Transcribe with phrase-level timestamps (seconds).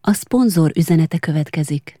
[0.00, 2.00] A szponzor üzenete következik.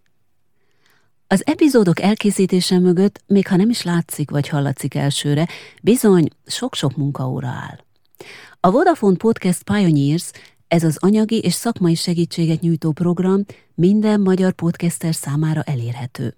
[1.26, 5.48] Az epizódok elkészítése mögött, még ha nem is látszik vagy hallatszik elsőre,
[5.82, 7.78] bizony sok-sok munkaóra áll.
[8.60, 10.30] A Vodafone Podcast Pioneers,
[10.68, 13.44] ez az anyagi és szakmai segítséget nyújtó program
[13.74, 16.34] minden magyar podcaster számára elérhető.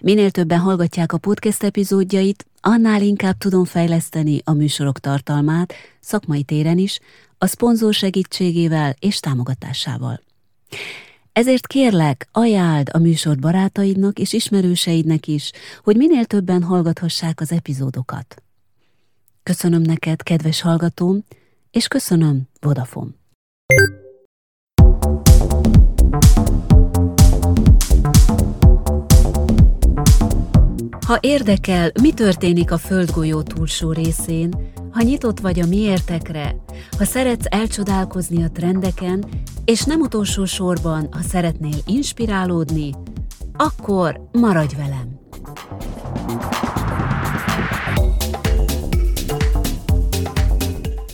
[0.00, 6.78] Minél többen hallgatják a podcast epizódjait, annál inkább tudom fejleszteni a műsorok tartalmát, szakmai téren
[6.78, 7.00] is,
[7.44, 10.20] a szponzor segítségével és támogatásával.
[11.32, 15.50] Ezért kérlek, ajánld a műsor barátaidnak és ismerőseidnek is,
[15.82, 18.42] hogy minél többen hallgathassák az epizódokat.
[19.42, 21.24] Köszönöm neked, kedves hallgatóm,
[21.70, 23.10] és köszönöm, Vodafone.
[31.04, 36.56] Ha érdekel, mi történik a földgolyó túlsó részén, ha nyitott vagy a miértekre,
[36.98, 39.24] ha szeretsz elcsodálkozni a trendeken,
[39.64, 42.94] és nem utolsó sorban, ha szeretnél inspirálódni,
[43.56, 45.18] akkor maradj velem!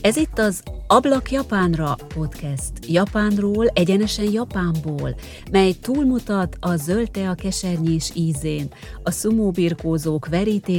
[0.01, 2.73] Ez itt az Ablak Japánra podcast.
[2.87, 5.15] Japánról, egyenesen Japánból,
[5.51, 10.29] mely túlmutat a zöld a kesernyés ízén, a szumóbirkózók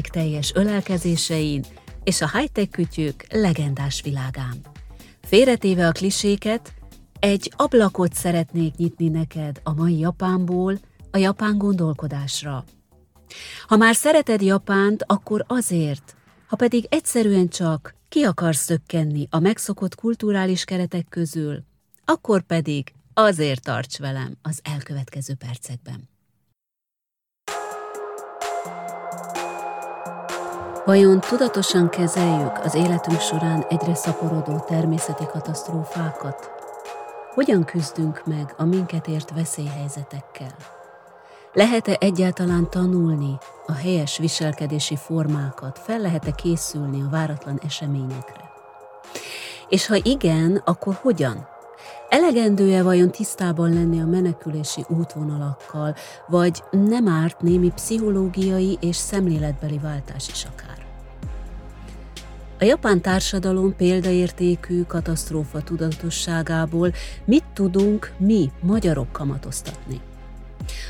[0.09, 1.64] teljes ölelkezésein
[2.04, 4.56] és a high-tech kütyük legendás világán.
[5.22, 6.73] Félretéve a kliséket,
[7.20, 10.80] egy ablakot szeretnék nyitni neked a mai Japánból,
[11.12, 12.64] a japán gondolkodásra.
[13.67, 16.16] Ha már szereted Japánt, akkor azért,
[16.48, 21.64] ha pedig egyszerűen csak ki akarsz szökkenni a megszokott kulturális keretek közül,
[22.06, 26.09] akkor pedig azért tarts velem az elkövetkező percekben.
[30.86, 36.50] Vajon tudatosan kezeljük az életünk során egyre szaporodó természeti katasztrófákat?
[37.34, 40.81] Hogyan küzdünk meg a minket ért veszélyhelyzetekkel?
[41.54, 45.80] Lehet-e egyáltalán tanulni a helyes viselkedési formákat?
[45.80, 48.52] Fel lehet-e készülni a váratlan eseményekre?
[49.70, 51.48] És ha igen, akkor hogyan?
[52.10, 55.95] Elegendő-e vajon tisztában lenni a menekülési útvonalakkal,
[56.28, 60.86] vagy nem árt némi pszichológiai és szemléletbeli váltás is akár?
[62.60, 66.92] A japán társadalom példaértékű katasztrófa tudatosságából
[67.26, 70.02] mit tudunk mi, magyarok kamatoztatni?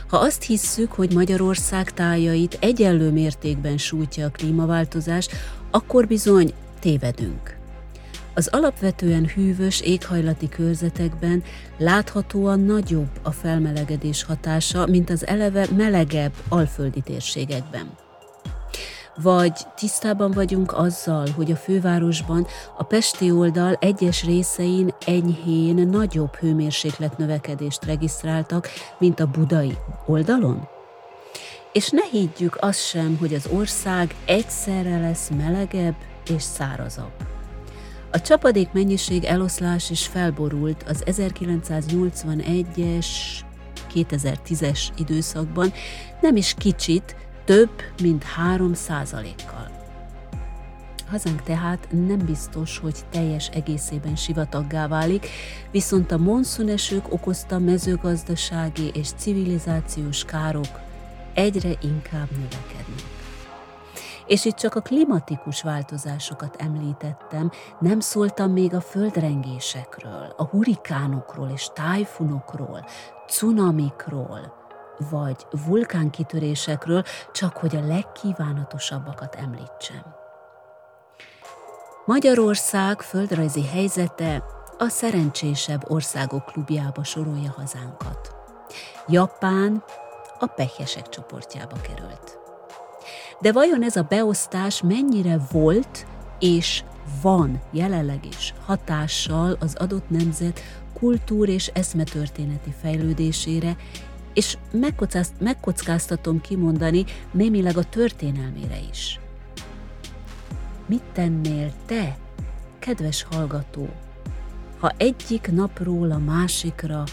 [0.08, 5.28] Ha azt hisszük, hogy Magyarország tájait egyenlő mértékben sújtja a klímaváltozás,
[5.72, 7.60] akkor bizony tévedünk.
[8.34, 11.44] Az alapvetően hűvös éghajlati körzetekben
[11.78, 18.01] láthatóan nagyobb a felmelegedés hatása, mint az eleve melegebb alföldi térségekben.
[19.16, 27.18] Vagy tisztában vagyunk azzal, hogy a fővárosban a Pesti oldal egyes részein enyhén nagyobb hőmérséklet
[27.18, 28.68] növekedést regisztráltak,
[29.00, 30.68] mint a budai oldalon?
[31.74, 35.96] És ne higgyük azt sem, hogy az ország egyszerre lesz melegebb
[36.36, 37.12] és szárazabb.
[38.12, 43.06] A csapadék mennyiség eloszlás is felborult az 1981-es
[43.94, 45.74] 2010-es időszakban,
[46.22, 47.16] nem is kicsit,
[47.52, 49.70] több mint 3 százalékkal.
[51.10, 55.28] Hazánk tehát nem biztos, hogy teljes egészében sivataggá válik,
[55.72, 60.80] viszont a monszunesők okozta mezőgazdasági és civilizációs károk
[61.34, 63.06] egyre inkább növekednek.
[64.28, 71.70] És itt csak a klimatikus változásokat említettem, nem szóltam még a földrengésekről, a hurikánokról és
[71.74, 72.86] tájfunokról,
[73.28, 74.61] cunamikról,
[75.10, 80.20] vagy vulkánkitörésekről, csak hogy a legkívánatosabbakat említsem.
[82.06, 84.44] Magyarország földrajzi helyzete
[84.78, 88.36] a szerencsésebb országok klubjába sorolja hazánkat.
[89.08, 89.84] Japán
[90.40, 92.40] a pehesek csoportjába került.
[93.40, 96.06] De vajon ez a beosztás mennyire volt
[96.40, 96.84] és
[97.22, 100.60] van jelenleg is hatással az adott nemzet
[100.94, 103.76] kultúr- és eszmetörténeti fejlődésére,
[104.34, 104.58] és
[105.40, 109.20] megkockáztatom kimondani némileg a történelmére is.
[110.86, 112.18] Mit tennél te,
[112.80, 113.90] kedves hallgató,
[114.80, 117.04] ha egyik napról a másikra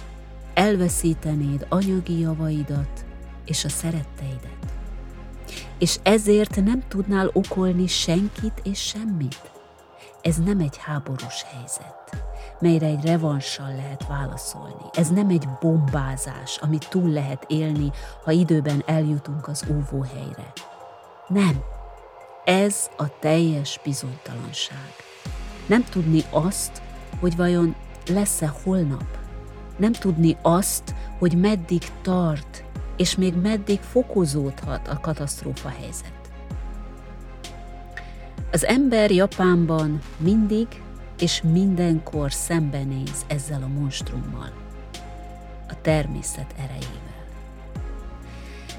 [0.55, 3.05] elveszítenéd anyagi javaidat
[3.44, 4.56] és a szeretteidet?
[5.79, 9.50] És ezért nem tudnál okolni senkit és semmit?
[10.23, 11.97] Ez nem egy háborús helyzet
[12.60, 14.84] melyre egy revanssal lehet válaszolni.
[14.93, 17.90] Ez nem egy bombázás, amit túl lehet élni,
[18.25, 20.52] ha időben eljutunk az óvóhelyre.
[21.28, 21.60] Nem.
[22.44, 24.93] Ez a teljes bizonytalanság.
[25.66, 26.82] Nem tudni azt,
[27.20, 27.75] hogy vajon
[28.06, 29.19] lesz-e holnap.
[29.76, 32.64] Nem tudni azt, hogy meddig tart,
[32.96, 36.12] és még meddig fokozódhat a katasztrófa helyzet.
[38.52, 40.66] Az ember Japánban mindig
[41.19, 44.53] és mindenkor szembenéz ezzel a monstrummal,
[45.69, 47.06] a természet erejével.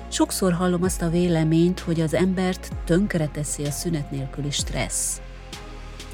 [0.07, 5.21] Sokszor hallom azt a véleményt, hogy az embert tönkreteszi a szünet nélküli stressz.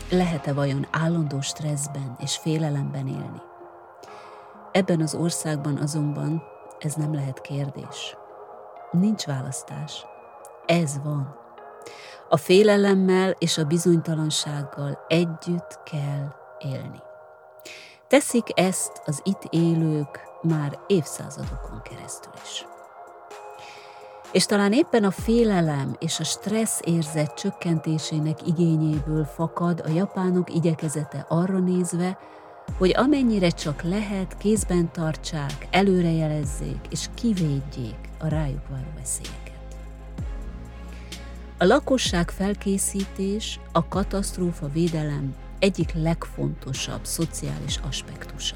[0.10, 3.42] Lehet-e vajon állandó stresszben és félelemben élni?
[4.72, 6.44] Ebben az országban azonban
[6.80, 8.18] ez nem lehet kérdés.
[8.92, 10.06] Nincs választás.
[10.66, 11.45] Ez van.
[12.30, 17.02] A félelemmel és a bizonytalansággal együtt kell élni.
[18.08, 22.66] Teszik ezt az itt élők már évszázadokon keresztül is.
[24.32, 31.26] És talán éppen a félelem és a stressz érzet csökkentésének igényéből fakad a japánok igyekezete
[31.30, 32.18] arra nézve,
[32.78, 39.45] hogy amennyire csak lehet, kézben tartsák, előrejelezzék és kivédjék a rájuk váró veszélyeket.
[41.58, 48.56] A lakosság felkészítés a katasztrófa védelem egyik legfontosabb szociális aspektusa.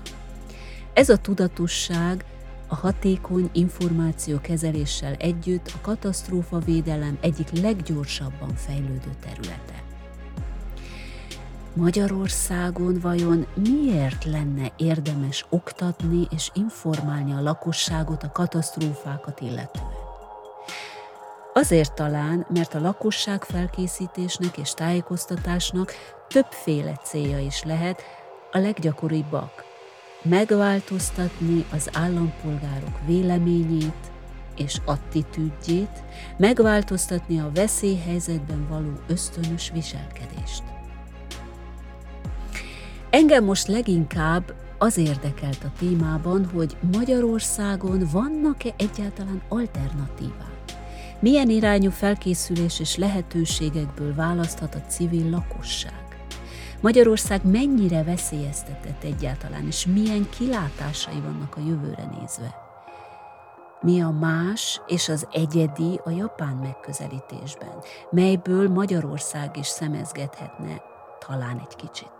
[0.93, 2.25] Ez a tudatosság
[2.67, 9.83] a hatékony információ kezeléssel együtt a katasztrófa védelem egyik leggyorsabban fejlődő területe.
[11.73, 19.88] Magyarországon vajon miért lenne érdemes oktatni és informálni a lakosságot a katasztrófákat illetően?
[21.59, 25.93] Azért talán, mert a lakosság felkészítésnek és tájékoztatásnak
[26.27, 28.01] többféle célja is lehet,
[28.51, 29.63] a leggyakoribbak.
[30.21, 34.11] Megváltoztatni az állampolgárok véleményét
[34.55, 36.03] és attitűdjét,
[36.37, 40.63] megváltoztatni a veszélyhelyzetben való ösztönös viselkedést.
[43.09, 50.58] Engem most leginkább az érdekelt a témában, hogy Magyarországon vannak-e egyáltalán alternatívák
[51.19, 56.07] milyen irányú felkészülés és lehetőségekből választhat a civil lakosság?
[56.81, 62.55] Magyarország mennyire veszélyeztetett egyáltalán, és milyen kilátásai vannak a jövőre nézve?
[63.81, 70.81] Mi a más és az egyedi a japán megközelítésben, melyből Magyarország is szemezgethetne
[71.27, 72.13] talán egy kicsit?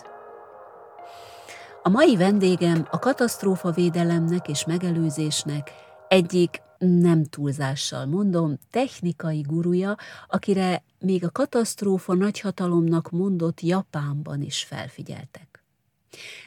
[1.83, 5.71] A mai vendégem a katasztrófa védelemnek és megelőzésnek
[6.07, 9.97] egyik nem túlzással mondom, technikai guruja,
[10.27, 15.63] akire még a katasztrófa nagyhatalomnak mondott Japánban is felfigyeltek.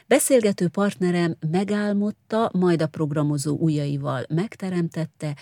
[0.07, 5.35] Beszélgető partnerem megálmodta, majd a programozó ujjaival megteremtette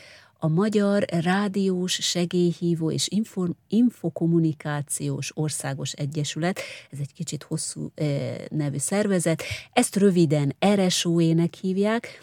[0.44, 6.60] a Magyar Rádiós Segélyhívó és Info, Infokommunikációs Országos Egyesület,
[6.92, 9.44] ez egy kicsit hosszú eh, nevű szervezet,
[9.74, 12.20] ezt röviden RSO-ének hívják,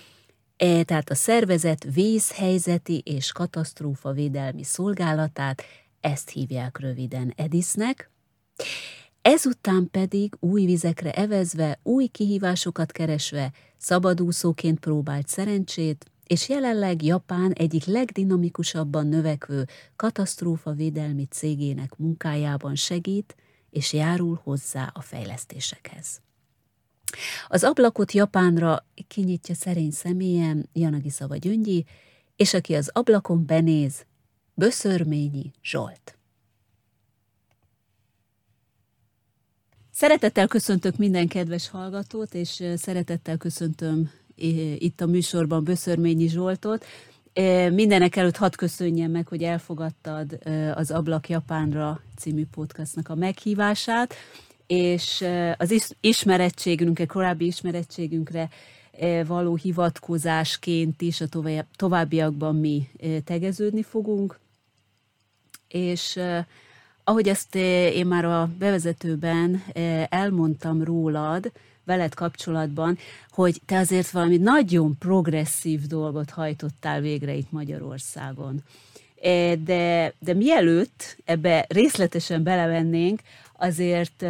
[0.58, 5.62] E, tehát a szervezet vészhelyzeti és katasztrófa védelmi szolgálatát,
[6.00, 8.10] ezt hívják röviden EDIS-nek,
[9.22, 17.84] ezután pedig új vizekre evezve, új kihívásokat keresve, szabadúszóként próbált szerencsét, és jelenleg Japán egyik
[17.84, 19.66] legdinamikusabban növekvő
[19.96, 23.36] katasztrófa védelmi cégének munkájában segít
[23.70, 26.20] és járul hozzá a fejlesztésekhez.
[27.48, 31.84] Az ablakot Japánra kinyitja szerény személyem Janagi Szava Gyöngyi,
[32.36, 34.06] és aki az ablakon benéz,
[34.54, 36.18] Böszörményi Zsolt.
[39.90, 44.10] Szeretettel köszöntök minden kedves hallgatót, és szeretettel köszöntöm
[44.78, 46.84] itt a műsorban Böszörményi Zsoltot.
[47.70, 50.38] Mindenek előtt hadd köszönjem meg, hogy elfogadtad
[50.74, 54.14] az Ablak Japánra című podcastnak a meghívását
[54.68, 55.24] és
[55.56, 58.48] az ismerettségünkre, korábbi ismerettségünkre
[59.26, 61.26] való hivatkozásként is a
[61.76, 62.88] továbbiakban mi
[63.24, 64.38] tegeződni fogunk.
[65.68, 66.20] És
[67.04, 67.54] ahogy ezt
[67.94, 69.64] én már a bevezetőben
[70.08, 71.52] elmondtam rólad,
[71.84, 72.98] veled kapcsolatban,
[73.30, 78.62] hogy te azért valami nagyon progresszív dolgot hajtottál végre itt Magyarországon.
[79.64, 83.20] De, de mielőtt ebbe részletesen belevennénk,
[83.56, 84.24] azért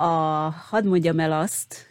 [0.00, 1.90] a, hadd mondjam el azt,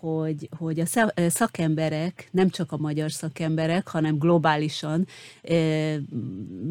[0.00, 0.86] hogy, hogy a
[1.28, 5.06] szakemberek, nem csak a magyar szakemberek, hanem globálisan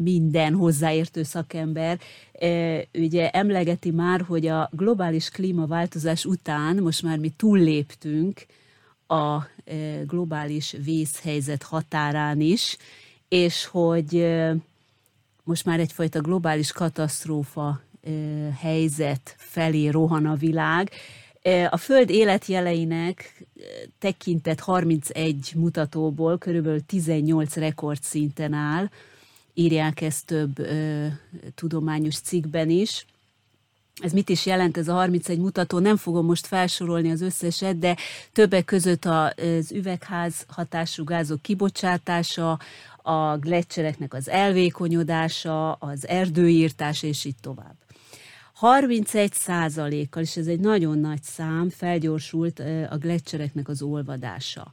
[0.02, 1.98] minden hozzáértő szakember
[2.92, 8.46] ugye emlegeti már, hogy a globális klímaváltozás után most már mi túlléptünk
[9.06, 9.38] a
[10.06, 12.76] globális vészhelyzet határán is,
[13.32, 14.26] és hogy
[15.44, 17.80] most már egyfajta globális katasztrófa
[18.60, 20.90] helyzet felé rohan a világ,
[21.70, 23.44] A Föld életjeleinek
[23.98, 28.90] tekintett 31 mutatóból körülbelül 18 rekordszinten áll,
[29.54, 31.06] írják ezt több ö,
[31.54, 33.06] tudományos cikkben is.
[34.00, 35.78] Ez mit is jelent ez a 31 mutató?
[35.78, 37.96] Nem fogom most felsorolni az összeset, de
[38.32, 42.58] többek között az üvegház hatású gázok kibocsátása,
[43.02, 47.74] a gletszereknek az elvékonyodása, az erdőírtás, és így tovább.
[48.52, 54.72] 31 százalékkal, és ez egy nagyon nagy szám, felgyorsult a gletszereknek az olvadása.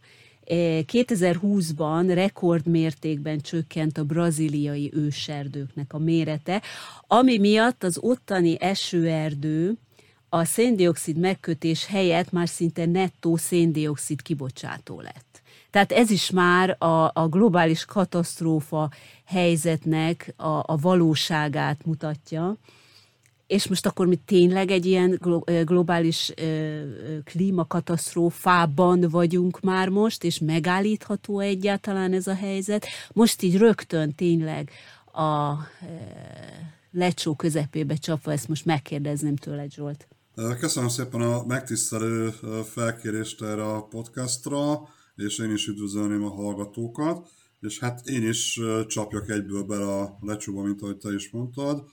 [0.50, 6.62] 2020-ban rekordmértékben csökkent a braziliai őserdőknek a mérete,
[7.08, 9.78] ami miatt az ottani esőerdő
[10.30, 15.42] a széndiokszid megkötés helyett már szinte nettó széndiokszid kibocsátó lett.
[15.70, 18.90] Tehát ez is már a, a globális katasztrófa
[19.26, 22.58] helyzetnek a, a valóságát mutatja.
[23.50, 25.20] És most akkor mi tényleg egy ilyen
[25.64, 26.34] globális
[27.24, 32.88] klímakatasztrófában vagyunk már most, és megállítható egyáltalán ez a helyzet.
[33.14, 34.72] Most így rögtön tényleg
[35.14, 35.54] a
[36.92, 40.08] lecsó közepébe csapva, ezt most megkérdezném tőle, Zsolt.
[40.60, 42.30] Köszönöm szépen a megtisztelő
[42.74, 47.30] felkérést erre a podcastra, és én is üdvözölném a hallgatókat,
[47.60, 51.84] és hát én is csapjak egyből bele a lecsóba, mint ahogy te is mondtad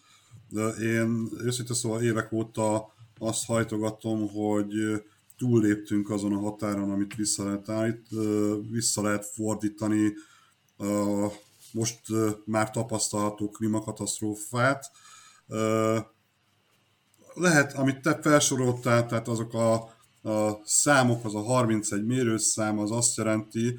[0.48, 5.02] de én őszintén szóval évek óta azt hajtogatom, hogy
[5.38, 8.08] túlléptünk azon a határon, amit vissza lehet, állít,
[8.70, 10.12] vissza lehet fordítani
[11.72, 12.00] most
[12.44, 14.90] már tapasztalható klímakatasztrófát.
[17.34, 19.74] Lehet, amit te felsoroltál, tehát azok a,
[20.30, 23.78] a számok, az a 31 mérőszám, az azt jelenti,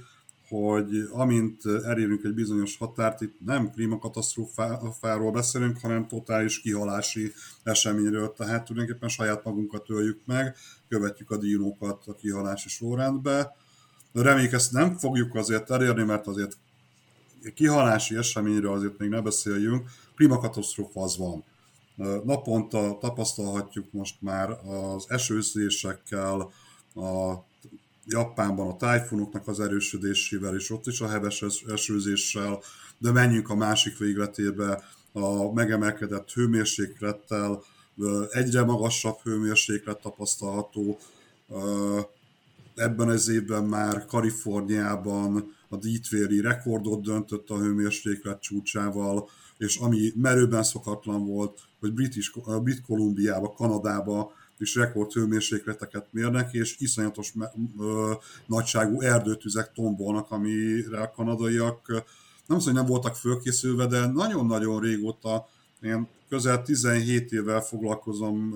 [0.50, 8.66] hogy amint elérünk egy bizonyos határt, itt nem klímakatasztrófáról beszélünk, hanem totális kihalási eseményről, tehát
[8.66, 10.56] tulajdonképpen saját magunkat öljük meg,
[10.88, 13.56] követjük a dinókat a kihalási sorrendbe.
[14.14, 16.58] Reméljük ezt nem fogjuk azért elérni, mert azért
[17.54, 21.44] kihalási eseményről azért még ne beszéljünk, klímakatasztrófa az van.
[22.24, 26.52] Naponta tapasztalhatjuk most már az esőzésekkel,
[26.96, 27.34] a
[28.10, 32.60] Japánban a tájfunoknak az erősödésével, és ott is a heves esőzéssel,
[32.98, 37.64] de menjünk a másik végletébe, a megemelkedett hőmérséklettel,
[38.32, 41.00] egyre magasabb hőmérséklet tapasztalható.
[42.76, 50.64] Ebben az évben már Kaliforniában a Death rekordot döntött a hőmérséklet csúcsával, és ami merőben
[50.64, 57.34] szokatlan volt, hogy British, Brit Kolumbiába, Kanadába és rekord hőmérsékleteket mérnek, és iszonyatos
[57.80, 58.14] ö,
[58.46, 62.04] nagyságú erdőtüzek tombolnak, amire a kanadaiak
[62.48, 65.48] nem hogy nem voltak fölkészülve, de nagyon-nagyon régóta,
[65.82, 68.56] én közel 17 évvel foglalkozom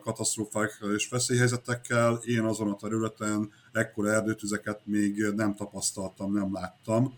[0.00, 2.20] katasztrófákkal és veszélyhelyzetekkel.
[2.24, 7.14] Én azon a területen ekkora erdőtüzeket még nem tapasztaltam, nem láttam.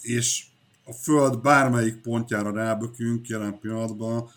[0.00, 0.46] És
[0.84, 4.30] a Föld bármelyik pontjára rábökünk jelen pillanatban,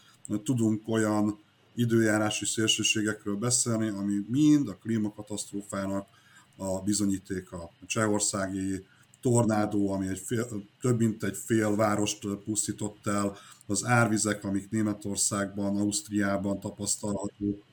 [0.43, 1.42] tudunk olyan
[1.75, 6.07] időjárási szélsőségekről beszélni, ami mind a klímakatasztrófának
[6.55, 7.57] a bizonyítéka.
[7.57, 8.85] A csehországi
[9.21, 10.47] tornádó, ami egy fél,
[10.81, 17.63] több mint egy fél várost pusztított el, az árvizek, amik Németországban, Ausztriában tapasztalhatók,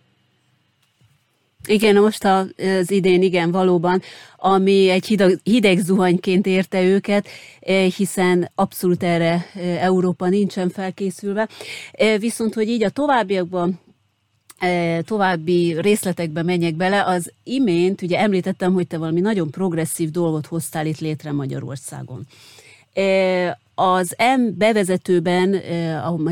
[1.67, 4.03] igen, most az idén igen, valóban,
[4.37, 7.29] ami egy hideg, hideg zuhanyként érte őket,
[7.97, 9.47] hiszen abszolút erre
[9.81, 11.49] Európa nincsen felkészülve.
[12.19, 13.81] Viszont, hogy így a továbbiakban
[15.03, 20.87] további részletekbe menjek bele, az imént ugye említettem, hogy te valami nagyon progresszív dolgot hoztál
[20.87, 22.27] itt létre Magyarországon.
[23.75, 25.55] Az M bevezetőben,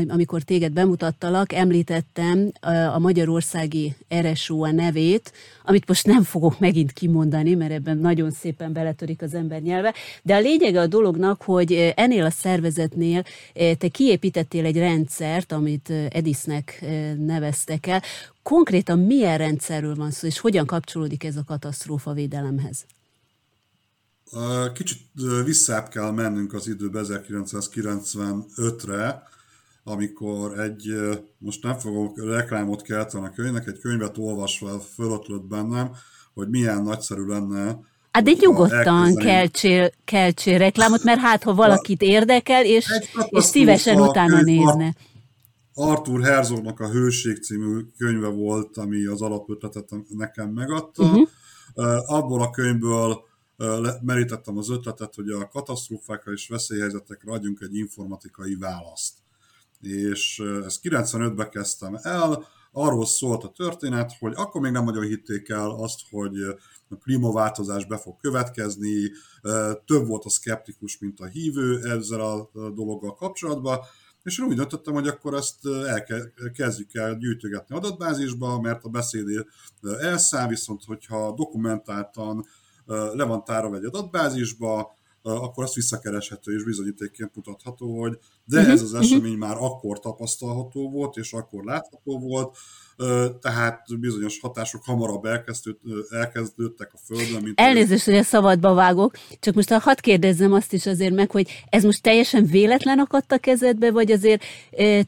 [0.07, 2.51] amikor téged bemutattalak, említettem
[2.93, 8.73] a magyarországi RSO a nevét, amit most nem fogok megint kimondani, mert ebben nagyon szépen
[8.73, 13.23] beletörik az ember nyelve, de a lényege a dolognak, hogy ennél a szervezetnél
[13.53, 16.85] te kiépítettél egy rendszert, amit Edisnek
[17.17, 18.01] neveztek el.
[18.43, 22.85] Konkrétan milyen rendszerről van szó, és hogyan kapcsolódik ez a katasztrófa védelemhez?
[24.73, 25.01] Kicsit
[25.45, 29.23] visszább kell mennünk az időbe 1995-re,
[29.83, 30.95] amikor egy,
[31.37, 35.91] most nem fogok reklámot kelteni a könyvnek, egy könyvet olvasva fölötlött bennem,
[36.33, 37.79] hogy milyen nagyszerű lenne
[38.11, 42.87] Hát de nyugodtan keltsél, keltsél reklámot, mert hát ha valakit érdekel, és,
[43.29, 44.95] és szívesen utána nézne.
[45.73, 51.03] Arthur Herzognak a Hőség című könyve volt, ami az alapötletet nekem megadta.
[51.03, 51.27] Uh-huh.
[52.05, 53.27] Abból a könyvből
[54.01, 59.17] merítettem az ötletet, hogy a katasztrófákra és veszélyhelyzetekre adjunk egy informatikai választ.
[59.81, 65.49] És ezt 95-ben kezdtem el, arról szólt a történet, hogy akkor még nem nagyon hitték
[65.49, 66.41] el azt, hogy
[66.89, 69.11] a klímaváltozás be fog következni,
[69.85, 73.79] több volt a szkeptikus, mint a hívő ezzel a dologgal kapcsolatban,
[74.23, 75.59] és úgy döntöttem, hogy akkor ezt
[76.53, 79.45] kezdjük el gyűjtögetni adatbázisba, mert a beszéd
[79.99, 82.45] elszáll, viszont hogyha dokumentáltan
[82.89, 88.19] le van tárva egy adatbázisba, akkor azt visszakereshető és bizonyítékként mutatható, hogy
[88.49, 89.47] de uh-huh, ez az esemény uh-huh.
[89.47, 92.57] már akkor tapasztalható volt, és akkor látható volt,
[93.41, 95.25] tehát bizonyos hatások hamarabb
[96.09, 97.41] elkezdődtek a Földön.
[97.43, 101.65] Mint Elnézést, hogy a szabadba vágok, csak most hadd kérdezzem azt is azért meg, hogy
[101.69, 104.43] ez most teljesen véletlen akadt a kezedbe, vagy azért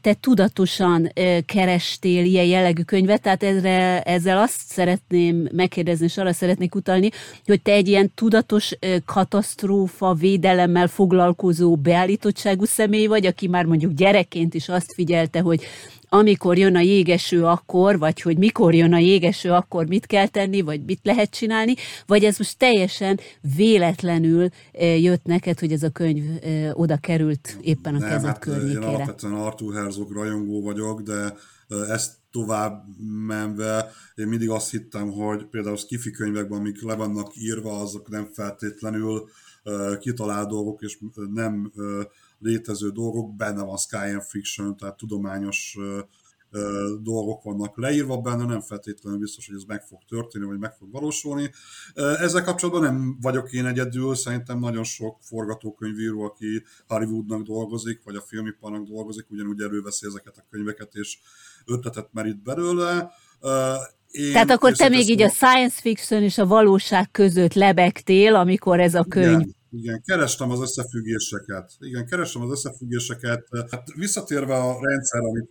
[0.02, 1.12] te tudatosan
[1.46, 7.10] kerestél ilyen jellegű könyvet, tehát ezre, ezzel azt szeretném megkérdezni, és arra szeretnék utalni,
[7.46, 8.72] hogy te egy ilyen tudatos
[9.06, 15.64] katasztrófa védelemmel foglalkozó beállítottságú személy vagy, aki már mondjuk gyerekként is azt figyelte, hogy
[16.10, 20.62] amikor jön a jégeső akkor, vagy hogy mikor jön a jégeső akkor mit kell tenni,
[20.62, 21.74] vagy mit lehet csinálni,
[22.06, 23.20] vagy ez most teljesen
[23.56, 24.50] véletlenül
[25.00, 26.24] jött neked, hogy ez a könyv
[26.74, 28.82] oda került éppen a Nem, kezed hát környékére.
[28.82, 31.34] Én alapvetően Arthur Herzog rajongó vagyok, de
[31.90, 32.84] ezt tovább
[33.28, 38.10] menve, én mindig azt hittem, hogy például a skifi könyvekben, amik le vannak írva, azok
[38.10, 39.30] nem feltétlenül
[40.00, 40.98] kitalált dolgok, és
[41.34, 41.72] nem
[42.42, 45.78] létező dolgok, benne van science fiction, tehát tudományos
[47.02, 50.92] dolgok vannak leírva benne, nem feltétlenül biztos, hogy ez meg fog történni, vagy meg fog
[50.92, 51.52] valósulni.
[51.94, 58.22] Ezzel kapcsolatban nem vagyok én egyedül, szerintem nagyon sok forgatókönyvíró, aki Hollywoodnak dolgozik, vagy a
[58.22, 61.18] filmiparnak dolgozik, ugyanúgy előveszi ezeket a könyveket, és
[61.66, 63.12] ötletet merít belőle.
[64.12, 68.80] Én Tehát akkor te még így a science fiction és a valóság között lebegtél, amikor
[68.80, 69.56] ez a könyv igen.
[69.72, 71.72] Igen, kerestem az összefüggéseket.
[71.80, 73.48] Igen, kerestem az összefüggéseket.
[73.72, 75.50] Hát visszatérve a rendszer, amit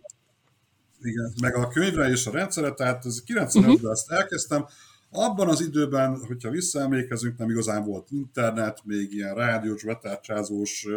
[1.01, 3.91] igen, meg a könyvre és a rendszere, tehát ez 95-ben uh-huh.
[3.91, 4.65] ezt elkezdtem.
[5.09, 10.87] Abban az időben, hogyha visszaemlékezünk, nem igazán volt internet, még ilyen rádiós, betárcsázós,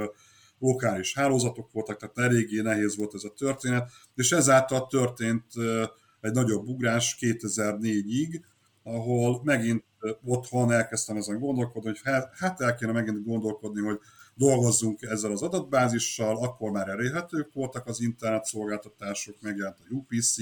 [0.58, 5.44] lokális hálózatok voltak, tehát eléggé nehéz volt ez a történet, és ezáltal történt
[6.20, 8.40] egy nagyobb ugrás 2004-ig,
[8.82, 9.84] ahol megint
[10.24, 12.00] otthon elkezdtem ezen gondolkodni, hogy
[12.34, 13.98] hát el kéne megint gondolkodni, hogy
[14.34, 20.36] dolgozzunk ezzel az adatbázissal, akkor már elérhetők voltak az internet szolgáltatások, megjelent a UPC,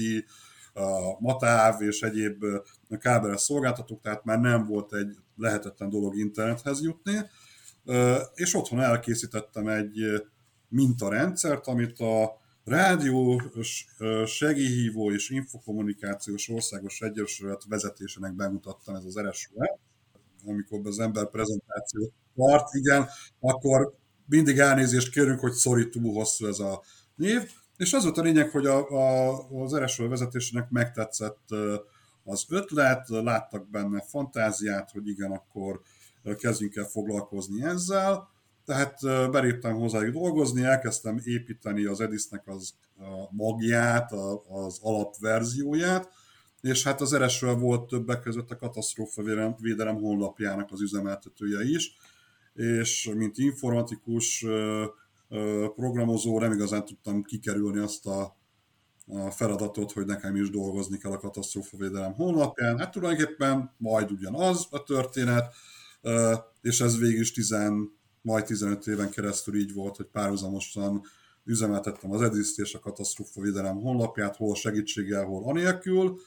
[0.73, 2.45] a Matáv és egyéb
[2.99, 7.29] kábeles szolgáltatók, tehát már nem volt egy lehetetlen dolog internethez jutni,
[8.33, 10.23] és otthon elkészítettem egy
[10.69, 13.41] mintarendszert, amit a Rádió,
[14.25, 19.79] segélyhívó és infokommunikációs országos egyesület vezetésének bemutattam ez az RSUE,
[20.45, 23.07] amikor az ember prezentáció tart, igen,
[23.39, 23.93] akkor
[24.25, 26.83] mindig elnézést kérünk, hogy sorry, túl hosszú ez a
[27.15, 31.47] név, és az volt a lényeg, hogy a, a, az RSUE vezetésének megtetszett
[32.23, 35.81] az ötlet, láttak benne fantáziát, hogy igen, akkor
[36.37, 38.32] kezdjünk el foglalkozni ezzel,
[38.65, 38.99] tehát
[39.31, 44.11] beléptem hozzájuk dolgozni, elkezdtem építeni az Edisnek az a magját,
[44.49, 46.09] az alapverzióját,
[46.61, 49.21] és hát az RSről volt többek között a katasztrófa
[49.59, 51.95] védelem honlapjának az üzemeltetője is,
[52.53, 54.45] és mint informatikus
[55.75, 58.37] programozó nem igazán tudtam kikerülni azt a,
[59.07, 62.77] a feladatot, hogy nekem is dolgozni kell a katasztrófa védelem honlapján.
[62.77, 65.53] Hát tulajdonképpen majd ugyanaz a történet,
[66.61, 67.51] és ez végig is 10
[68.23, 71.01] majd 15 éven keresztül így volt, hogy párhuzamosan
[71.45, 76.19] üzemeltettem az EDIS-t és a katasztrófa védelem honlapját, hol segítséggel, hol anélkül,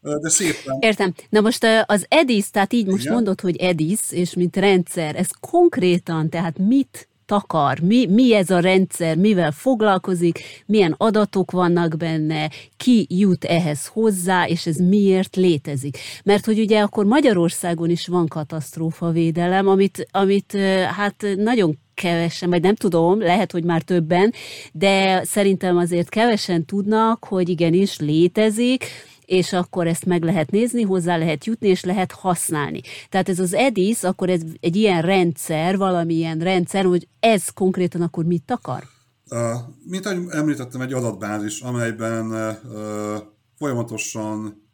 [0.00, 0.78] de szépen.
[0.80, 1.14] Értem.
[1.30, 3.14] Na most az EDIS, tehát így most Igen?
[3.14, 8.60] mondod, hogy EDIS, és mint rendszer, ez konkrétan, tehát mit takar, mi, mi ez a
[8.60, 15.98] rendszer, mivel foglalkozik, milyen adatok vannak benne, ki jut ehhez hozzá, és ez miért létezik.
[16.24, 20.56] Mert hogy ugye akkor Magyarországon is van katasztrófavédelem, amit, amit
[20.96, 24.32] hát nagyon kevesen, vagy nem tudom, lehet, hogy már többen,
[24.72, 28.84] de szerintem azért kevesen tudnak, hogy igenis létezik,
[29.26, 32.80] és akkor ezt meg lehet nézni, hozzá lehet jutni, és lehet használni.
[33.08, 38.24] Tehát ez az EDIS, akkor ez egy ilyen rendszer, valamilyen rendszer, hogy ez konkrétan akkor
[38.24, 38.82] mit akar?
[39.30, 39.38] Uh,
[39.84, 43.22] mint ahogy említettem, egy adatbázis, amelyben uh,
[43.58, 44.64] folyamatosan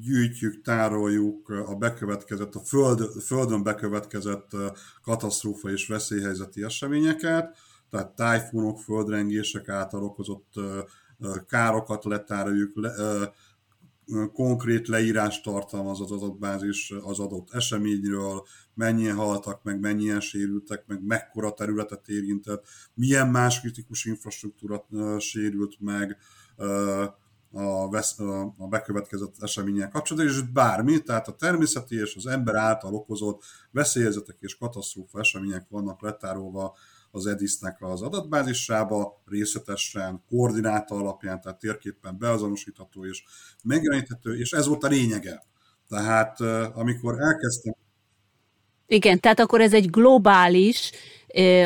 [0.00, 4.50] gyűjtjük, tároljuk a bekövetkezett, a föld, földön bekövetkezett
[5.02, 7.56] katasztrófa és veszélyhelyzeti eseményeket,
[7.90, 10.52] tehát tájfunok, földrengések által okozott
[11.46, 12.72] károkat letároljuk,
[14.32, 21.52] konkrét leírás tartalmaz az adatbázis az adott eseményről, mennyien haltak meg, mennyien sérültek meg, mekkora
[21.52, 24.86] területet érintett, milyen más kritikus infrastruktúra
[25.18, 26.18] sérült meg,
[27.52, 28.18] a, vesz,
[28.56, 34.36] a bekövetkezett események kapcsolatban, és bármi, tehát a természeti és az ember által okozott veszélyzetek
[34.40, 36.76] és katasztrófa események vannak letárolva
[37.10, 43.22] az EDIS-nek az adatbázisába, részletesen, koordináta alapján, tehát térképpen beazonosítható és
[43.64, 45.42] megjeleníthető, és ez volt a lényege.
[45.88, 46.40] Tehát
[46.74, 47.74] amikor elkezdtem
[48.86, 50.90] igen, tehát akkor ez egy globális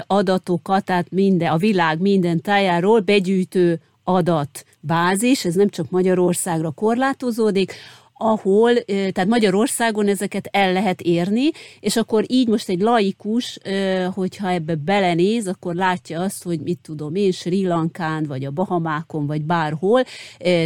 [0.07, 7.75] adatokat, tehát minden, a világ minden tájáról begyűjtő adatbázis, ez nem csak Magyarországra korlátozódik,
[8.17, 11.51] ahol, tehát Magyarországon ezeket el lehet érni,
[11.81, 13.59] és akkor így most egy laikus,
[14.15, 19.27] hogyha ebbe belenéz, akkor látja azt, hogy mit tudom én, Sri Lankán, vagy a Bahamákon,
[19.27, 20.05] vagy bárhol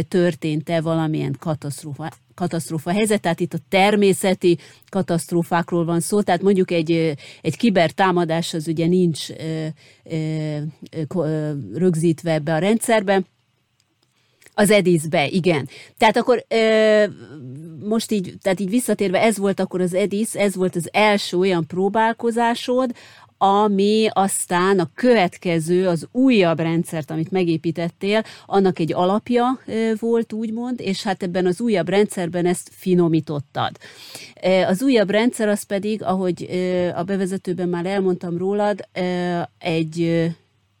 [0.07, 4.57] történt-e valamilyen katasztrófa katasztrófa helyzet, tehát itt a természeti
[4.89, 9.27] katasztrófákról van szó, tehát mondjuk egy, egy kibertámadás az ugye nincs
[11.73, 13.21] rögzítve ebbe a rendszerbe,
[14.53, 15.69] az Edisbe, igen.
[15.97, 17.03] Tehát akkor ö,
[17.83, 21.67] most így, tehát így visszatérve, ez volt akkor az Edis, ez volt az első olyan
[21.67, 22.91] próbálkozásod,
[23.41, 29.59] ami aztán a következő, az újabb rendszert, amit megépítettél, annak egy alapja
[29.99, 33.71] volt, úgymond, és hát ebben az újabb rendszerben ezt finomítottad.
[34.67, 36.49] Az újabb rendszer az pedig, ahogy
[36.95, 38.87] a bevezetőben már elmondtam rólad,
[39.57, 40.29] egy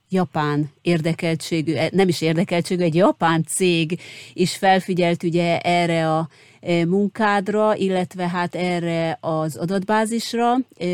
[0.09, 3.99] japán érdekeltségű, nem is érdekeltségű, egy japán cég
[4.33, 6.29] is felfigyelt ugye erre a
[6.61, 10.87] E, munkádra, illetve hát erre az adatbázisra e,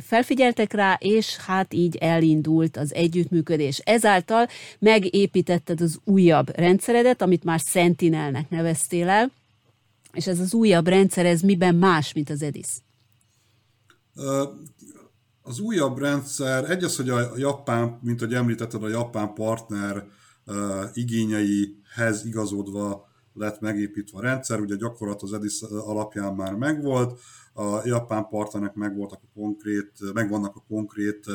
[0.00, 3.78] felfigyeltek rá, és hát így elindult az együttműködés.
[3.78, 4.46] Ezáltal
[4.78, 9.30] megépítetted az újabb rendszeredet, amit már Sentinelnek neveztél el,
[10.12, 12.68] és ez az újabb rendszer, ez miben más, mint az EDIS?
[15.48, 20.06] Az újabb rendszer, egy az, hogy a japán, mint hogy említetted, a japán partner
[20.92, 27.20] igényeihez igazodva lett megépítve a rendszer, ugye gyakorlat az EDIS alapján már megvolt,
[27.52, 31.26] a japán partnernek megvoltak a konkrét, megvannak a konkrét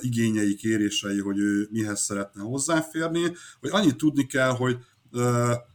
[0.00, 4.78] igényei, kérései, hogy ő mihez szeretne hozzáférni, hogy annyit tudni kell, hogy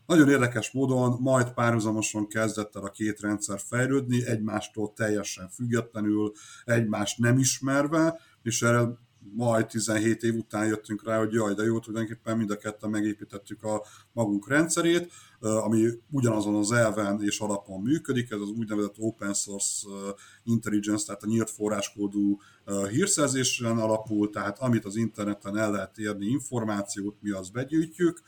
[0.09, 6.31] nagyon érdekes módon majd párhuzamosan kezdett el a két rendszer fejlődni, egymástól teljesen függetlenül,
[6.65, 8.87] egymást nem ismerve, és erre
[9.35, 13.63] majd 17 év után jöttünk rá, hogy jaj, de jó, tulajdonképpen mind a ketten megépítettük
[13.63, 19.87] a magunk rendszerét, ami ugyanazon az elven és alapon működik, ez az úgynevezett open source
[20.43, 22.39] intelligence, tehát a nyílt forráskódú
[22.89, 28.21] hírszerzésen alapul, tehát amit az interneten el lehet érni információt, mi azt begyűjtjük,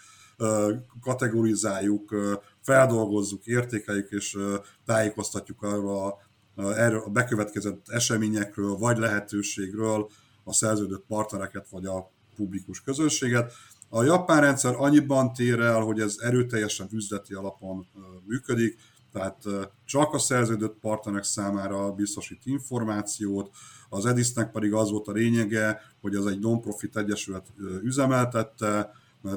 [1.02, 2.16] kategorizáljuk,
[2.62, 4.38] feldolgozzuk, értékeljük és
[4.86, 6.18] tájékoztatjuk arról a,
[6.64, 10.10] erről bekövetkezett eseményekről, vagy lehetőségről
[10.44, 13.54] a szerződött partnereket, vagy a publikus közönséget.
[13.90, 17.88] A japán rendszer annyiban tér el, hogy ez erőteljesen üzleti alapon
[18.26, 18.80] működik,
[19.12, 19.44] tehát
[19.86, 23.50] csak a szerződött partnerek számára biztosít információt,
[23.90, 27.48] az EDIS-nek pedig az volt a lényege, hogy az egy non-profit egyesület
[27.84, 28.92] üzemeltette,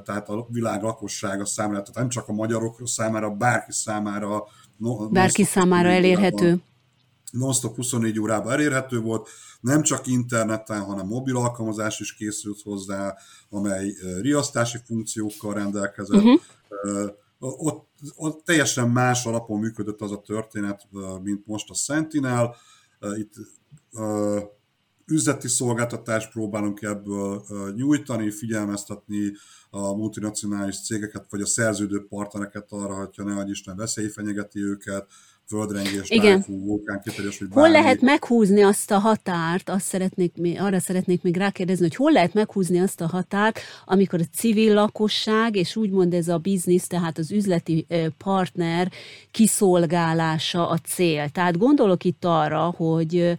[0.04, 4.44] tehát a világ lakossága számára, tehát nem csak a magyarok számára, bárki számára.
[4.76, 6.62] No, bárki számára elérhető.
[7.30, 9.28] Non-stop 24 órában elérhető volt,
[9.60, 13.16] nem csak interneten, hanem mobil alkalmazás is készült hozzá,
[13.50, 16.22] amely riasztási funkciókkal rendelkezett.
[16.22, 16.40] Uh-huh.
[17.38, 20.88] Ott, ott teljesen más alapon működött az a történet,
[21.22, 22.56] mint most a Sentinel.
[23.00, 23.32] Itt
[25.06, 27.44] üzleti szolgáltatást próbálunk ebből
[27.76, 29.32] nyújtani, figyelmeztetni
[29.70, 35.06] a multinacionális cégeket, vagy a szerződő partnereket arra, hogyha ne Isten veszély fenyegeti őket,
[35.46, 36.32] földrengés, Igen.
[36.32, 41.82] tájfú, vulkánkitörés, vagy Hol lehet meghúzni azt a határt, azt szeretnék, arra szeretnék még rákérdezni,
[41.82, 46.38] hogy hol lehet meghúzni azt a határt, amikor a civil lakosság, és úgymond ez a
[46.38, 47.86] biznisz, tehát az üzleti
[48.18, 48.92] partner
[49.30, 51.28] kiszolgálása a cél.
[51.28, 53.36] Tehát gondolok itt arra, hogy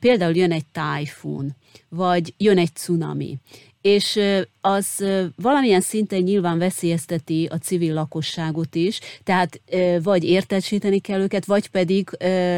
[0.00, 1.56] például jön egy tájfun,
[1.88, 3.38] vagy jön egy cunami,
[3.86, 4.20] és
[4.60, 5.04] az
[5.36, 9.60] valamilyen szinten nyilván veszélyezteti a civil lakosságot is, tehát
[10.02, 12.08] vagy értesíteni kell őket, vagy pedig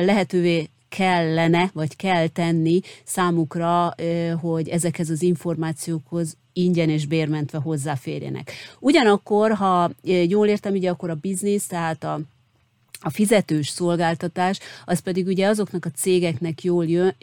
[0.05, 3.95] lehetővé kellene, vagy kell tenni számukra,
[4.41, 8.53] hogy ezekhez az információkhoz ingyen és bérmentve hozzáférjenek.
[8.79, 9.91] Ugyanakkor, ha
[10.27, 12.21] jól értem, ugye akkor a biznisz, tehát a
[13.01, 17.15] a fizetős szolgáltatás, az pedig ugye azoknak a cégeknek jól jön,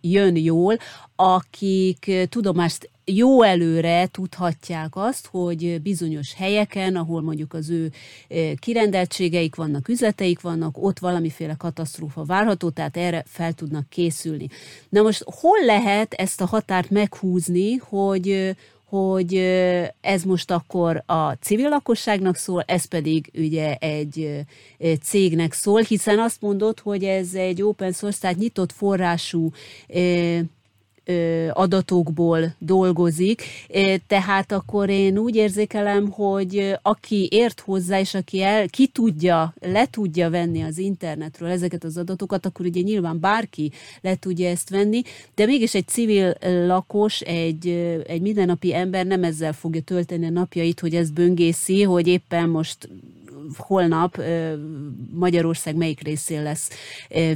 [0.00, 0.78] jön jól,
[1.16, 7.92] akik tudomást jó előre tudhatják azt, hogy bizonyos helyeken, ahol mondjuk az ő
[8.58, 14.48] kirendeltségeik vannak, üzleteik vannak, ott valamiféle katasztrófa várható, tehát erre fel tudnak készülni.
[14.88, 18.56] Na most hol lehet ezt a határt meghúzni, hogy
[18.88, 19.34] hogy
[20.00, 24.44] ez most akkor a civil lakosságnak szól, ez pedig ugye egy
[25.02, 29.50] cégnek szól, hiszen azt mondod, hogy ez egy open source, tehát nyitott forrású
[31.52, 33.42] adatokból dolgozik,
[34.06, 39.86] tehát akkor én úgy érzékelem, hogy aki ért hozzá, és aki el, ki tudja, le
[39.86, 45.02] tudja venni az internetről ezeket az adatokat, akkor ugye nyilván bárki le tudja ezt venni,
[45.34, 46.34] de mégis egy civil
[46.66, 47.68] lakos, egy,
[48.06, 52.88] egy mindennapi ember nem ezzel fogja tölteni a napjait, hogy ezt böngészi, hogy éppen most
[53.56, 54.22] holnap
[55.10, 56.70] Magyarország melyik részén lesz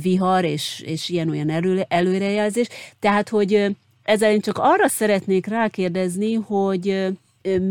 [0.02, 2.66] vihar, és, és ilyen-olyan elő, előrejelzés.
[2.98, 7.12] Tehát, hogy ezzel én csak arra szeretnék rákérdezni, hogy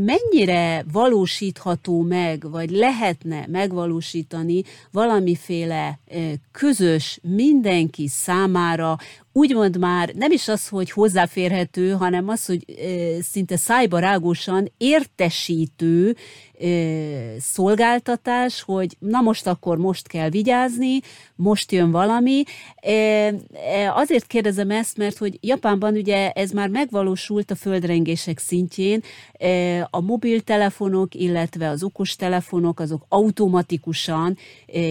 [0.05, 5.99] mennyire valósítható meg, vagy lehetne megvalósítani valamiféle
[6.51, 8.97] közös, mindenki számára,
[9.33, 12.65] úgymond már nem is az, hogy hozzáférhető, hanem az, hogy
[13.21, 16.15] szinte szájbarágosan értesítő
[17.39, 20.99] szolgáltatás, hogy na most akkor most kell vigyázni,
[21.35, 22.43] most jön valami.
[23.95, 29.03] Azért kérdezem ezt, mert hogy Japánban ugye ez már megvalósult a földrengések szintjén,
[29.89, 34.37] a mobiltelefonok, illetve az okostelefonok, azok automatikusan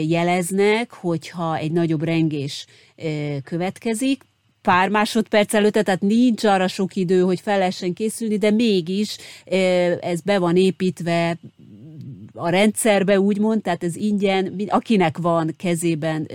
[0.09, 2.67] jeleznek, hogyha egy nagyobb rengés
[3.45, 4.29] következik,
[4.63, 9.17] pár másodperc előtte, tehát nincs arra sok idő, hogy fel lehessen készülni, de mégis
[10.01, 11.39] ez be van építve
[12.35, 16.29] a rendszerbe, úgymond, tehát ez ingyen, akinek van kezében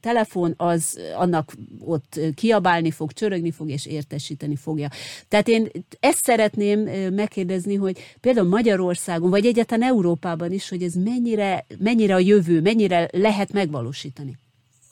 [0.00, 4.88] telefon, az annak ott kiabálni fog, csörögni fog, és értesíteni fogja.
[5.28, 6.80] Tehát én ezt szeretném
[7.14, 13.08] megkérdezni, hogy például Magyarországon, vagy egyáltalán Európában is, hogy ez mennyire, mennyire a jövő, mennyire
[13.12, 14.38] lehet megvalósítani.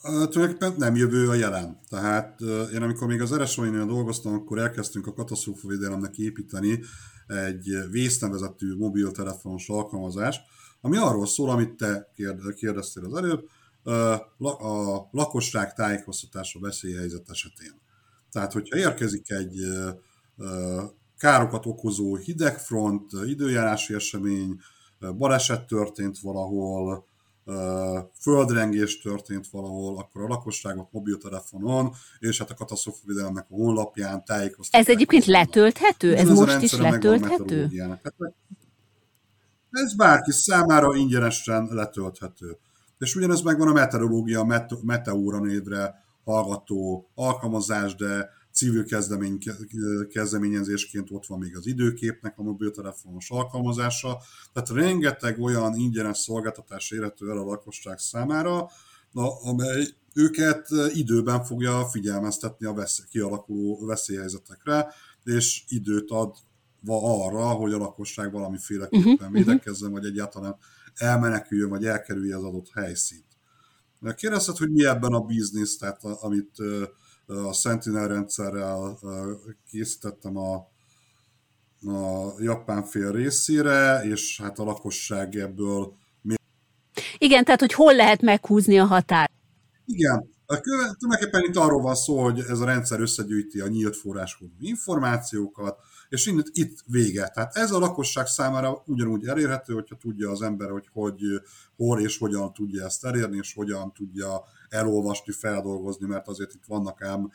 [0.01, 1.79] Tulajdonképpen nem jövő a jelen.
[1.89, 2.41] Tehát
[2.73, 6.79] én amikor még az RSO-nél dolgoztam, akkor elkezdtünk a katasztrófavédelemnek építeni
[7.27, 10.41] egy vésznevezetű mobiltelefonos alkalmazást,
[10.81, 12.11] ami arról szól, amit te
[12.55, 13.47] kérdeztél az előbb,
[14.37, 17.81] a lakosság tájékoztatása veszélyhelyzet esetén.
[18.31, 19.59] Tehát, hogyha érkezik egy
[21.17, 24.59] károkat okozó hidegfront, időjárási esemény,
[25.17, 27.09] baleset történt valahol,
[28.19, 34.87] földrengés történt valahol, akkor a lakosságot mobiltelefonon, és hát a katasztrofavédelemnek a honlapján tájékoztatják.
[34.87, 36.15] Ez egyébként letölthető?
[36.15, 37.69] Ez, ez most is letölthető?
[38.01, 38.13] Hát,
[39.71, 42.57] ez bárki számára ingyenesen letölthető.
[42.97, 48.29] És ugyanez megvan a meteorológia, a Meteóra névre hallgató alkalmazás, de
[48.61, 49.37] civil kezdemény,
[50.09, 54.21] kezdeményezésként ott van még az időképnek a mobiltelefonos alkalmazása,
[54.53, 58.69] tehát rengeteg olyan ingyenes szolgáltatás érhető el a lakosság számára,
[59.43, 64.93] amely őket időben fogja figyelmeztetni a veszély, kialakuló veszélyhelyzetekre,
[65.23, 66.35] és időt ad
[66.87, 70.55] arra, hogy a lakosság valamiféleképpen uh-huh, védekezzen, vagy egyáltalán
[70.95, 73.25] elmeneküljön, vagy elkerülje az adott helyszínt.
[74.15, 76.55] Kérdezted, hogy mi ebben a biznisz, tehát amit
[77.31, 78.99] a Sentinel rendszerrel
[79.69, 80.55] készítettem a,
[81.91, 85.93] a japán fél részére, és hát a lakosság ebből...
[87.17, 89.29] Igen, tehát hogy hol lehet meghúzni a határ.
[89.85, 95.77] Igen, tulajdonképpen itt arról van szó, hogy ez a rendszer összegyűjti a nyílt forráskodó információkat,
[96.09, 97.27] és itt, itt vége.
[97.27, 101.21] Tehát ez a lakosság számára ugyanúgy elérhető, hogyha tudja az ember, hogy, hogy
[101.75, 107.01] hol és hogyan tudja ezt elérni, és hogyan tudja elolvasni, feldolgozni, mert azért itt vannak
[107.01, 107.29] ám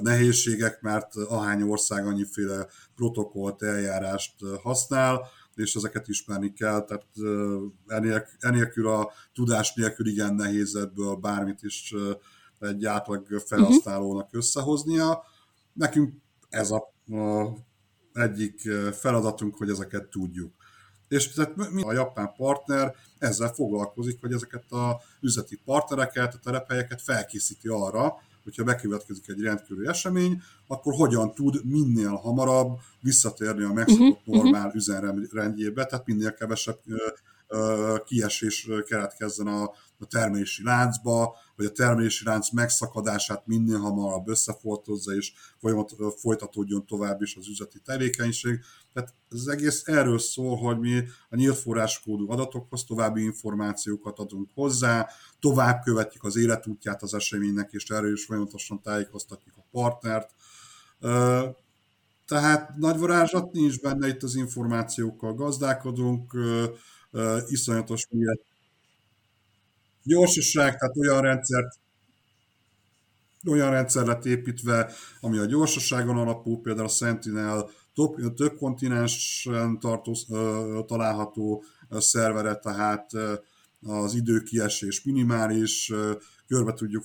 [0.00, 7.06] nehézségek, mert ahány ország annyiféle protokollt, eljárást használ, és ezeket ismerni kell, tehát
[8.38, 11.94] enélkül a tudás nélkül igen nehéz ebből bármit is
[12.58, 15.22] egy átlag felhasználónak összehoznia.
[15.72, 16.14] Nekünk
[16.48, 17.52] ez a, a
[18.12, 18.60] egyik
[18.92, 20.54] feladatunk, hogy ezeket tudjuk.
[21.10, 27.02] És tehát mi a japán partner ezzel foglalkozik, hogy ezeket a üzleti partnereket, a telephelyeket
[27.02, 34.20] felkészíti arra, hogyha bekövetkezik egy rendkívüli esemény, akkor hogyan tud minél hamarabb visszatérni a megszokott
[34.24, 34.74] uh-huh, normál uh-huh.
[34.74, 36.78] üzenrendjébe, tehát minél kevesebb
[38.04, 39.62] kiesés keletkezzen a,
[39.98, 47.22] a termelési láncba, hogy a termelési lánc megszakadását minél hamarabb összefoltozza, és folyamat folytatódjon tovább
[47.22, 48.60] is az üzleti tevékenység.
[48.92, 55.08] Tehát ez egész erről szól, hogy mi a nyílt forráskódú adatokhoz további információkat adunk hozzá,
[55.40, 60.30] tovább követjük az életútját az eseménynek, és erről is folyamatosan tájékoztatjuk a partnert.
[62.26, 66.32] Tehát nagy varázslat nincs benne, itt az információkkal gazdálkodunk,
[67.48, 68.40] iszonyatos miért
[70.02, 71.78] gyorsaság, tehát olyan rendszert,
[73.46, 80.16] olyan rendszer lett építve, ami a gyorsaságon alapul, például a Sentinel több, több kontinensen tartó,
[80.86, 83.10] található szervere, tehát
[83.82, 85.92] az időkiesés minimális,
[86.46, 87.04] körbe tudjuk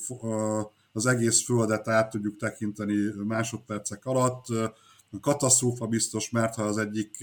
[0.92, 4.46] az egész földet át tudjuk tekinteni másodpercek alatt.
[5.22, 7.18] Katasztrófa biztos, mert ha az egyik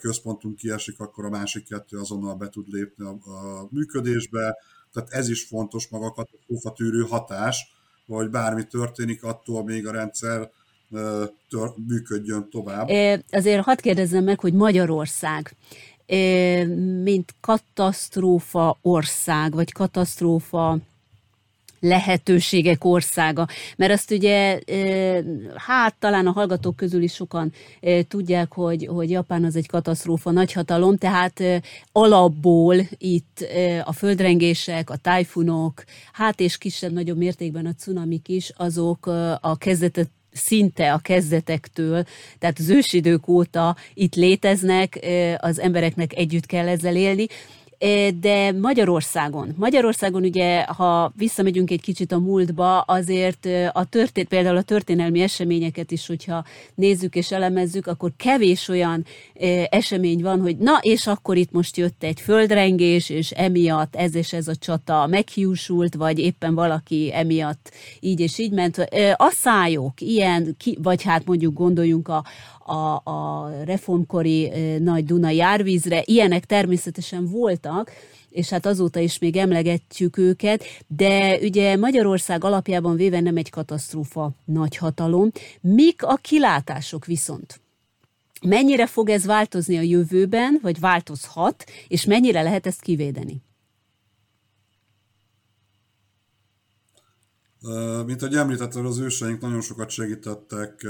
[0.00, 4.56] központunk kiesik, akkor a másik kettő azonnal be tud lépni a, a működésbe.
[4.92, 7.72] Tehát ez is fontos maga a katasztrófa tűrő hatás,
[8.06, 10.50] hogy bármi történik, attól még a rendszer
[11.48, 12.88] tör, működjön tovább.
[13.30, 15.56] Azért hadd kérdezzem meg, hogy Magyarország
[17.02, 20.78] mint katasztrófa ország, vagy katasztrófa
[21.82, 23.48] lehetőségek országa.
[23.76, 24.60] Mert azt ugye,
[25.54, 27.52] hát talán a hallgatók közül is sokan
[28.08, 31.42] tudják, hogy, hogy Japán az egy katasztrófa nagyhatalom, tehát
[31.92, 33.46] alapból itt
[33.84, 39.06] a földrengések, a tájfunok, hát és kisebb-nagyobb mértékben a cunamik is, azok
[39.40, 42.04] a kezdetet szinte a kezdetektől,
[42.38, 45.06] tehát az ősidők óta itt léteznek,
[45.38, 47.26] az embereknek együtt kell ezzel élni,
[48.20, 54.62] de Magyarországon, Magyarországon ugye, ha visszamegyünk egy kicsit a múltba, azért a történt, például a
[54.62, 59.04] történelmi eseményeket is, hogyha nézzük és elemezzük, akkor kevés olyan
[59.68, 64.32] esemény van, hogy na, és akkor itt most jött egy földrengés, és emiatt ez és
[64.32, 68.78] ez a csata meghiúsult, vagy éppen valaki emiatt így és így ment.
[69.16, 72.24] A szájok, ilyen, vagy hát mondjuk gondoljunk a,
[72.64, 76.02] a, a reformkori nagy Dunai árvízre.
[76.04, 77.70] Ilyenek természetesen voltak,
[78.30, 84.32] és hát azóta is még emlegetjük őket, de ugye Magyarország alapjában véve nem egy katasztrófa
[84.44, 85.30] nagy hatalom.
[85.60, 87.60] Mik a kilátások viszont?
[88.46, 93.42] Mennyire fog ez változni a jövőben, vagy változhat, és mennyire lehet ezt kivédeni?
[98.06, 100.86] Mint ahogy említettem, az őseink nagyon sokat segítettek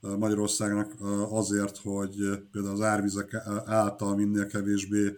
[0.00, 0.92] Magyarországnak
[1.30, 2.14] azért, hogy
[2.52, 5.16] például az árvizek által minél kevésbé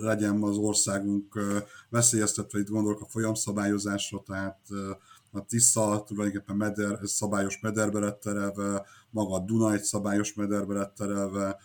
[0.00, 1.40] legyen az országunk
[1.88, 4.58] veszélyeztetve, itt gondolok a folyamszabályozásra, tehát
[5.30, 10.94] a Tisza tulajdonképpen meder, szabályos mederbe lett terelve, maga a Duna egy szabályos mederbe lett
[10.94, 11.58] terelve,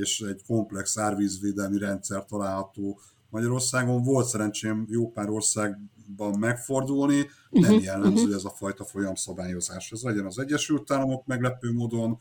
[0.00, 4.02] és egy komplex árvízvédelmi rendszer található Magyarországon.
[4.02, 8.34] Volt szerencsém jó pár országban megfordulni, nem uh-huh, jellemző uh-huh.
[8.34, 9.92] ez a fajta folyamszabályozás.
[9.92, 12.18] Ez legyen az Egyesült Államok meglepő módon,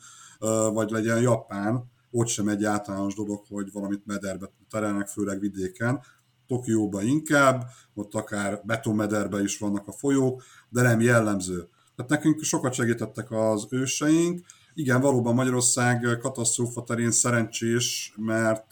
[0.73, 6.01] vagy legyen Japán, ott sem egy általános dolog, hogy valamit mederbe terelnek, főleg vidéken.
[6.47, 11.67] Tokióban inkább, ott akár betonmederbe is vannak a folyók, de nem jellemző.
[11.95, 14.45] Tehát nekünk sokat segítettek az őseink.
[14.73, 18.71] Igen, valóban Magyarország katasztrófa terén szerencsés, mert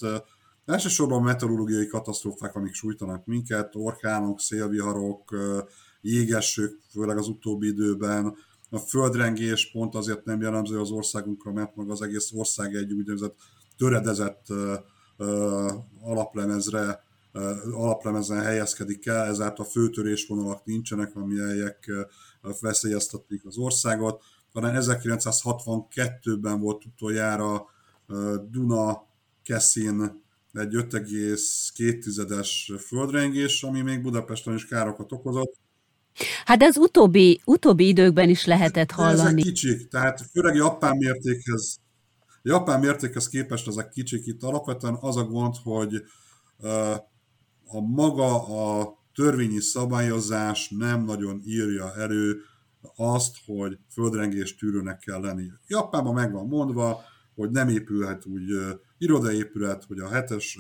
[0.66, 5.36] Elsősorban meteorológiai katasztrófák, amik sújtanak minket, orkánok, szélviharok,
[6.02, 8.36] jégesők, főleg az utóbbi időben.
[8.74, 13.36] A földrengés pont azért nem jellemző az országunkra, mert maga az egész ország egy úgynevezett
[13.78, 14.46] töredezett
[16.02, 17.04] alaplemezre,
[17.72, 21.92] alaplemezen helyezkedik el, ezáltal főtörésvonalak nincsenek, amelyek
[22.60, 24.24] veszélyeztetik az országot.
[24.54, 27.66] Talán 1962-ben volt utoljára
[28.50, 29.04] Duna,
[29.44, 35.61] Keszin, egy 5,2-es földrengés, ami még Budapesten is károkat okozott.
[36.46, 39.42] Hát de az utóbbi, utóbbi időkben is lehetett hallani.
[39.42, 41.80] Ezek kicsik, tehát főleg japán mértékhez,
[42.42, 46.04] japán mértékhez képest ezek kicsik itt alapvetően az a gond, hogy
[47.66, 52.42] a maga a törvényi szabályozás nem nagyon írja elő
[52.96, 55.52] azt, hogy földrengés tűrőnek kell lenni.
[55.68, 57.02] Japánban meg van mondva,
[57.36, 60.60] hogy nem épülhet úgy irodaépület, hogy a hetes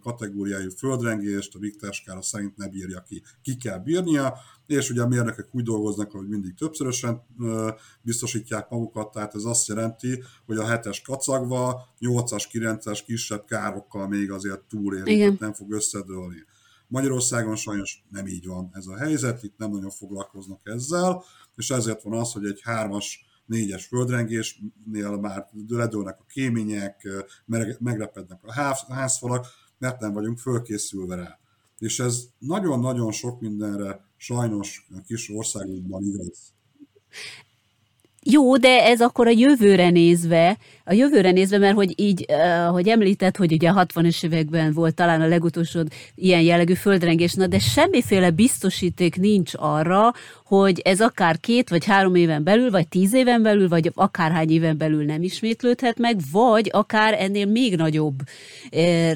[0.00, 3.22] kategóriájú földrengést a Richter skála szerint ne bírja ki.
[3.42, 7.22] Ki kell bírnia, és ugye a mérnökök úgy dolgoznak, hogy mindig többszörösen
[8.02, 14.30] biztosítják magukat, tehát ez azt jelenti, hogy a hetes kacagva 8-as, 9-es kisebb károkkal még
[14.30, 16.44] azért túlélik, nem fog összedőlni.
[16.86, 21.24] Magyarországon sajnos nem így van ez a helyzet, itt nem nagyon foglalkoznak ezzel,
[21.56, 27.08] és ezért van az, hogy egy hármas négyes földrengésnél már ledőlnek a kémények,
[27.78, 28.52] meglepednek a
[28.92, 29.46] házfalak,
[29.78, 31.38] mert nem vagyunk fölkészülve rá.
[31.78, 36.52] És ez nagyon-nagyon sok mindenre sajnos a kis országunkban igaz.
[38.22, 40.58] Jó, de ez akkor a jövőre nézve,
[40.88, 42.26] a jövőre nézve, mert hogy így,
[42.70, 45.80] hogy említett, hogy ugye a 60-es években volt talán a legutolsó
[46.14, 50.12] ilyen jellegű földrengés, na de semmiféle biztosíték nincs arra,
[50.44, 54.78] hogy ez akár két vagy három éven belül, vagy tíz éven belül, vagy akárhány éven
[54.78, 58.18] belül nem ismétlődhet meg, vagy akár ennél még nagyobb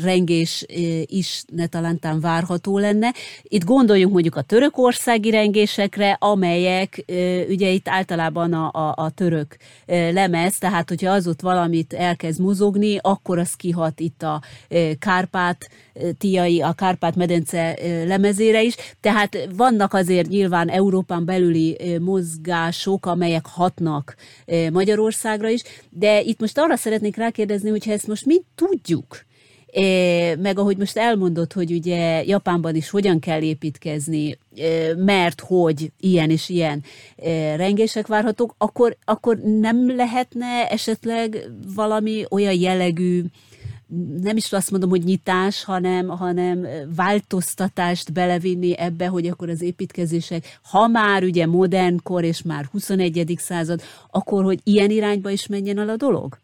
[0.02, 0.64] rengés
[1.06, 3.14] is ne talántán várható lenne.
[3.42, 7.04] Itt gondoljunk mondjuk a törökországi rengésekre, amelyek
[7.48, 9.56] ugye itt általában a, a, a török
[9.86, 14.42] lemez, tehát hogyha az ott valamit elkezd mozogni, akkor az kihat itt a
[14.98, 15.68] Kárpát
[16.18, 18.74] tiai, a Kárpát-medence lemezére is.
[19.00, 24.16] Tehát vannak azért nyilván Európán belüli mozgások, amelyek hatnak
[24.72, 29.24] Magyarországra is, de itt most arra szeretnék rákérdezni, hogyha ezt most mind tudjuk,
[30.38, 34.38] meg ahogy most elmondott, hogy ugye Japánban is hogyan kell építkezni,
[34.96, 36.82] mert hogy ilyen és ilyen
[37.56, 43.22] rengések várhatók, akkor, akkor nem lehetne esetleg valami olyan jellegű,
[44.22, 46.66] nem is azt mondom, hogy nyitás, hanem, hanem
[46.96, 53.34] változtatást belevinni ebbe, hogy akkor az építkezések, ha már ugye modern kor és már 21.
[53.38, 56.38] század, akkor hogy ilyen irányba is menjen el a dolog?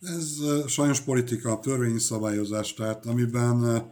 [0.00, 0.36] Ez
[0.66, 3.82] sajnos politika, törvényi szabályozás, tehát amiben,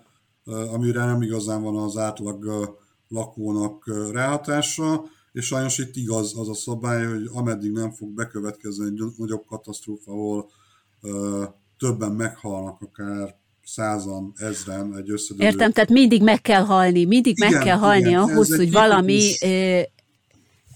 [0.44, 2.70] amire nem igazán van az átlag
[3.08, 9.02] lakónak ráhatása, és sajnos itt igaz az a szabály, hogy ameddig nem fog bekövetkezni egy
[9.16, 10.50] nagyobb katasztrófa, ahol
[11.78, 15.48] többen meghalnak, akár százan, ezren egy összedőlő.
[15.48, 19.32] Értem, tehát mindig meg kell halni, mindig igen, meg kell halni igen, ahhoz, hogy valami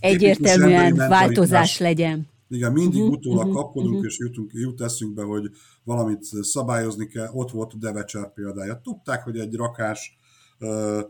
[0.00, 2.28] egyértelműen változás legyen.
[2.50, 4.06] Igen, mindig uh-huh, utólag uh-huh, kapkodunk, uh-huh.
[4.06, 5.50] és jutunk, jut eszünkbe, hogy
[5.84, 7.28] valamit szabályozni kell.
[7.32, 8.80] Ott volt a Devecser példája.
[8.82, 10.18] Tudták, hogy egy rakás
[10.58, 11.00] ö,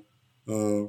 [0.45, 0.85] ö,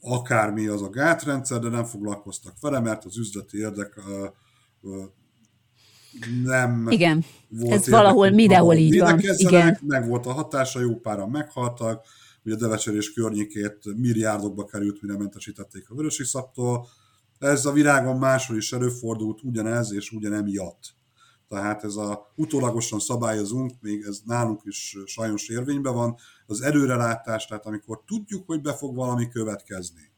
[0.00, 4.26] akármi az a gátrendszer, de nem foglalkoztak vele, mert az üzleti érdek ö,
[4.82, 5.02] ö,
[6.44, 9.20] nem Igen, volt ez valahol mindenhol így van.
[9.36, 9.78] Igen.
[9.86, 12.06] Meg volt a hatása, jó páran meghaltak,
[12.44, 16.86] ugye Devecser és környékét milliárdokba került, mire mentesítették a vörösi szaptól,
[17.38, 20.94] ez a virágon máshol is előfordult ugyanez és ugyanemiatt.
[21.48, 26.16] Tehát ez a utólagosan szabályozunk, még ez nálunk is sajnos érvényben van,
[26.46, 30.12] az előrelátás, tehát amikor tudjuk, hogy be fog valami következni.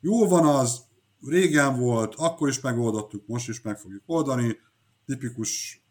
[0.00, 0.80] Jó van az,
[1.20, 4.56] régen volt, akkor is megoldottuk, most is meg fogjuk oldani,
[5.06, 5.82] tipikus,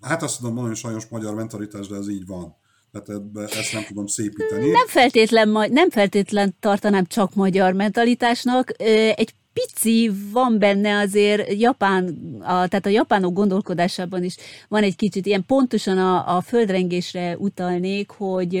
[0.00, 2.56] hát azt tudom mondani, sajnos magyar mentalitás, de ez így van.
[2.92, 4.70] Ebbe, ezt nem tudom szépíteni.
[4.70, 8.72] Nem feltétlen, nem feltétlen tartanám csak magyar mentalitásnak.
[9.14, 14.36] Egy pici van benne azért Japán, a, tehát a japánok gondolkodásában is
[14.68, 18.54] van egy kicsit ilyen pontosan a, a földrengésre utalnék, hogy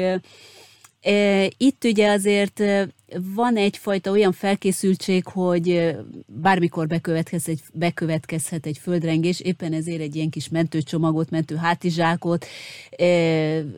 [1.00, 2.62] e, itt ugye azért
[3.34, 5.96] van egyfajta olyan felkészültség, hogy
[6.26, 12.46] bármikor bekövetkezhet egy, bekövetkezhet egy földrengés, éppen ezért egy ilyen kis mentőcsomagot, mentő hátizsákot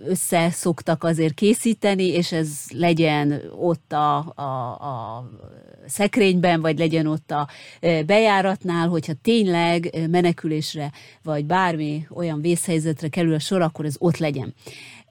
[0.06, 5.30] össze szoktak azért készíteni, és ez legyen ott a, a, a
[5.86, 7.48] szekrényben, vagy legyen ott a
[8.06, 14.54] bejáratnál, hogyha tényleg menekülésre, vagy bármi olyan vészhelyzetre kerül a sor, akkor ez ott legyen.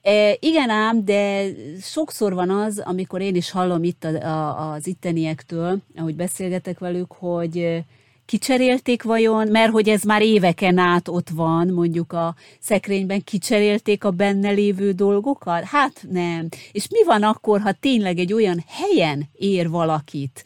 [0.04, 1.45] E, igen ám, de
[1.82, 7.12] sokszor van az, amikor én is hallom itt a, a, az itteniektől, ahogy beszélgetek velük,
[7.12, 7.86] hogy e,
[8.26, 14.12] kicserélték vajon, mert hogy ez már éveken át ott van, mondjuk a szekrényben, kicserélték a
[14.12, 15.64] benne lévő dolgokat?
[15.64, 16.47] Hát nem.
[16.72, 20.43] És mi van akkor, ha tényleg egy olyan helyen ér valakit,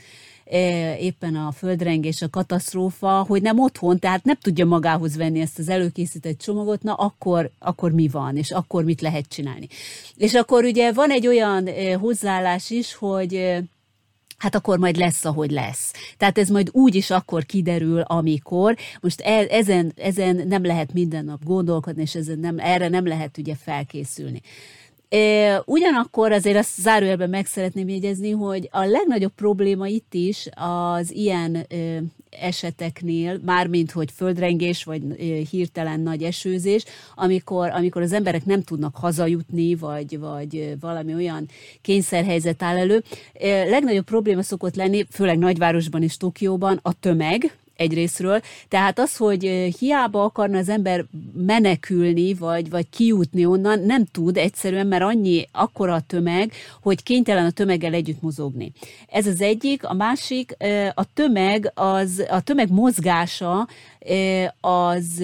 [0.99, 5.69] éppen a földrengés, a katasztrófa, hogy nem otthon, tehát nem tudja magához venni ezt az
[5.69, 9.67] előkészített csomagot, na akkor, akkor mi van, és akkor mit lehet csinálni.
[10.15, 13.63] És akkor ugye van egy olyan e, hozzáállás is, hogy e,
[14.37, 15.93] hát akkor majd lesz, ahogy lesz.
[16.17, 18.75] Tehát ez majd úgy is akkor kiderül, amikor.
[19.01, 23.55] Most ezen, ezen nem lehet minden nap gondolkodni, és ezen nem, erre nem lehet ugye
[23.55, 24.41] felkészülni.
[25.65, 31.67] Ugyanakkor azért azt zárójelben meg szeretném jegyezni, hogy a legnagyobb probléma itt is az ilyen
[32.29, 35.01] eseteknél, mármint hogy földrengés vagy
[35.49, 36.83] hirtelen nagy esőzés,
[37.15, 41.45] amikor, amikor az emberek nem tudnak hazajutni, vagy, vagy valami olyan
[41.81, 43.03] kényszerhelyzet áll elő.
[43.69, 48.41] Legnagyobb probléma szokott lenni, főleg nagyvárosban és Tokióban a tömeg, egyrésztről.
[48.67, 49.43] Tehát az, hogy
[49.79, 55.93] hiába akarna az ember menekülni, vagy, vagy kijutni onnan, nem tud egyszerűen, mert annyi akkora
[55.93, 56.51] a tömeg,
[56.81, 58.71] hogy kénytelen a tömeggel együtt mozogni.
[59.07, 59.85] Ez az egyik.
[59.85, 60.55] A másik,
[60.93, 63.67] a tömeg, az, a tömeg mozgása
[64.61, 65.23] az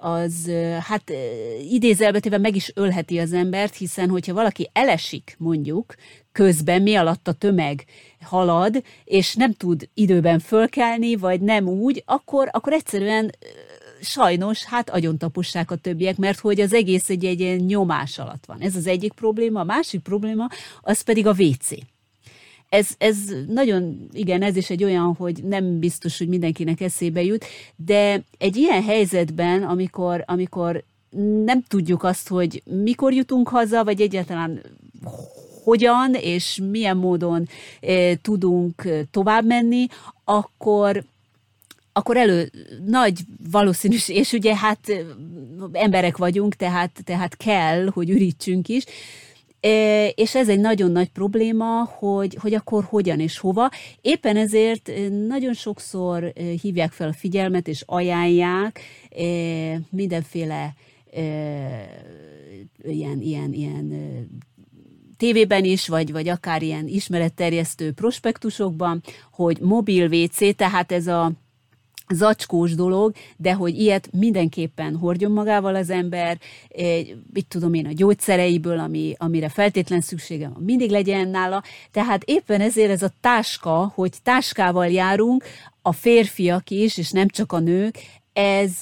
[0.00, 1.12] az hát
[1.70, 5.94] idézelbetéven meg is ölheti az embert, hiszen hogyha valaki elesik mondjuk,
[6.38, 7.84] közben mi alatt a tömeg
[8.20, 13.34] halad, és nem tud időben fölkelni, vagy nem úgy, akkor, akkor egyszerűen
[14.00, 18.60] sajnos, hát agyontapossák a többiek, mert hogy az egész egy, egy ilyen nyomás alatt van.
[18.60, 19.60] Ez az egyik probléma.
[19.60, 20.48] A másik probléma,
[20.82, 21.68] az pedig a WC.
[22.68, 23.16] Ez, ez
[23.48, 27.44] nagyon, igen, ez is egy olyan, hogy nem biztos, hogy mindenkinek eszébe jut,
[27.76, 30.84] de egy ilyen helyzetben, amikor, amikor
[31.44, 34.60] nem tudjuk azt, hogy mikor jutunk haza, vagy egyáltalán
[35.68, 37.48] hogyan és milyen módon
[37.80, 39.86] e, tudunk tovább menni,
[40.24, 41.04] akkor
[41.92, 42.50] akkor elő
[42.86, 44.78] nagy valószínűség, és ugye hát
[45.72, 48.84] emberek vagyunk, tehát, tehát kell, hogy ürítsünk is,
[50.14, 53.70] és ez egy nagyon nagy probléma, hogy, hogy akkor hogyan és hova.
[54.00, 54.90] Éppen ezért
[55.28, 58.80] nagyon sokszor hívják fel a figyelmet, és ajánlják
[59.90, 60.74] mindenféle
[62.82, 63.92] ilyen, ilyen, ilyen
[65.18, 69.02] tévében is, vagy, vagy akár ilyen ismeretterjesztő prospektusokban,
[69.32, 71.32] hogy mobil WC, tehát ez a
[72.08, 76.38] zacskós dolog, de hogy ilyet mindenképpen hordjon magával az ember,
[77.32, 81.62] mit tudom én, a gyógyszereiből, ami, amire feltétlen szüksége van, mindig legyen nála.
[81.90, 85.44] Tehát éppen ezért ez a táska, hogy táskával járunk,
[85.82, 87.98] a férfiak is, és nem csak a nők,
[88.32, 88.72] ez,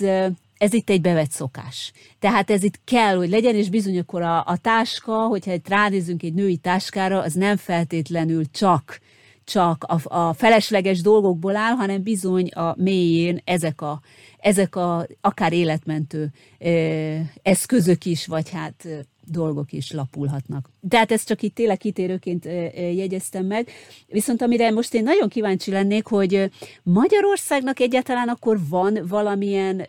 [0.58, 1.92] ez itt egy bevett szokás.
[2.18, 6.34] Tehát ez itt kell, hogy legyen, és bizony akkor a, a táska, hogyha ránézünk egy
[6.34, 9.00] női táskára, az nem feltétlenül csak
[9.46, 14.00] csak a, a felesleges dolgokból áll, hanem bizony a mélyén ezek a,
[14.38, 20.70] ezek a akár életmentő ö, eszközök is, vagy hát dolgok is lapulhatnak.
[20.88, 23.70] Tehát ezt csak itt tényleg kitérőként jegyeztem meg.
[24.06, 26.50] Viszont amire most én nagyon kíváncsi lennék, hogy
[26.82, 29.86] Magyarországnak egyáltalán akkor van valamilyen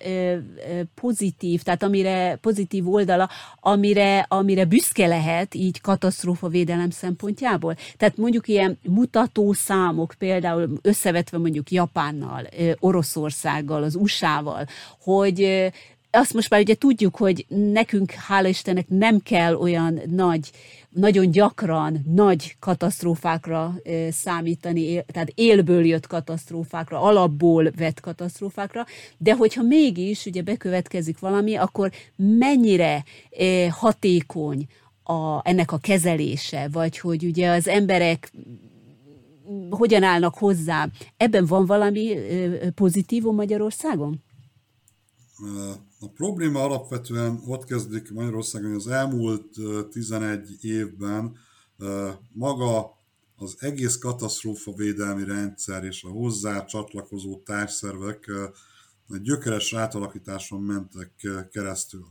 [0.96, 3.30] pozitív, tehát amire pozitív oldala,
[3.60, 7.76] amire, amire büszke lehet így katasztrófa védelem szempontjából.
[7.98, 12.48] Tehát mondjuk ilyen mutató számok, például összevetve mondjuk Japánnal,
[12.80, 14.66] Oroszországgal, az USA-val,
[15.00, 15.72] hogy
[16.12, 20.52] azt most már ugye tudjuk, hogy nekünk, hála Istennek, nem kell olyan nagy,
[20.90, 23.76] nagyon gyakran nagy katasztrófákra
[24.10, 28.86] számítani, tehát élből jött katasztrófákra, alapból vett katasztrófákra,
[29.18, 33.04] de hogyha mégis ugye bekövetkezik valami, akkor mennyire
[33.70, 34.66] hatékony
[35.04, 38.32] a, ennek a kezelése, vagy hogy ugye az emberek
[39.70, 40.90] hogyan állnak hozzá.
[41.18, 42.18] Ebben van valami
[42.76, 44.24] pozitívum Magyarországon?
[46.00, 49.56] A probléma alapvetően ott kezdik Magyarországon, hogy az elmúlt
[49.90, 51.38] 11 évben
[52.34, 52.98] maga
[53.36, 58.32] az egész katasztrófa védelmi rendszer és a hozzá csatlakozó társszervek
[59.22, 62.06] gyökeres átalakításon mentek keresztül.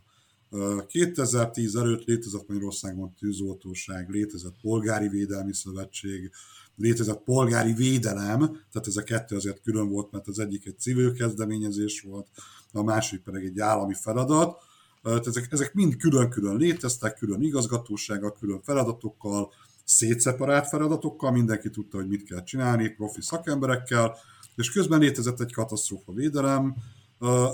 [0.87, 6.31] 2010 előtt létezett Magyarországon tűzoltóság, létezett polgári védelmi szövetség,
[6.77, 11.13] létezett polgári védelem, tehát ez a kettő azért külön volt, mert az egyik egy civil
[11.13, 12.29] kezdeményezés volt,
[12.77, 14.63] a másik pedig egy állami feladat.
[15.03, 19.53] Ezek, ezek mind külön-külön léteztek, külön igazgatósággal, külön feladatokkal,
[19.85, 24.17] szétszeparált feladatokkal, mindenki tudta, hogy mit kell csinálni, profi szakemberekkel,
[24.57, 26.75] és közben létezett egy katasztrófa védelem,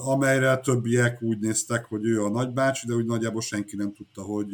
[0.05, 4.49] amelyre többiek úgy néztek, hogy ő a nagybácsi, de úgy nagyjából senki nem tudta, hogy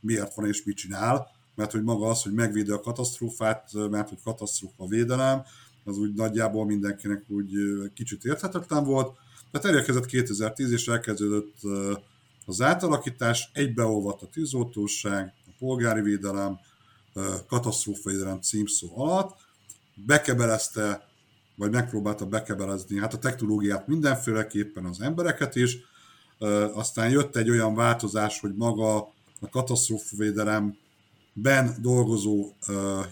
[0.00, 4.22] miért van és mit csinál, mert hogy maga az, hogy megvédi a katasztrófát, mert hogy
[4.24, 5.42] katasztrófa védelem,
[5.84, 7.52] az úgy nagyjából mindenkinek úgy
[7.94, 9.16] kicsit érthetetlen volt,
[9.50, 11.54] tehát elérkezett 2010 és elkezdődött
[12.46, 16.58] az átalakítás, egybeolvadt a tűzoltóság, a polgári védelem,
[17.46, 19.36] katasztrófavédelem címszó alatt,
[19.94, 21.08] bekebelezte,
[21.54, 25.78] vagy megpróbálta bekebelezni hát a technológiát mindenféleképpen az embereket is,
[26.72, 28.96] aztán jött egy olyan változás, hogy maga
[29.40, 32.52] a katasztrófavédelemben dolgozó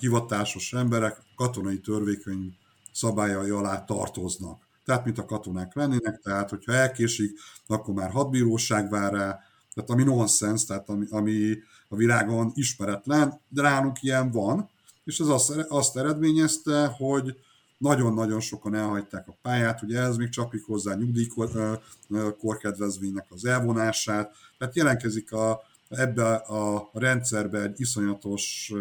[0.01, 2.57] hivatásos emberek katonai törvékony
[2.93, 9.13] szabályai alá tartoznak tehát mint a katonák lennének, tehát hogyha elkésik, akkor már hadbíróság vár
[9.13, 9.41] rá,
[9.75, 11.59] tehát ami nonsens, tehát ami, ami
[11.89, 14.71] a világon ismeretlen, de nálunk ilyen van,
[15.05, 17.37] és ez azt, azt eredményezte, hogy
[17.79, 25.33] nagyon-nagyon sokan elhagyták a pályát, ugye ez még csapik hozzá nyugdíjkorkedvezménynek az elvonását, tehát jelenkezik
[25.33, 28.73] a, ebbe a rendszerbe egy iszonyatos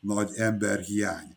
[0.00, 1.36] nagy emberhiány.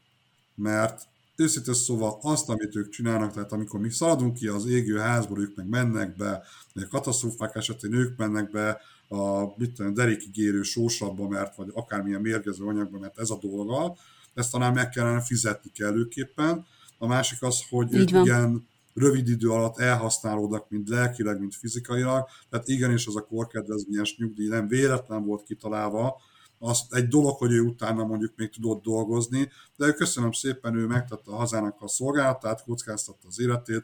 [0.56, 1.08] Mert
[1.42, 5.56] őszintén szóval azt, amit ők csinálnak, tehát amikor mi szaladunk ki az égő házból, ők
[5.56, 11.28] meg mennek be, vagy a katasztrófák esetén ők mennek be a mit tudom, derékigérő sósabba,
[11.28, 13.96] mert vagy akármilyen mérgező anyagba, mert ez a dolga,
[14.34, 16.66] ezt talán meg kellene fizetni kellőképpen.
[16.98, 22.68] A másik az, hogy ők igen rövid idő alatt elhasználódnak, mind lelkileg, mind fizikailag, tehát
[22.68, 26.22] igenis az a korkedvezményes nyugdíj nem véletlen volt kitalálva,
[26.64, 31.32] az egy dolog, hogy ő utána mondjuk még tudott dolgozni, de köszönöm szépen, ő megtette
[31.32, 33.84] a hazának a szolgálatát, kockáztatta az életét,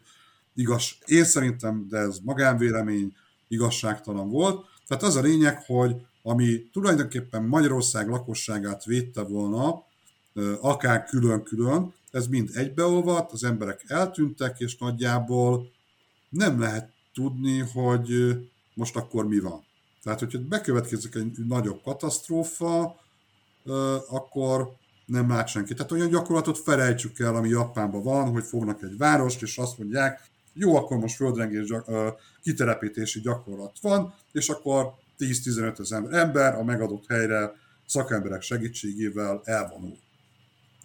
[0.56, 3.16] igaz, én szerintem, de ez magánvélemény,
[3.48, 4.66] igazságtalan volt.
[4.88, 9.84] Tehát az a lényeg, hogy ami tulajdonképpen Magyarország lakosságát védte volna,
[10.62, 15.72] akár külön-külön, ez mind egybeolvadt, az emberek eltűntek, és nagyjából
[16.30, 18.38] nem lehet tudni, hogy
[18.74, 19.67] most akkor mi van.
[20.08, 22.96] Tehát, hogyha bekövetkezik egy nagyobb katasztrófa,
[24.10, 24.72] akkor
[25.06, 25.74] nem lát senki.
[25.74, 30.30] Tehát olyan gyakorlatot felejtsük el, ami Japánban van, hogy fognak egy várost, és azt mondják,
[30.54, 31.88] jó, akkor most földrengés gyak,
[32.42, 37.52] kiterepítési gyakorlat van, és akkor 10-15 ezer ember a megadott helyre
[37.86, 39.98] szakemberek segítségével elvonul.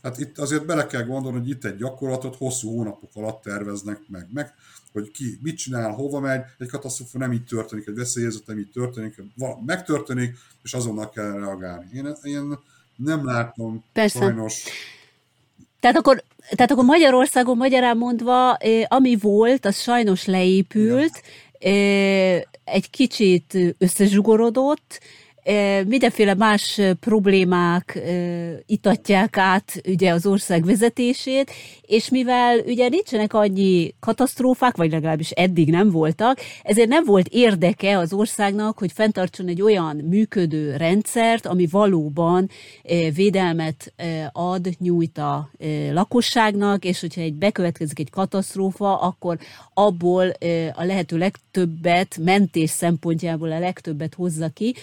[0.03, 4.29] Hát itt azért bele kell gondolni, hogy itt egy gyakorlatot hosszú hónapok alatt terveznek meg,
[4.33, 4.55] meg
[4.93, 8.71] hogy ki mit csinál, hova megy, egy katasztrófa nem így történik, egy veszélyezet nem így
[8.71, 11.87] történik, valami megtörténik, és azonnal kell reagálni.
[11.93, 12.59] Én, én
[12.97, 14.19] nem látom Persze.
[14.19, 14.63] sajnos.
[15.81, 18.53] Tehát akkor, tehát akkor Magyarországon magyarán mondva,
[18.89, 21.23] ami volt, az sajnos leépült,
[21.59, 22.45] Igen.
[22.65, 25.01] egy kicsit összezsugorodott,
[25.87, 27.99] mindenféle más problémák
[28.67, 35.71] itatják át ugye az ország vezetését, és mivel ugye nincsenek annyi katasztrófák, vagy legalábbis eddig
[35.71, 41.67] nem voltak, ezért nem volt érdeke az országnak, hogy fenntartson egy olyan működő rendszert, ami
[41.67, 42.51] valóban
[43.15, 43.93] védelmet
[44.33, 45.51] ad, nyújt a
[45.93, 49.39] lakosságnak, és hogyha egy bekövetkezik egy katasztrófa, akkor
[49.75, 50.33] abból
[50.73, 54.75] a lehető legtöbbet, mentés szempontjából a legtöbbet hozza ki.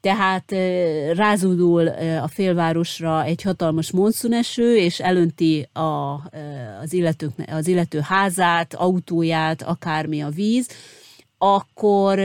[0.00, 0.50] Tehát
[1.16, 1.88] rázódul
[2.22, 5.80] a félvárosra egy hatalmas monszuneső, és elönti a,
[6.82, 10.68] az, illetők, az illető házát, autóját, akármi a víz,
[11.38, 12.18] akkor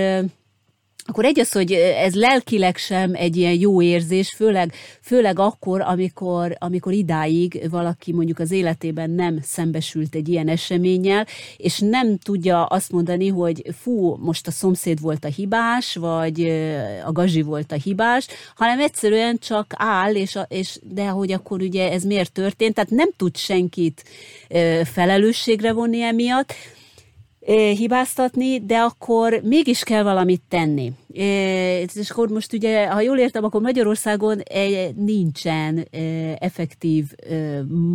[1.06, 6.56] akkor egy az, hogy ez lelkileg sem egy ilyen jó érzés, főleg, főleg akkor, amikor,
[6.60, 11.28] amikor idáig valaki mondjuk az életében nem szembesült egy ilyen eseménnyel,
[11.58, 16.42] és nem tudja azt mondani, hogy fú, most a szomszéd volt a hibás, vagy
[17.06, 21.92] a gazsi volt a hibás, hanem egyszerűen csak áll, és, és de hogy akkor ugye
[21.92, 24.04] ez miért történt, tehát nem tud senkit
[24.84, 26.54] felelősségre vonni emiatt,
[27.78, 30.94] hibáztatni, de akkor mégis kell valamit tenni.
[31.94, 34.42] És akkor most ugye, ha jól értem, akkor Magyarországon
[34.96, 35.88] nincsen
[36.40, 37.06] effektív,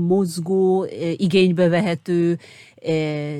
[0.06, 0.86] mozgó,
[1.16, 2.38] igénybe vehető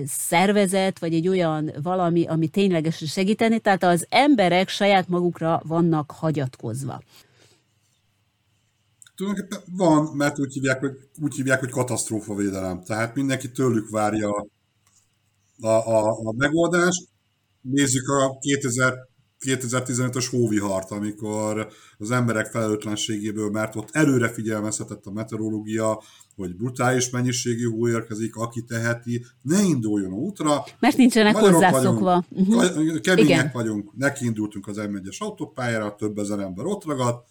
[0.06, 7.02] szervezet, vagy egy olyan valami, ami ténylegesen segíteni, tehát az emberek saját magukra vannak hagyatkozva.
[9.16, 12.82] Tulajdonképpen van, mert úgy hívják, hogy, úgy hívják, hogy katasztrófavédelem.
[12.84, 14.46] Tehát mindenki tőlük várja
[15.61, 17.04] a, a, a megoldás.
[17.61, 18.94] Nézzük a 2000,
[19.46, 26.02] 2015-ös hóvihart, amikor az emberek felelőtlenségéből, mert ott előre figyelmeztetett a meteorológia,
[26.36, 30.64] hogy brutális mennyiségű hó érkezik, aki teheti, ne induljon útra.
[30.78, 32.24] Mert nincsenek hozzászokva.
[32.28, 33.00] Vagyunk, uh-huh.
[33.00, 33.50] Kemények Igen.
[33.52, 37.26] vagyunk, nekiindultunk az M1-es autópályára, több ezer ember ott ragadt,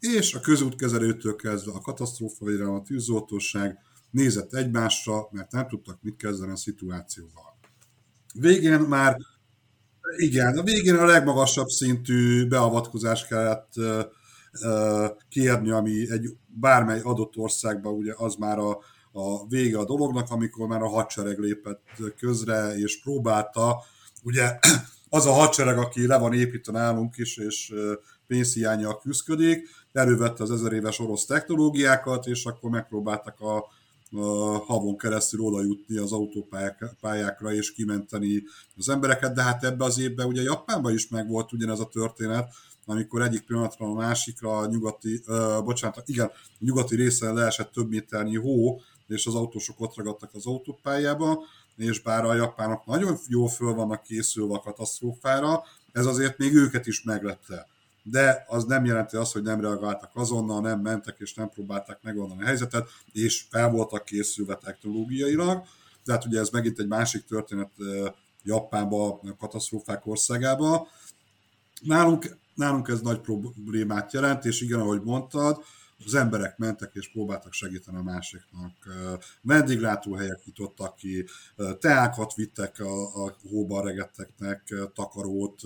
[0.00, 3.78] és a közútkezelőtől kezdve a katasztrófavédelem, a tűzoltóság
[4.10, 7.47] nézett egymásra, mert nem tudtak mit kezdeni a szituációval.
[8.40, 9.16] Végén már,
[10.16, 14.00] igen, a végén a legmagasabb szintű beavatkozást kellett uh,
[14.62, 18.78] uh, kérni, ami egy bármely adott országban ugye az már a,
[19.12, 21.82] a vége a dolognak, amikor már a hadsereg lépett
[22.18, 23.82] közre, és próbálta,
[24.22, 24.58] ugye
[25.08, 27.74] az a hadsereg, aki le van építve nálunk is, és
[28.26, 33.64] pénzhiányjal küzdik, elővette az ezer éves orosz technológiákat, és akkor megpróbáltak a
[34.66, 38.42] havon keresztül oda jutni az autópályákra és kimenteni
[38.76, 42.52] az embereket, de hát ebbe az évben ugye Japánban is megvolt ugyanez a történet,
[42.86, 47.88] amikor egyik pillanatra a másikra a nyugati, uh, bocsánat, igen, a nyugati részen leesett több
[47.88, 51.38] méternyi hó, és az autósok ott ragadtak az autópályába,
[51.76, 56.86] és bár a japánok nagyon jól föl vannak készülve a katasztrófára, ez azért még őket
[56.86, 57.68] is meglepte
[58.10, 62.42] de az nem jelenti azt, hogy nem reagáltak azonnal, nem mentek és nem próbálták megoldani
[62.42, 65.62] a helyzetet, és fel voltak készülve technológiailag.
[66.04, 67.70] Tehát ugye ez megint egy másik történet
[68.42, 70.86] Japánban, a katasztrófák országában.
[71.82, 75.64] Nálunk, nálunk ez nagy problémát jelent, és igen, ahogy mondtad,
[76.04, 78.72] az emberek mentek és próbáltak segíteni a másiknak.
[79.42, 81.24] Vendéglátóhelyek nyitottak ki,
[81.80, 85.60] teákat vittek a, a hóban regetteknek, takarót,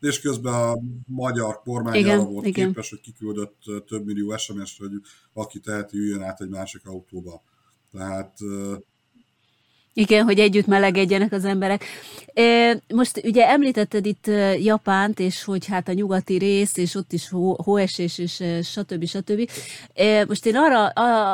[0.00, 2.66] és közben a magyar kormány igen, arra volt igen.
[2.66, 4.90] képes, hogy kiküldött több millió SMS-t, hogy
[5.32, 7.42] aki teheti, üljön át egy másik autóba.
[7.92, 8.38] Tehát
[9.96, 11.84] igen, hogy együtt melegedjenek az emberek.
[12.94, 14.26] Most ugye említetted itt
[14.58, 19.06] Japánt, és hogy hát a nyugati rész, és ott is hó, hóesés, és stb.
[19.06, 19.50] stb.
[20.26, 20.86] Most én arra,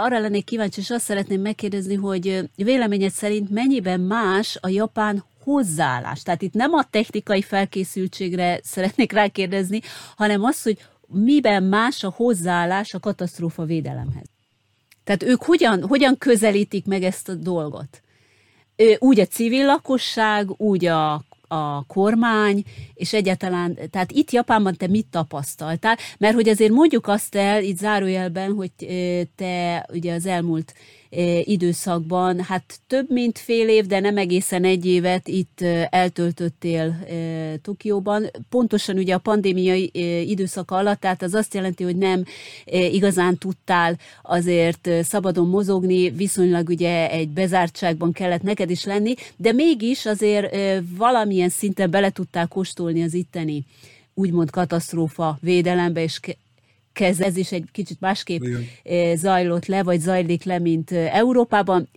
[0.03, 6.22] arra lennék kíváncsi, és azt szeretném megkérdezni, hogy véleményed szerint mennyiben más a japán hozzáállás.
[6.22, 9.80] Tehát itt nem a technikai felkészültségre szeretnék rákérdezni,
[10.16, 14.26] hanem az, hogy miben más a hozzáállás a katasztrófa védelemhez.
[15.05, 18.03] Tehát ők hogyan, hogyan közelítik meg ezt a dolgot?
[18.99, 21.12] Úgy a civil lakosság, úgy a,
[21.49, 22.64] a kormány,
[22.95, 25.97] és egyáltalán, tehát itt Japánban te mit tapasztaltál?
[26.18, 28.70] Mert hogy azért mondjuk azt el, itt zárójelben, hogy
[29.36, 30.74] te ugye az elmúlt
[31.45, 37.07] időszakban, hát több mint fél év, de nem egészen egy évet itt eltöltöttél
[37.63, 38.31] Tokióban.
[38.49, 39.91] Pontosan ugye a pandémiai
[40.31, 42.25] időszaka alatt, tehát az azt jelenti, hogy nem
[42.65, 50.07] igazán tudtál azért szabadon mozogni, viszonylag ugye egy bezártságban kellett neked is lenni, de mégis
[50.07, 50.57] azért
[50.97, 53.65] valamilyen szinten bele tudtál kóstolni az itteni
[54.15, 56.21] úgymond katasztrófa védelembe, és
[57.01, 59.16] kez, ez is egy kicsit másképp Igen.
[59.16, 61.88] zajlott le, vagy zajlik le, mint Európában,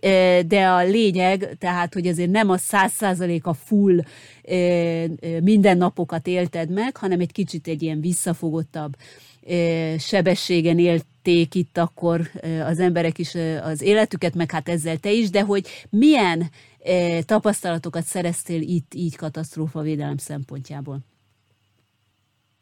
[0.46, 4.04] de a lényeg, tehát, hogy azért nem a száz százalék a full
[5.40, 8.96] mindennapokat élted meg, hanem egy kicsit egy ilyen visszafogottabb
[9.98, 12.30] sebességen élték itt akkor
[12.66, 16.50] az emberek is az életüket, meg hát ezzel te is, de hogy milyen
[17.24, 20.98] tapasztalatokat szereztél itt így katasztrófavédelem szempontjából?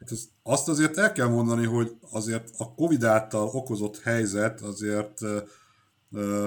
[0.02, 5.20] Hát ez, azt azért el kell mondani, hogy azért a Covid által okozott helyzet azért
[6.12, 6.46] ö,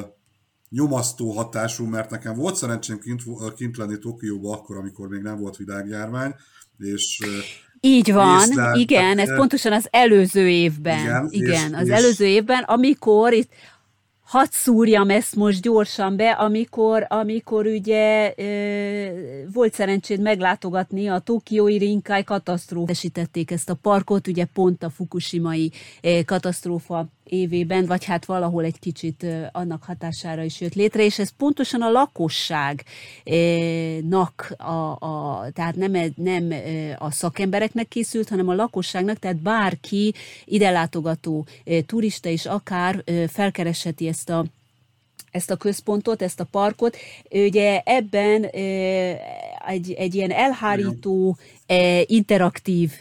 [0.70, 3.24] nyomasztó hatású, mert nekem volt szerencsém kint,
[3.56, 6.36] kint lenni Tokióba akkor, amikor még nem volt világjárvány,
[6.78, 7.20] és
[7.80, 11.00] így van, észlelt, igen, ez pontosan az előző évben.
[11.00, 11.94] Igen, igen és, az és...
[11.94, 13.52] előző évben, amikor itt
[14.26, 18.44] hadd szúrjam ezt most gyorsan be, amikor, amikor ugye e,
[19.54, 22.92] volt szerencséd meglátogatni a Tokiói Rinkai katasztrófa.
[22.92, 25.72] Esítették ezt a parkot, ugye pont a Fukushimai
[26.02, 31.30] e, katasztrófa évében, vagy hát valahol egy kicsit annak hatására is jött létre, és ez
[31.38, 32.86] pontosan a lakosságnak,
[34.58, 36.54] a, a, tehát nem, nem
[36.98, 40.14] a szakembereknek készült, hanem a lakosságnak, tehát bárki
[40.46, 41.46] ide látogató
[41.86, 44.46] turista is akár felkeresheti ezt a
[45.32, 46.98] ezt a központot, ezt a parkot.
[47.30, 48.44] Ugye ebben
[49.68, 51.38] egy, egy ilyen elhárító,
[52.06, 52.92] interaktív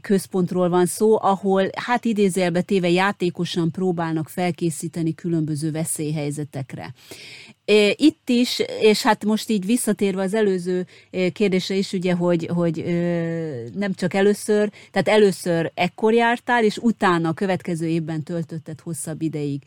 [0.00, 6.94] központról van szó, ahol hát idézélbe téve játékosan próbálnak felkészíteni különböző veszélyhelyzetekre.
[7.96, 10.86] Itt is, és hát most így visszatérve az előző
[11.32, 12.84] kérdése is, ugye, hogy, hogy
[13.74, 19.62] nem csak először, tehát először ekkor jártál, és utána a következő évben töltötted hosszabb ideig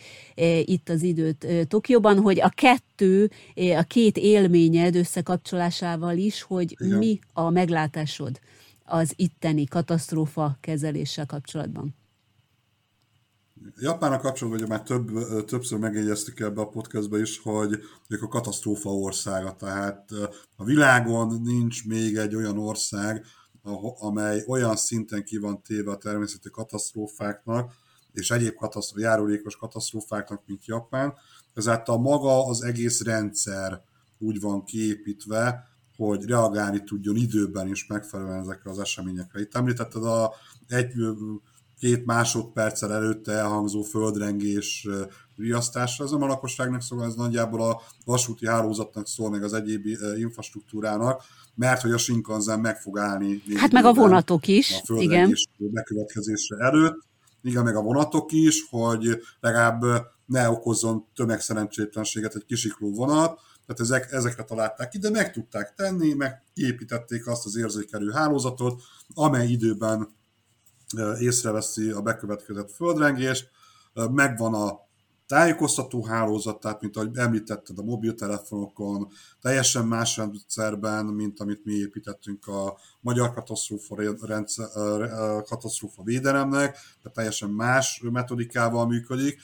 [0.66, 6.98] itt az időt Tokióban, hogy a kettő, a két élményed összekapcsolásával is, hogy Igen.
[6.98, 8.33] mi a meglátásod
[8.86, 11.96] az itteni katasztrófa kezeléssel kapcsolatban.
[13.80, 15.10] Japánnak kapcsolatban ugye már több,
[15.46, 17.80] többször megjegyeztük ebbe a podcastbe is, hogy
[18.10, 20.12] ők a katasztrófa országa, tehát
[20.56, 23.26] a világon nincs még egy olyan ország,
[24.00, 27.74] amely olyan szinten ki van téve a természeti katasztrófáknak,
[28.12, 31.14] és egyéb katasztróf, járulékos katasztrófáknak, mint Japán.
[31.54, 33.82] Ezáltal maga az egész rendszer
[34.18, 39.39] úgy van kiépítve, hogy reagálni tudjon időben is megfelelően ezekre az eseményekre.
[39.39, 40.34] Itt említetted a
[40.68, 40.91] egy
[41.80, 44.88] két másodperccel előtte elhangzó földrengés
[45.36, 46.04] riasztásra.
[46.04, 49.86] Ez nem a lakosságnak szól, ez nagyjából a vasúti hálózatnak szól, meg az egyéb
[50.18, 51.24] infrastruktúrának,
[51.56, 53.41] mert hogy a Shinkansen meg fog állni.
[53.56, 55.34] Hát meg a vonatok is, a igen.
[55.58, 56.98] bekövetkezésre előtt.
[57.41, 59.84] Igen, meg a vonatok is, hogy legalább
[60.26, 66.14] ne okozzon tömegszerencsétlenséget egy kisikló vonat, tehát ezek, ezekre találták ki, de meg tudták tenni,
[66.14, 68.82] meg építették azt az érzékelő hálózatot,
[69.14, 70.07] amely időben
[71.20, 73.49] észreveszi a bekövetkezett földrengést,
[73.93, 74.80] megvan a
[75.28, 79.07] tájékoztató hálózat, tehát mint ahogy említetted a mobiltelefonokon,
[79.41, 84.68] teljesen más rendszerben, mint amit mi építettünk a magyar katasztrófa, rendszer,
[85.43, 89.39] katasztrófa védelemnek, tehát teljesen más metodikával működik,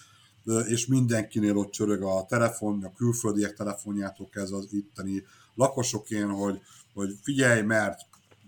[0.68, 5.24] és mindenkinél ott csörög a telefon, a külföldiek telefonjától kezdve az itteni
[5.56, 6.62] lakosokén, hogy,
[6.94, 8.00] hogy figyelj, mert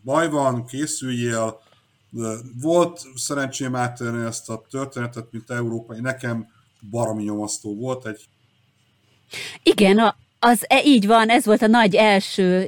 [0.03, 1.59] baj van, készüljél,
[2.61, 6.47] volt szerencsém átélni ezt a történetet, mint európai, nekem
[6.89, 8.27] baromi nyomasztó volt egy...
[9.63, 12.63] Igen, az e, így van, ez volt a nagy első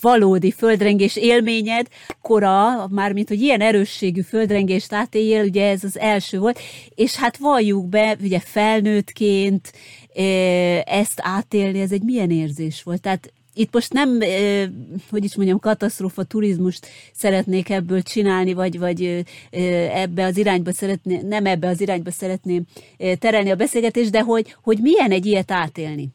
[0.00, 1.86] valódi földrengés élményed,
[2.22, 6.58] kora, mármint, hogy ilyen erősségű földrengést átéljél, ugye ez az első volt,
[6.94, 9.72] és hát valljuk be, ugye felnőttként
[10.84, 13.00] ezt átélni, ez egy milyen érzés volt?
[13.00, 14.18] Tehát itt most nem,
[15.10, 19.24] hogy is mondjam, katasztrófa turizmust szeretnék ebből csinálni, vagy, vagy
[19.92, 22.62] ebbe az irányba szeretné, nem ebbe az irányba szeretném
[23.18, 26.08] terelni a beszélgetést, de hogy, hogy milyen egy ilyet átélni?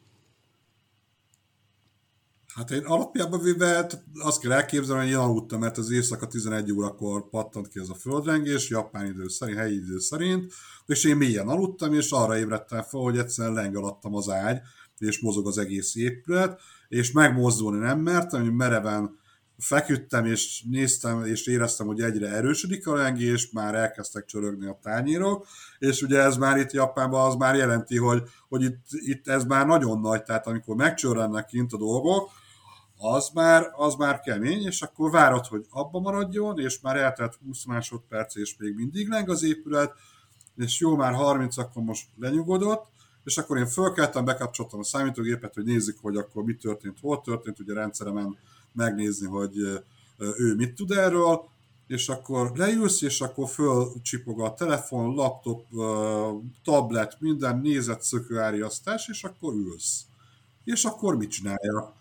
[2.56, 7.28] Hát én alapjában véve azt kell elképzelni, hogy én aludtam, mert az éjszaka 11 órakor
[7.28, 10.52] pattant ki ez a földrengés, japán idő szerint, helyi idő szerint,
[10.86, 14.60] és én mélyen aludtam, és arra ébredtem fel, hogy egyszerűen leng alattam az ágy,
[14.98, 19.18] és mozog az egész épület, és megmozdulni nem mertem, hogy mereven
[19.58, 25.46] feküdtem, és néztem, és éreztem, hogy egyre erősödik a lengés, már elkezdtek csörögni a tányérok,
[25.78, 29.66] és ugye ez már itt Japánban az már jelenti, hogy, hogy itt, itt ez már
[29.66, 32.30] nagyon nagy, tehát amikor megcsörrennek kint a dolgok,
[32.98, 37.64] az már, az már kemény, és akkor várod, hogy abba maradjon, és már eltelt 20
[37.64, 39.92] másodperc, és még mindig leng az épület,
[40.56, 42.86] és jó, már 30, akkor most lenyugodott,
[43.24, 47.58] és akkor én fölkeltem, bekapcsoltam a számítógépet, hogy nézzük, hogy akkor mi történt, hol történt,
[47.58, 48.36] ugye rendszeremen
[48.72, 49.56] megnézni, hogy
[50.18, 51.48] ő mit tud erről,
[51.86, 55.66] és akkor leülsz, és akkor fölcsipog a telefon, laptop,
[56.64, 60.04] tablet, minden nézett szökőáriasztás, és akkor ülsz.
[60.64, 61.94] És akkor mit csinálja?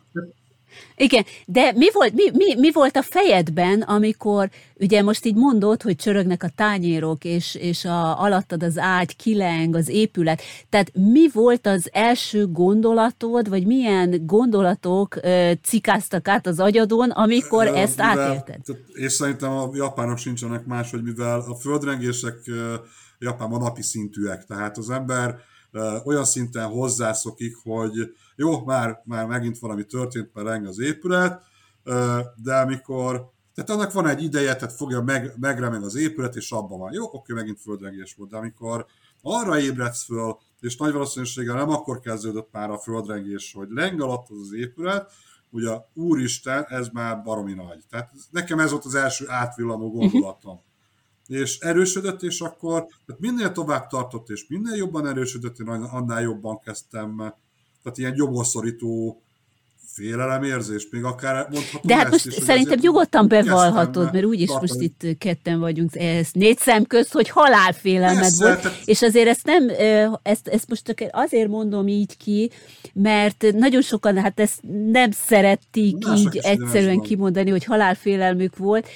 [0.96, 4.50] Igen, de mi volt, mi, mi, mi volt a fejedben, amikor
[4.80, 9.76] ugye most így mondod, hogy csörögnek a tányérok, és, és a, alattad az ágy, kileng,
[9.76, 10.42] az épület.
[10.70, 17.68] Tehát mi volt az első gondolatod, vagy milyen gondolatok ö, cikáztak át az agyadon, amikor
[17.68, 18.62] ö, ezt mivel, átélted?
[18.94, 22.38] És szerintem a japánok sincsenek más, hogy mivel a földrengések
[23.20, 25.36] Japánban napi szintűek, tehát az ember
[26.04, 31.44] olyan szinten hozzászokik, hogy jó, már, már megint valami történt, mert reng az épület,
[32.36, 36.80] de amikor, tehát annak van egy ideje, tehát fogja, meg, megremeg az épület, és abban
[36.80, 36.94] van.
[36.94, 38.86] Jó, oké, megint földrengés volt, de amikor
[39.22, 44.30] arra ébredsz föl, és nagy valószínűséggel nem akkor kezdődött már a földrengés, hogy leng alatt
[44.30, 45.12] az az épület,
[45.50, 47.84] ugye úristen, ez már baromi nagy.
[47.90, 50.62] Tehát nekem ez volt az első átvillanó gondolatom.
[51.28, 56.60] És erősödött, és akkor tehát minél tovább tartott, és minél jobban erősödött, én annál jobban
[56.60, 57.16] kezdtem
[57.86, 59.22] tehát ilyen gyomorszorító
[59.96, 64.72] félelemérzés, még akár mondhatom De hát most is, szerintem nyugodtan bevallhatod, mert úgyis tartani.
[64.72, 68.82] most itt ketten vagyunk, ez négy szem közt, hogy halálfélelmed Persze, volt, tehát...
[68.86, 69.72] és azért ezt nem,
[70.24, 72.52] ezt, ezt most csak azért mondom így ki,
[72.94, 74.60] mert nagyon sokan hát ezt
[74.92, 78.88] nem szerették Mások így egyszerűen kimondani, hogy halálfélelmük volt,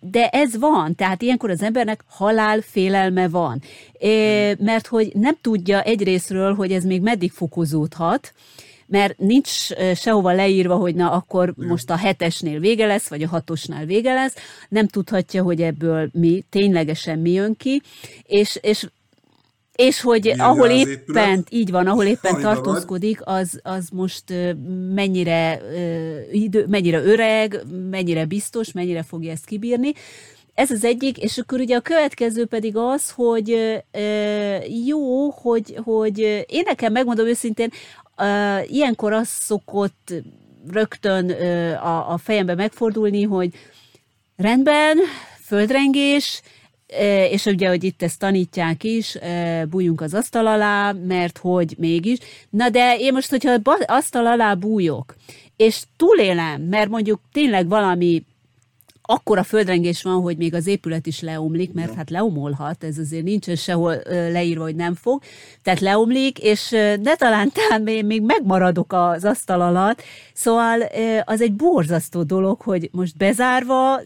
[0.00, 3.62] de ez van, tehát ilyenkor az embernek halálfélelme van,
[4.00, 4.54] hmm.
[4.58, 8.32] mert hogy nem tudja egyrésztről, hogy ez még meddig fokozódhat,
[8.92, 9.48] mert nincs
[9.94, 14.34] sehova leírva, hogy na akkor most a hetesnél vége lesz, vagy a hatosnál vége lesz,
[14.68, 17.82] nem tudhatja, hogy ebből mi ténylegesen mi jön ki,
[18.26, 18.86] és, és
[19.76, 24.24] és hogy Milyen ahol éppen, így van, ahol éppen Hajda tartózkodik, az, az most
[24.94, 25.60] mennyire,
[26.32, 29.92] idő, mennyire öreg, mennyire biztos, mennyire fogja ezt kibírni.
[30.54, 33.78] Ez az egyik, és akkor ugye a következő pedig az, hogy
[34.86, 36.18] jó, hogy, hogy
[36.48, 37.70] én nekem megmondom őszintén,
[38.66, 40.12] ilyenkor az szokott
[40.70, 41.30] rögtön
[41.76, 43.54] a, a fejembe megfordulni, hogy
[44.36, 44.98] rendben,
[45.44, 46.42] földrengés,
[47.30, 49.18] és ugye, hogy itt ezt tanítják is,
[49.68, 52.18] bújjunk az asztal alá, mert hogy mégis.
[52.50, 55.14] Na de én most, hogyha asztal alá bújok,
[55.56, 58.22] és túlélem, mert mondjuk tényleg valami
[59.02, 63.24] akkor a földrengés van, hogy még az épület is leomlik, mert hát leomolhat, ez azért
[63.24, 65.22] nincsen sehol leírva, hogy nem fog.
[65.62, 66.70] Tehát leomlik, és
[67.02, 70.02] ne talántán én még megmaradok az asztal alatt.
[70.32, 70.80] Szóval
[71.24, 74.00] az egy borzasztó dolog, hogy most bezárva,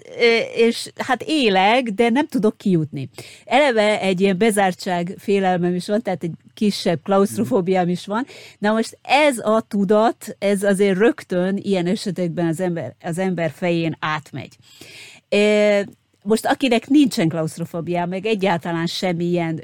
[0.55, 3.09] és hát élek, de nem tudok kijutni.
[3.45, 8.27] Eleve egy ilyen bezártság félelmem is van, tehát egy kisebb klaustrofóbiám is van.
[8.59, 13.97] Na most ez a tudat, ez azért rögtön ilyen esetekben az ember, az ember fején
[14.01, 14.57] átmegy.
[16.23, 19.61] Most akinek nincsen klaustrofóbia, meg egyáltalán semmilyen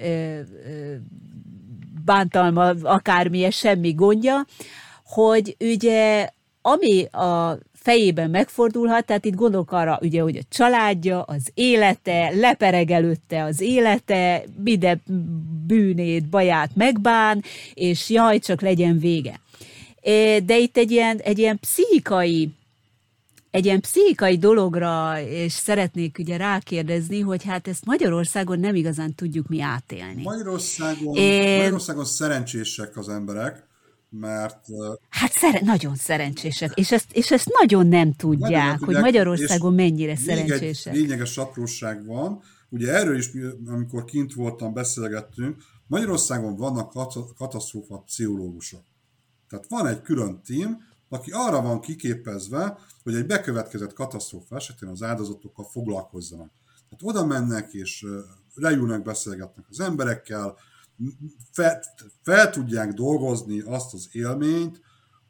[2.05, 4.47] bántalma, akármilyen, semmi gondja,
[5.05, 6.29] hogy ugye
[6.63, 12.91] ami a fejében megfordulhat, tehát itt gondolok arra, ugye, hogy a családja, az élete, lepereg
[12.91, 14.99] előtte az élete, mide
[15.67, 17.43] bűnét, baját megbán,
[17.75, 19.41] és jaj, csak legyen vége.
[20.45, 22.51] De itt egy ilyen, egy ilyen pszichikai
[23.53, 29.49] egy ilyen pszichikai dologra, és szeretnék ugye rákérdezni, hogy hát ezt Magyarországon nem igazán tudjuk
[29.49, 30.23] mi átélni.
[30.23, 31.57] Magyarországon, é...
[31.57, 33.67] Magyarországon szerencsések az emberek,
[34.11, 34.67] mert...
[35.09, 39.13] Hát szere- nagyon szerencsések, és ezt, és ezt nagyon nem tudják, nagyon nem tudják hogy
[39.13, 40.95] Magyarországon mennyire szerencsések.
[40.95, 43.31] Egy lényeges apróság van, ugye erről is,
[43.67, 46.93] amikor kint voltam, beszélgettünk, Magyarországon vannak
[47.37, 48.83] katasztrófa pszichológusok.
[49.49, 55.03] Tehát van egy külön tím, aki arra van kiképezve, hogy egy bekövetkezett katasztrófa esetén az
[55.03, 56.51] áldozatokkal foglalkozzanak.
[56.89, 58.07] Tehát oda mennek és
[58.55, 60.57] leülnek, beszélgetnek az emberekkel,
[61.51, 61.83] fel,
[62.23, 64.81] fel tudják dolgozni azt az élményt,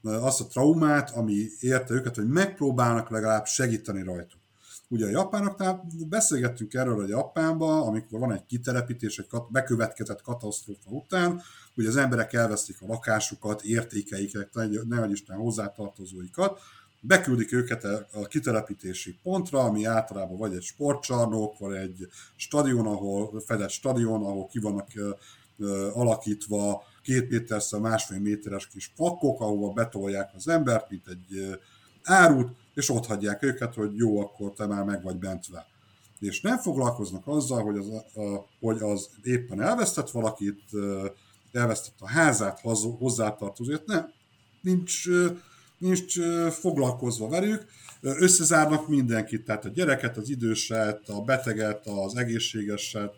[0.02, 4.40] azt a traumát, ami érte őket, hogy megpróbálnak legalább segíteni rajtuk.
[4.88, 11.42] Ugye a japánoknál beszélgettünk erről, hogy Japánban, amikor van egy kitelepítés, egy bekövetkezett katasztrófa után,
[11.74, 14.54] hogy az emberek elvesztik a lakásukat, értékeiket,
[14.88, 16.60] nehogy Isten hozzátartozóikat,
[17.04, 23.70] beküldik őket a kitelepítési pontra, ami általában vagy egy sportcsarnok, vagy egy stadion, ahol fedett
[23.70, 24.88] stadion, ahol ki vannak
[25.92, 31.58] alakítva két méterszer másfél méteres kis pakkok, ahova betolják az embert, mint egy
[32.02, 35.66] árut, és ott hagyják őket, hogy jó, akkor te már meg vagy bentve.
[36.20, 40.62] És nem foglalkoznak azzal, hogy az, a, hogy az éppen elvesztett valakit,
[41.52, 42.60] elvesztett a házát,
[42.98, 44.12] hozzátartozót, nem,
[44.60, 45.08] nincs,
[45.82, 46.20] nincs
[46.50, 47.66] foglalkozva velük,
[48.00, 53.14] összezárnak mindenkit, tehát a gyereket, az időset, a beteget, az egészségeset,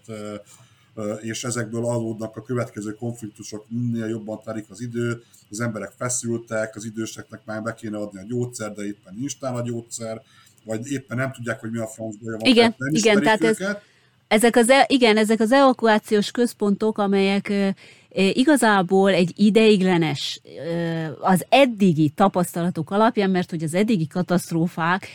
[1.20, 6.84] és ezekből adódnak a következő konfliktusok, minél jobban telik az idő, az emberek feszültek, az
[6.84, 10.22] időseknek már be kéne adni a gyógyszer, de éppen nincs a gyógyszer,
[10.64, 12.40] vagy éppen nem tudják, hogy mi a francba van.
[12.40, 13.60] Igen, nem igen, tehát őket.
[13.60, 13.76] ez,
[14.34, 17.52] ezek az, e, igen, ezek az evakuációs központok, amelyek
[18.14, 20.40] igazából egy ideiglenes,
[21.20, 25.08] az eddigi tapasztalatok alapján, mert hogy az eddigi katasztrófák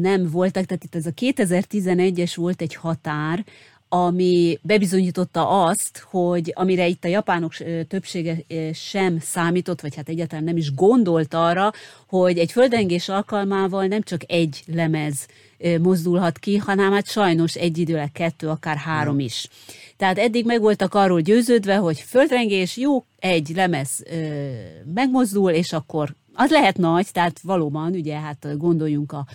[0.00, 3.44] nem voltak, tehát itt ez a 2011-es volt egy határ,
[3.88, 7.52] ami bebizonyította azt, hogy amire itt a japánok
[7.88, 8.36] többsége
[8.72, 11.72] sem számított, vagy hát egyáltalán nem is gondolt arra,
[12.06, 15.26] hogy egy földrengés alkalmával nem csak egy lemez
[15.80, 19.48] mozdulhat ki, hanem hát sajnos egyidőleg kettő, akár három is.
[19.96, 24.02] Tehát eddig meg voltak arról győződve, hogy földrengés, jó, egy lemez
[24.94, 29.26] megmozdul, és akkor az lehet nagy, tehát valóban, ugye, hát gondoljunk a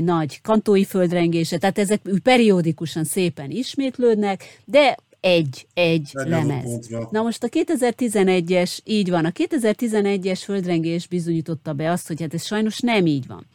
[0.00, 6.88] nagy kantói földrengése, tehát ezek periódikusan szépen ismétlődnek, de egy, egy lemez.
[7.10, 12.44] Na most a 2011-es, így van, a 2011-es földrengés bizonyította be azt, hogy hát ez
[12.44, 13.46] sajnos nem így van.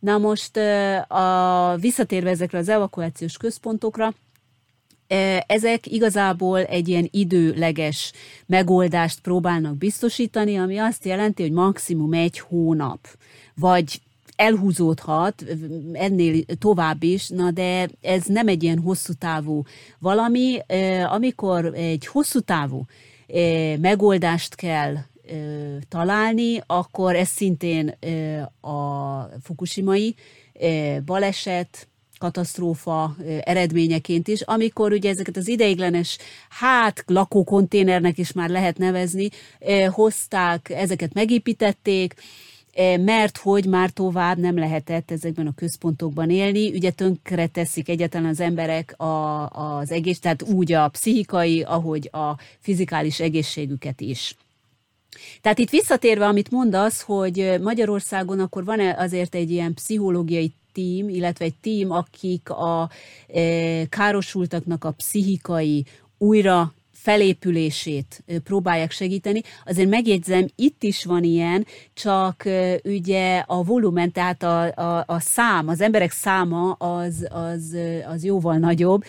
[0.00, 0.56] Na most
[1.08, 4.14] a, visszatérve ezekre az evakuációs központokra,
[5.46, 8.12] ezek igazából egy ilyen időleges
[8.46, 13.08] megoldást próbálnak biztosítani, ami azt jelenti, hogy maximum egy hónap,
[13.54, 14.00] vagy
[14.36, 15.44] elhúzódhat
[15.92, 19.62] ennél tovább is, na de ez nem egy ilyen hosszú távú
[19.98, 20.58] valami,
[21.08, 22.84] amikor egy hosszú távú
[23.80, 24.94] megoldást kell
[25.88, 27.94] találni, akkor ez szintén
[28.60, 30.14] a fukushimai
[31.04, 31.88] baleset,
[32.18, 39.28] katasztrófa eredményeként is, amikor ugye ezeket az ideiglenes, hát lakókonténernek is már lehet nevezni,
[39.90, 42.14] hozták, ezeket megépítették,
[43.00, 48.40] mert hogy már tovább nem lehetett ezekben a központokban élni, ugye tönkre teszik egyetlen az
[48.40, 54.36] emberek a, az egész, tehát úgy a pszichikai, ahogy a fizikális egészségüket is.
[55.40, 61.44] Tehát itt visszatérve, amit mondasz, hogy Magyarországon akkor van-e azért egy ilyen pszichológiai tím, illetve
[61.44, 62.90] egy tím, akik a
[63.32, 65.84] e, károsultaknak a pszichikai
[66.18, 69.42] újra felépülését próbálják segíteni.
[69.64, 72.44] Azért megjegyzem, itt is van ilyen, csak
[72.84, 77.76] ugye a volumen, tehát a, a, a szám, az emberek száma az, az,
[78.08, 79.04] az jóval nagyobb,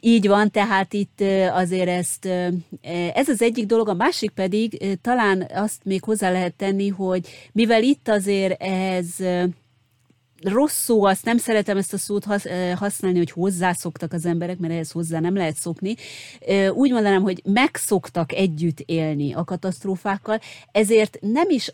[0.00, 1.20] így van, tehát itt
[1.52, 2.28] azért ezt,
[3.14, 7.82] ez az egyik dolog, a másik pedig talán azt még hozzá lehet tenni, hogy mivel
[7.82, 9.08] itt azért ez
[10.42, 12.24] rossz szó, azt nem szeretem ezt a szót
[12.74, 15.94] használni, hogy hozzászoktak az emberek, mert ehhez hozzá nem lehet szokni.
[16.72, 20.40] Úgy mondanám, hogy megszoktak együtt élni a katasztrófákkal,
[20.72, 21.72] ezért nem is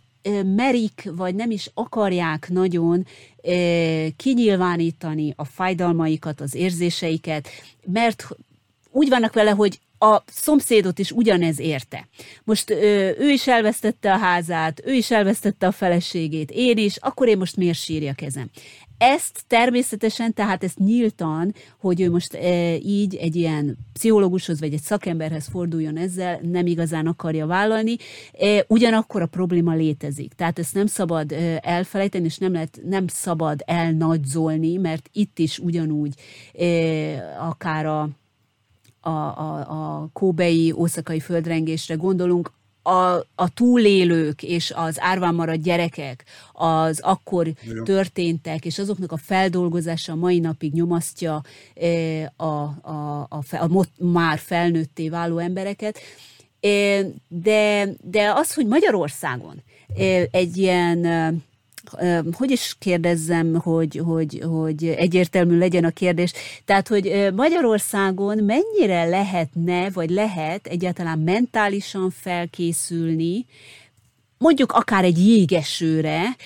[0.57, 3.07] merik, vagy nem is akarják nagyon
[4.17, 7.49] kinyilvánítani a fájdalmaikat, az érzéseiket,
[7.85, 8.29] mert
[8.91, 12.09] úgy vannak vele, hogy a szomszédot is ugyanez érte.
[12.45, 12.71] Most
[13.19, 17.57] ő is elvesztette a házát, ő is elvesztette a feleségét, én is, akkor én most
[17.57, 18.51] miért sírja kezem?
[18.99, 24.81] Ezt természetesen, tehát ezt nyíltan, hogy ő most e, így egy ilyen pszichológushoz vagy egy
[24.81, 27.97] szakemberhez forduljon ezzel, nem igazán akarja vállalni,
[28.33, 30.33] e, ugyanakkor a probléma létezik.
[30.33, 35.59] Tehát ezt nem szabad e, elfelejteni, és nem, lehet, nem szabad elnagdzolni, mert itt is
[35.59, 36.15] ugyanúgy
[36.53, 36.67] e,
[37.41, 38.09] akár a
[39.01, 42.53] a, a, a kóbei, ószakai földrengésre gondolunk,
[42.89, 47.49] a, a túlélők és az árván maradt gyerekek, az akkor
[47.85, 51.43] történtek, és azoknak a feldolgozása mai napig nyomasztja
[51.75, 55.99] e, a, a, a, a, a már felnőtté váló embereket.
[56.61, 59.63] E, de, de az, hogy Magyarországon
[59.97, 61.07] e, egy ilyen
[62.33, 66.33] hogy is kérdezzem, hogy, hogy, hogy egyértelmű legyen a kérdés.
[66.65, 73.47] Tehát, hogy Magyarországon mennyire lehetne, vagy lehet egyáltalán mentálisan felkészülni,
[74.39, 76.37] mondjuk akár egy jégesőre,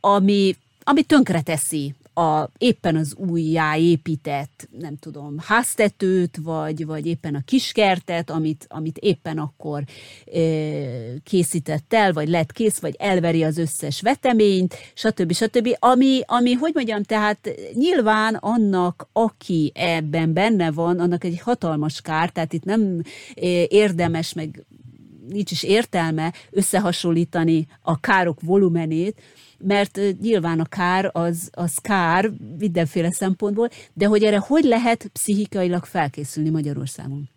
[0.00, 8.30] ami, ami tönkreteszi a, éppen az újjáépített, nem tudom, háztetőt, vagy, vagy éppen a kiskertet,
[8.30, 9.84] amit, amit éppen akkor
[10.32, 10.40] e,
[11.24, 15.32] készített el, vagy lett kész, vagy elveri az összes veteményt, stb.
[15.32, 15.76] stb.
[15.78, 22.30] Ami, ami, hogy mondjam, tehát nyilván annak, aki ebben benne van, annak egy hatalmas kár,
[22.30, 23.02] tehát itt nem
[23.68, 24.64] érdemes, meg
[25.28, 29.20] nincs is értelme összehasonlítani a károk volumenét,
[29.58, 35.84] mert nyilván a kár az, az kár mindenféle szempontból, de hogy erre hogy lehet pszichikailag
[35.84, 37.30] felkészülni Magyarországon?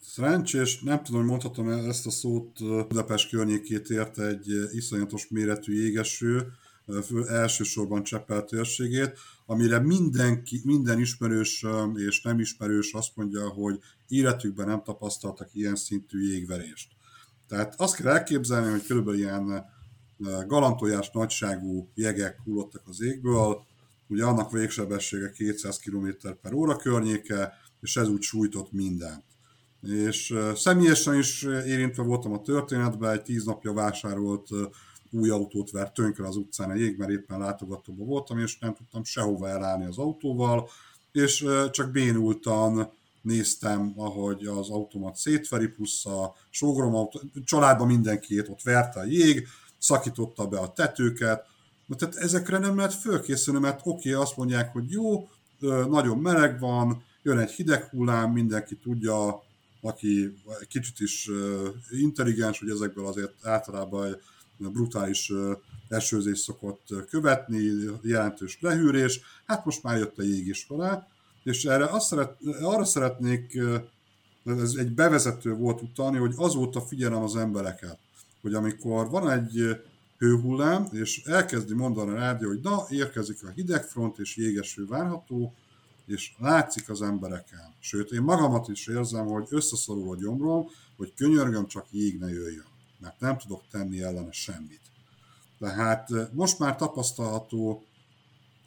[0.00, 2.58] szerencsés, nem tudom, hogy mondhatom ezt a szót,
[2.88, 6.46] Budapest környékét ért egy iszonyatos méretű jégeső,
[7.26, 11.64] elsősorban Cseppel térségét, amire mindenki, minden ismerős
[11.94, 16.96] és nem ismerős azt mondja, hogy életükben nem tapasztaltak ilyen szintű jégverést.
[17.48, 19.64] Tehát azt kell elképzelni, hogy körülbelül ilyen
[20.46, 23.66] galantoljás nagyságú jegek hullottak az égből,
[24.08, 26.08] ugye annak végsebessége 200 km
[26.42, 29.24] per óra környéke, és ez úgy sújtott mindent.
[29.82, 34.48] És személyesen is érintve voltam a történetben, egy tíz napja vásárolt
[35.10, 39.04] új autót vert tönkre az utcán egy jég, mert éppen látogatóban voltam, és nem tudtam
[39.04, 40.68] sehova elállni az autóval,
[41.12, 42.92] és csak bénultan
[43.28, 49.46] néztem, ahogy az automat szétveri, plusz a sógrom autó, családban mindenkiét ott verte a jég,
[49.78, 51.46] szakította be a tetőket,
[51.88, 55.28] Na, tehát ezekre nem lehet fölkészülni, mert oké, okay, azt mondják, hogy jó,
[55.88, 59.42] nagyon meleg van, jön egy hideg hullám, mindenki tudja,
[59.80, 60.34] aki
[60.68, 61.30] kicsit is
[61.90, 64.16] intelligens, hogy ezekből azért általában
[64.58, 65.32] brutális
[65.88, 67.72] esőzés szokott követni,
[68.02, 71.08] jelentős lehűrés, hát most már jött a jég is vele,
[71.42, 73.58] és erre azt szeret, arra szeretnék,
[74.44, 77.98] ez egy bevezető volt utalni, hogy azóta figyelem az embereket,
[78.40, 79.80] hogy amikor van egy
[80.18, 85.54] hőhullám, és elkezdi mondani a rádió, hogy na, érkezik a hidegfront, és jégeső várható,
[86.06, 87.74] és látszik az embereken.
[87.78, 90.66] Sőt, én magamat is érzem, hogy összeszorul a gyomrom,
[90.96, 92.66] hogy könyörgöm, csak jég ne jöjjön,
[93.00, 94.80] mert nem tudok tenni ellene semmit.
[95.58, 97.84] Tehát most már tapasztalható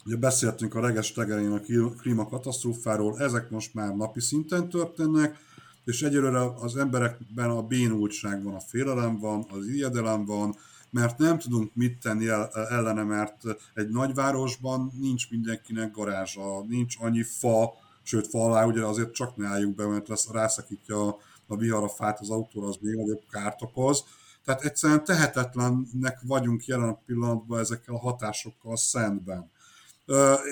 [0.04, 5.36] Ugye beszéltünk a reges tegelén a klímakatasztrófáról, ezek most már napi szinten történnek,
[5.84, 10.56] és egyelőre az emberekben a bénultság van, a félelem van, az ijedelem van,
[10.90, 13.42] mert nem tudunk mit tenni ellene, mert
[13.74, 17.72] egy nagyvárosban nincs mindenkinek garázsa, nincs annyi fa,
[18.02, 21.88] sőt fa alá ugye azért csak ne álljunk be, mert lesz, rászakítja a vihar a
[21.88, 24.04] fát az autóra, az még nagyobb kárt okoz.
[24.44, 29.50] Tehát egyszerűen tehetetlennek vagyunk jelen pillanatban ezekkel a hatásokkal szemben.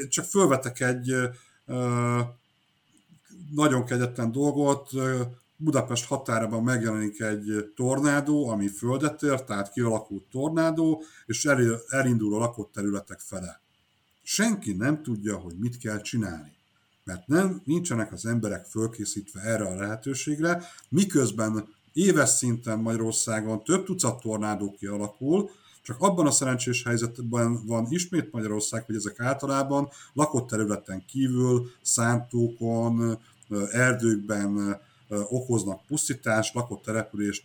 [0.09, 1.15] Csak fölvetek egy
[3.55, 4.91] nagyon kegyetlen dolgot,
[5.57, 11.49] Budapest határában megjelenik egy tornádó, ami földet ér, tehát kialakult tornádó, és
[11.89, 13.61] elindul a lakott területek fele.
[14.23, 16.53] Senki nem tudja, hogy mit kell csinálni,
[17.05, 24.21] mert nem, nincsenek az emberek fölkészítve erre a lehetőségre, miközben éves szinten Magyarországon több tucat
[24.21, 25.51] tornádó kialakul,
[25.91, 33.19] csak abban a szerencsés helyzetben van ismét Magyarország, hogy ezek általában lakott területen kívül, szántókon,
[33.71, 37.45] erdőkben okoznak pusztítást, lakott települést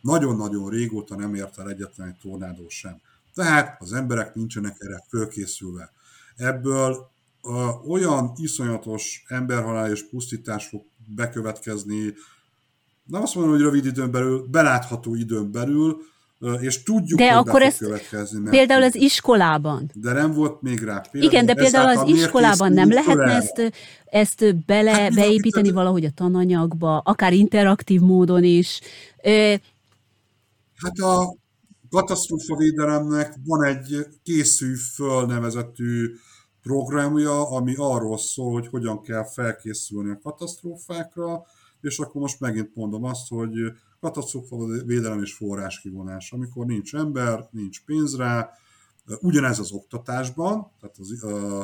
[0.00, 3.00] nagyon-nagyon régóta nem ért el egyetlen egy tornádó sem.
[3.34, 5.92] Tehát az emberek nincsenek erre fölkészülve.
[6.36, 7.10] Ebből
[7.88, 10.82] olyan iszonyatos emberhalál és pusztítás fog
[11.14, 12.14] bekövetkezni,
[13.04, 15.96] nem azt mondom, hogy rövid időn belül, belátható időn belül,
[16.60, 17.84] és tudjuk, de hogy akkor ezt
[18.50, 19.90] például az iskolában.
[19.94, 21.32] De nem volt még rá például.
[21.32, 23.72] Igen, de például az iskolában nem lehetne ezt,
[24.04, 28.80] ezt bele, hát, beépíteni valahogy a tananyagba, akár interaktív módon is.
[30.74, 31.34] Hát a
[31.90, 36.14] katasztrófa védelemnek van egy készű föl nevezetű
[36.62, 41.42] programja, ami arról szól, hogy hogyan kell felkészülni a katasztrófákra,
[41.80, 43.52] és akkor most megint mondom azt, hogy
[44.00, 46.32] katasztrófa védelem és forráskivonás.
[46.32, 48.50] Amikor nincs ember, nincs pénz rá,
[49.20, 51.60] ugyanez az oktatásban, tehát az a,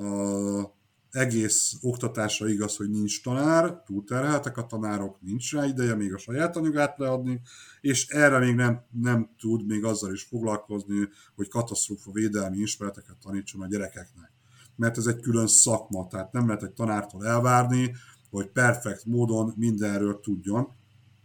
[0.00, 0.74] a,
[1.10, 6.56] egész oktatásra igaz, hogy nincs tanár, túlterheltek a tanárok, nincs rá ideje még a saját
[6.56, 7.40] anyagát leadni,
[7.80, 13.62] és erre még nem, nem tud még azzal is foglalkozni, hogy katasztrófa védelmi ismereteket tanítson
[13.62, 14.32] a gyerekeknek.
[14.76, 17.94] Mert ez egy külön szakma, tehát nem lehet egy tanártól elvárni,
[18.30, 20.80] hogy perfekt módon mindenről tudjon.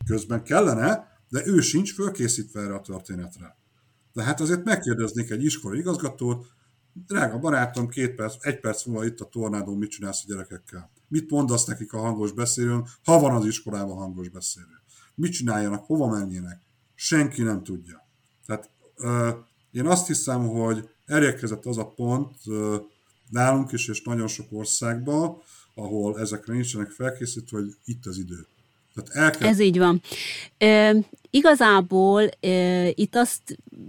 [0.06, 3.57] Közben kellene, de ő sincs fölkészítve erre a történetre.
[4.14, 6.45] De hát azért megkérdeznék egy iskola igazgatót,
[7.07, 10.91] drága barátom, két perc, egy perc múlva itt a tornádó, mit csinálsz a gyerekekkel?
[11.07, 14.82] Mit mondasz nekik a hangos beszélőn, ha van az iskolában hangos beszélő?
[15.15, 16.61] Mit csináljanak, hova menjenek?
[16.95, 18.07] Senki nem tudja.
[18.45, 18.69] Tehát
[19.72, 22.36] Én azt hiszem, hogy elérkezett az a pont
[23.30, 25.41] nálunk is, és nagyon sok országban,
[25.76, 28.48] ahol ezekre nincsenek felkészítve, hogy itt az idő.
[29.06, 29.49] Tehát el kell...
[29.49, 30.02] Ez így van.
[30.57, 30.95] E,
[31.30, 33.41] igazából e, itt azt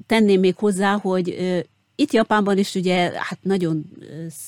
[0.06, 1.64] tenném még hozzá, hogy e,
[2.00, 3.84] itt Japánban is ugye hát nagyon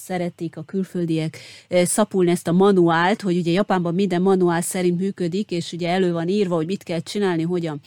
[0.04, 1.38] szeretik a külföldiek
[1.68, 6.28] szapulni ezt a manuált, hogy ugye Japánban minden manuál szerint működik, és ugye elő van
[6.28, 7.80] írva, hogy mit kell csinálni, hogyan.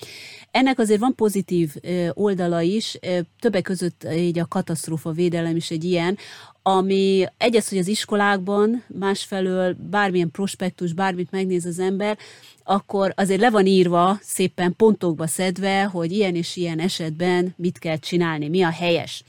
[0.52, 1.74] Ennek azért van pozitív
[2.14, 3.00] oldala is,
[3.40, 6.18] többek között így a katasztrófa védelem is egy ilyen,
[6.62, 12.18] ami egyes, hogy az iskolákban, másfelől bármilyen prospektus, bármit megnéz az ember,
[12.64, 17.98] akkor azért le van írva, szépen pontokba szedve, hogy ilyen és ilyen esetben mit kell
[17.98, 19.24] csinálni, mi a helyes.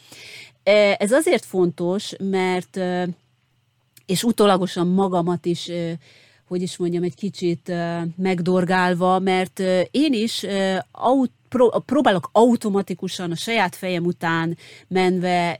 [0.98, 2.80] Ez azért fontos, mert
[4.06, 5.70] és utólagosan magamat is
[6.48, 7.72] hogy is mondjam, egy kicsit
[8.16, 9.58] megdorgálva, mert
[9.90, 10.46] én is
[10.90, 11.30] aut,
[11.86, 14.56] próbálok automatikusan a saját fejem után
[14.88, 15.56] menve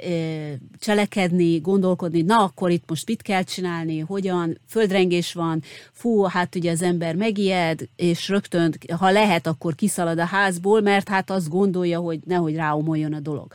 [0.79, 5.63] cselekedni, gondolkodni, na akkor itt most mit kell csinálni, hogyan, földrengés van,
[5.93, 11.09] fú, hát ugye az ember megijed, és rögtön, ha lehet, akkor kiszalad a házból, mert
[11.09, 13.53] hát azt gondolja, hogy nehogy ráomoljon a dolog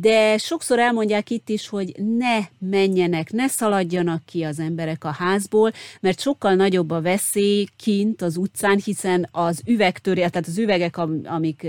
[0.00, 5.72] de sokszor elmondják itt is, hogy ne menjenek, ne szaladjanak ki az emberek a házból,
[6.00, 11.66] mert sokkal nagyobb a veszély kint az utcán, hiszen az üvegtöré, tehát az üvegek, amik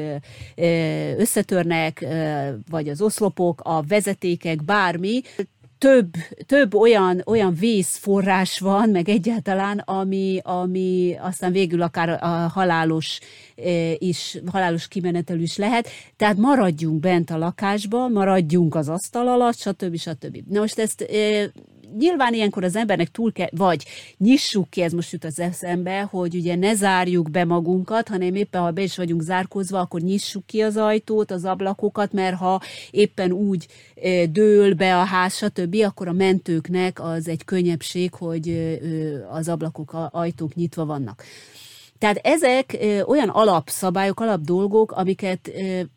[1.18, 2.06] összetörnek,
[2.70, 5.22] vagy az oszlopok, a vezetékek, bármi,
[5.86, 13.20] több, több olyan, olyan vészforrás van, meg egyáltalán, ami, ami aztán végül akár a halálos
[13.56, 15.90] e, is, halálos kimenetelű is lehet.
[16.18, 19.98] Tehát maradjunk bent a lakásban, maradjunk az asztal alatt, stb.
[19.98, 20.38] stb.
[20.50, 21.52] Na most ezt e,
[21.98, 23.86] nyilván ilyenkor az embernek túl kell, vagy
[24.18, 28.62] nyissuk ki, ez most jut az eszembe, hogy ugye ne zárjuk be magunkat, hanem éppen
[28.62, 33.32] ha be is vagyunk zárkozva, akkor nyissuk ki az ajtót, az ablakokat, mert ha éppen
[33.32, 33.68] úgy
[34.30, 38.78] dől be a ház, stb., akkor a mentőknek az egy könnyebbség, hogy
[39.30, 41.24] az ablakok, ajtók nyitva vannak.
[42.00, 45.52] Tehát ezek olyan alapszabályok, alapdolgok, amiket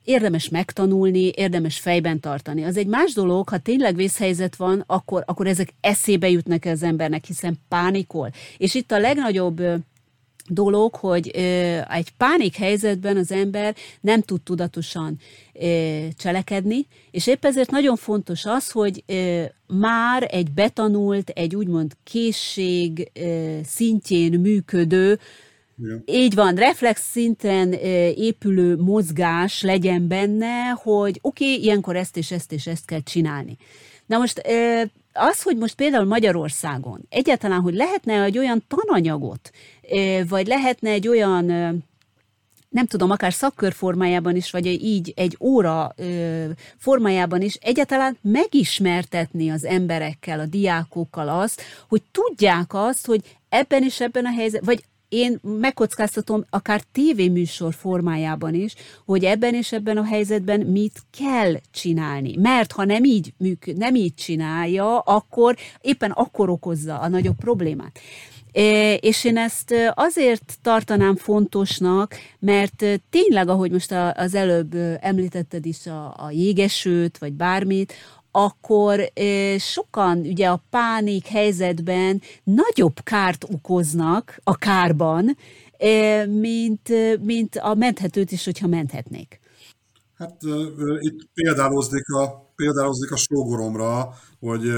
[0.04, 2.64] érdemes megtanulni, érdemes fejben tartani.
[2.64, 7.24] Az egy más dolog, ha tényleg vészhelyzet van, akkor, akkor ezek eszébe jutnak az embernek,
[7.24, 8.30] hiszen pánikol.
[8.56, 9.62] És itt a legnagyobb
[10.48, 11.28] dolog, hogy
[11.88, 15.18] egy pánik helyzetben az ember nem tud tudatosan
[16.18, 19.04] cselekedni, és épp ezért nagyon fontos az, hogy
[19.66, 23.10] már egy betanult, egy úgymond készség
[23.64, 25.18] szintjén működő
[26.04, 27.72] Így van, reflex szinten
[28.16, 33.56] épülő mozgás legyen benne, hogy oké, okay, ilyenkor ezt és ezt és ezt kell csinálni.
[34.06, 34.42] Na most
[35.12, 39.50] az, hogy most például Magyarországon egyáltalán, hogy lehetne egy olyan tananyagot,
[40.28, 41.44] vagy lehetne egy olyan
[42.68, 45.94] nem tudom, akár szakkör formájában is, vagy így egy óra
[46.76, 54.00] formájában is egyáltalán megismertetni az emberekkel, a diákokkal azt, hogy tudják azt, hogy ebben és
[54.00, 58.74] ebben a helyzetben, vagy én megkockáztatom akár tévéműsor formájában is,
[59.04, 62.36] hogy ebben és ebben a helyzetben mit kell csinálni.
[62.36, 67.98] Mert ha nem így működ, nem így csinálja, akkor éppen akkor okozza a nagyobb problémát.
[69.00, 76.14] És én ezt azért tartanám fontosnak, mert tényleg, ahogy most az előbb említetted is a,
[76.16, 77.92] a jégesőt, vagy bármit,
[78.44, 79.12] akkor
[79.58, 85.36] sokan ugye a pánik helyzetben nagyobb kárt okoznak a kárban,
[86.26, 86.88] mint,
[87.20, 89.40] mint a menthetőt is, hogyha menthetnék.
[90.14, 90.42] Hát
[91.00, 94.72] itt példáloznék a, példáloznék a sógoromra, hogy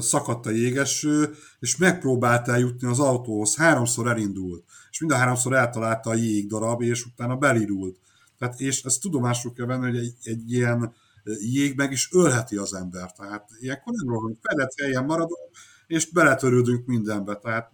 [0.00, 6.10] szakadt a jégeső, és megpróbált eljutni az autóhoz, háromszor elindult, és mind a háromszor eltalálta
[6.10, 7.96] a jégdarab, és utána belirult.
[8.38, 10.92] Tehát, és ezt tudomásul kell venni, hogy egy, egy ilyen
[11.24, 13.12] jég meg is ölheti az ember.
[13.12, 15.50] Tehát ilyenkor nem rohanunk, fedett helyen maradunk,
[15.86, 17.34] és beletörődünk mindenbe.
[17.34, 17.72] Tehát,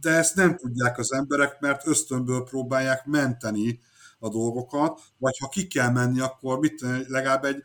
[0.00, 3.80] de ezt nem tudják az emberek, mert ösztönből próbálják menteni
[4.18, 7.62] a dolgokat, vagy ha ki kell menni, akkor mit legalább egy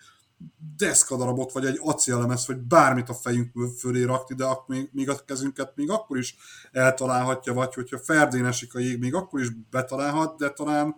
[0.77, 5.75] deszkadarabot, vagy egy acélemezt, vagy bármit a fejünk fölé rakni, de még, még a kezünket
[5.75, 6.35] még akkor is
[6.71, 10.95] eltalálhatja, vagy hogyha ferdénesik a jég, még akkor is betalálhat, de talán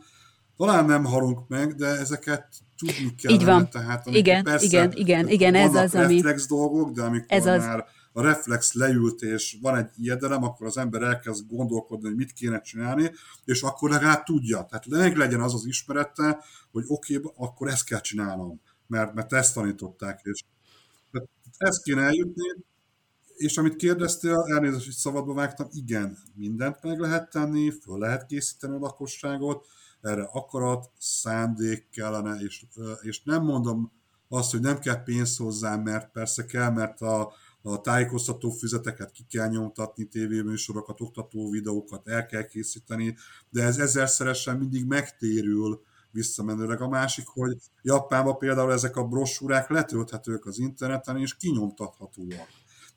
[0.62, 2.48] talán nem halunk meg, de ezeket
[2.82, 3.32] tudni kell.
[3.32, 3.70] Így van.
[3.70, 6.14] Tehát, igen, persze, igen, igen, igen, ez az, ami...
[6.14, 7.66] reflex dolgok, de amikor ez az...
[7.66, 12.34] már a reflex leült, és van egy ijedelem, akkor az ember elkezd gondolkodni, hogy mit
[12.34, 13.12] kéne csinálni,
[13.46, 14.66] és akkor legalább tudja.
[14.70, 19.34] Tehát meg legyen az az ismerete, hogy oké, okay, akkor ezt kell csinálnom, mert, mert
[19.34, 20.44] ezt tanították, és
[21.58, 22.44] ezt kéne eljutni,
[23.36, 28.76] és amit kérdeztél, elnézést, hogy szabadba vágtam, igen, mindent meg lehet tenni, föl lehet készíteni
[28.76, 29.66] a lakosságot,
[30.02, 32.66] erre akarat, szándék kellene, és,
[33.02, 33.92] és nem mondom
[34.30, 39.26] azt, hogy nem kell pénz hozzá, mert persze kell, mert a, a tájékoztató füzeteket ki
[39.30, 43.16] kell nyomtatni, tévéműsorokat, oktató videókat el kell készíteni,
[43.50, 46.82] de ez ezerszeresen mindig megtérül visszamenőleg.
[46.82, 52.48] A másik, hogy Japánban például ezek a brosúrák letölthetők az interneten, és kinyomtathatóak.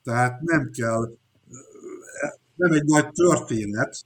[0.02, 1.16] Tehát nem kell,
[2.54, 4.04] nem egy nagy történet,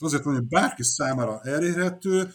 [0.00, 2.32] azért mondom, hogy bárki számára elérhető,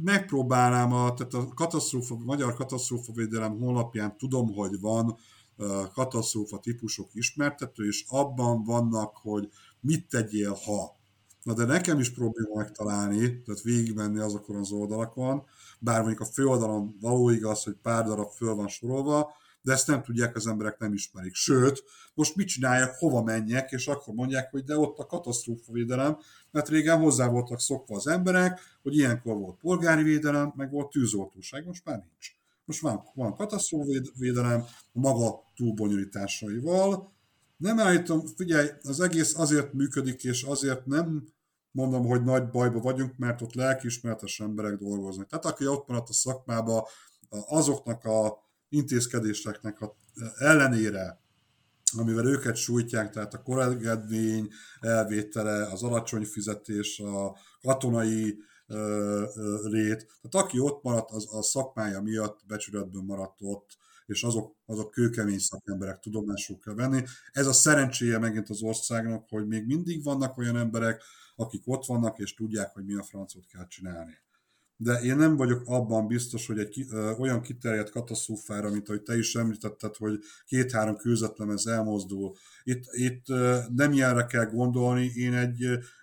[0.00, 5.16] megpróbálnám, a, tehát a katasztrófa, a Magyar Katasztrófavédelem honlapján tudom, hogy van
[5.92, 9.48] katasztrófa típusok ismertető, és abban vannak, hogy
[9.80, 11.00] mit tegyél, ha.
[11.42, 15.44] Na de nekem is probléma megtalálni, tehát végigmenni azokon az oldalakon,
[15.78, 20.02] bár mondjuk a főoldalon való igaz, hogy pár darab föl van sorolva, de ezt nem
[20.02, 21.34] tudják, az emberek nem ismerik.
[21.34, 21.84] Sőt,
[22.14, 26.18] most mit csináljak, hova menjek, és akkor mondják, hogy de ott a katasztrófavédelem,
[26.50, 31.66] mert régen hozzá voltak szokva az emberek, hogy ilyenkor volt polgári védelem, meg volt tűzoltóság,
[31.66, 32.30] most már nincs.
[32.64, 37.12] Most van, van katasztrófavédelem a maga túlbonyolításaival.
[37.56, 41.28] Nem állítom, figyelj, az egész azért működik, és azért nem
[41.70, 45.26] mondom, hogy nagy bajba vagyunk, mert ott lelkiismeretes emberek dolgoznak.
[45.26, 46.88] Tehát aki ott maradt a szakmába,
[47.28, 48.42] azoknak a
[48.72, 49.96] intézkedéseknek a
[50.38, 51.20] ellenére,
[51.96, 54.48] amivel őket sújtják, tehát a korregedvény
[54.80, 58.38] elvétele, az alacsony fizetés, a katonai
[59.64, 60.06] rét.
[60.06, 63.76] Tehát aki ott maradt, az a szakmája miatt becsületben maradt ott,
[64.06, 67.02] és azok, azok kőkemény szakemberek tudomásul kell venni.
[67.32, 71.02] Ez a szerencséje megint az országnak, hogy még mindig vannak olyan emberek,
[71.36, 74.21] akik ott vannak, és tudják, hogy mi a francot kell csinálni.
[74.82, 79.16] De én nem vagyok abban biztos, hogy egy ö, olyan kiterjedt katasztrófára, mint ahogy te
[79.16, 82.34] is említetted, hogy két-három kőzetlemez elmozdul.
[82.64, 85.58] Itt, itt ö, nem ilyenre kell gondolni, én egy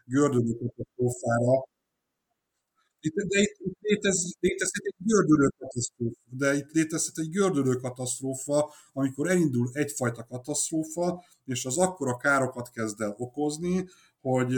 [0.06, 1.68] gördülő katasztrófára,
[3.02, 8.74] itt, de itt, itt létez, létezhet egy gördülő katasztrófa, de itt létezhet egy gördülő katasztrófa,
[8.94, 13.90] amikor elindul egyfajta katasztrófa, és az akkora károkat kezd el okozni,
[14.22, 14.56] hogy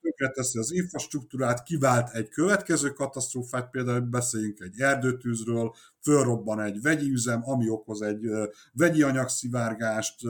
[0.00, 7.42] tönkreteszi az infrastruktúrát, kivált egy következő katasztrófát, például beszéljünk egy erdőtűzről, fölrobban egy vegyi üzem,
[7.44, 8.26] ami okoz egy
[8.72, 10.20] vegyi anyagszivárgást,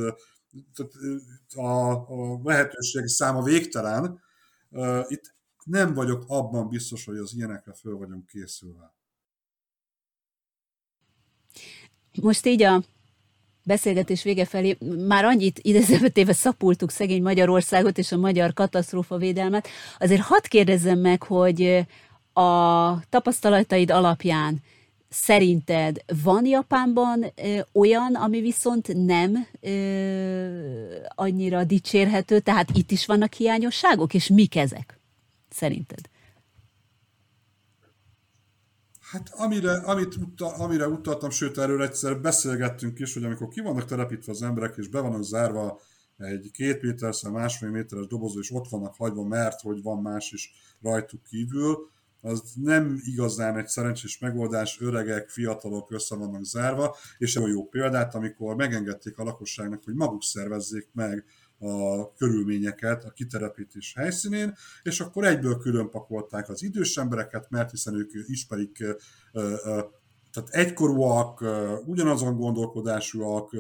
[1.55, 4.21] a, a lehetőség száma végtelen.
[5.07, 8.95] Itt nem vagyok abban biztos, hogy az ilyenekre föl vagyunk készülve.
[12.23, 12.85] Most így a
[13.63, 14.77] beszélgetés vége felé
[15.07, 19.69] már annyit idézőbetéve szapultuk szegény Magyarországot és a magyar katasztrófa védelmet.
[19.99, 21.87] Azért hadd kérdezzem meg, hogy
[22.33, 24.59] a tapasztalataid alapján
[25.09, 29.71] szerinted van Japánban ö, olyan, ami viszont nem ö,
[31.15, 35.01] annyira dicsérhető, tehát itt is vannak hiányosságok, és mik ezek?
[35.51, 36.01] szerinted?
[39.11, 43.85] Hát amire, amit uta, amire utaltam, sőt erről egyszer beszélgettünk is, hogy amikor ki vannak
[43.85, 45.81] telepítve az emberek, és be vannak zárva
[46.17, 50.53] egy két méter, másfél méteres dobozó, és ott vannak hagyva, mert hogy van más is
[50.83, 57.49] rajtuk kívül, az nem igazán egy szerencsés megoldás, öregek, fiatalok össze vannak zárva, és egy
[57.49, 61.25] jó példát, amikor megengedték a lakosságnak, hogy maguk szervezzék meg
[61.61, 67.95] a körülményeket a kitelepítés helyszínén, és akkor egyből külön pakolták az idős embereket, mert hiszen
[67.95, 68.85] ők ismerik
[70.33, 71.45] tehát egykorúak,
[71.87, 73.51] ugyanazon gondolkodásúak,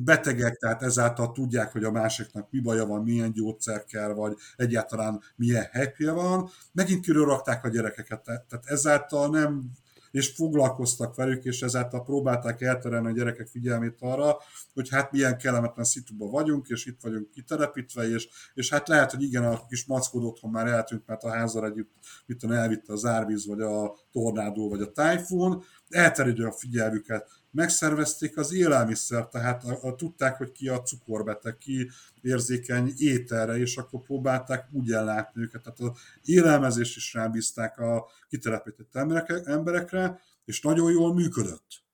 [0.00, 5.20] betegek, tehát ezáltal tudják, hogy a másiknak mi baja van, milyen gyógyszer kell, vagy egyáltalán
[5.36, 6.48] milyen happy van.
[6.72, 9.70] Megint körülrakták a gyerekeket, tehát ezáltal nem
[10.16, 14.36] és foglalkoztak velük, és ezáltal próbálták elterelni a gyerekek figyelmét arra,
[14.74, 19.22] hogy hát milyen kellemetlen szituban vagyunk, és itt vagyunk kitelepítve, és, és hát lehet, hogy
[19.22, 21.90] igen, a kis mackod otthon már eltűnt, mert a házal együtt
[22.26, 28.36] mit tudom, elvitte az árvíz, vagy a tornádó, vagy a tájfun, elterjedő a figyelmüket megszervezték
[28.36, 31.90] az élelmiszer, tehát a, a, tudták, hogy ki a cukorbeteg, ki
[32.20, 35.62] érzékeny ételre, és akkor próbálták úgy ellátni őket.
[35.62, 38.96] Tehát az élelmezés is rábízták a kitelepített
[39.44, 41.84] emberekre, és nagyon jól működött.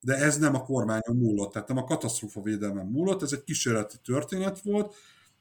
[0.00, 3.96] De ez nem a kormányon múlott, tehát nem a katasztrófa védelmen múlott, ez egy kísérleti
[4.04, 4.94] történet volt,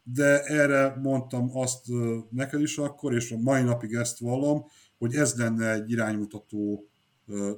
[0.04, 1.86] de erre mondtam azt
[2.30, 4.66] neked is akkor, és a mai napig ezt vallom,
[4.98, 6.90] hogy ez lenne egy iránymutató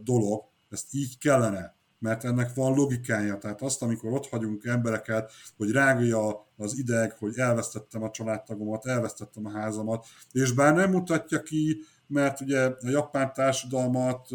[0.03, 3.37] dolog, ezt így kellene mert ennek van logikája.
[3.37, 9.45] Tehát azt, amikor ott hagyunk embereket, hogy rágja az ideg, hogy elvesztettem a családtagomat, elvesztettem
[9.45, 11.77] a házamat, és bár nem mutatja ki,
[12.07, 14.27] mert ugye a japán társadalmat,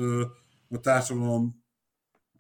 [0.69, 1.64] a társadalom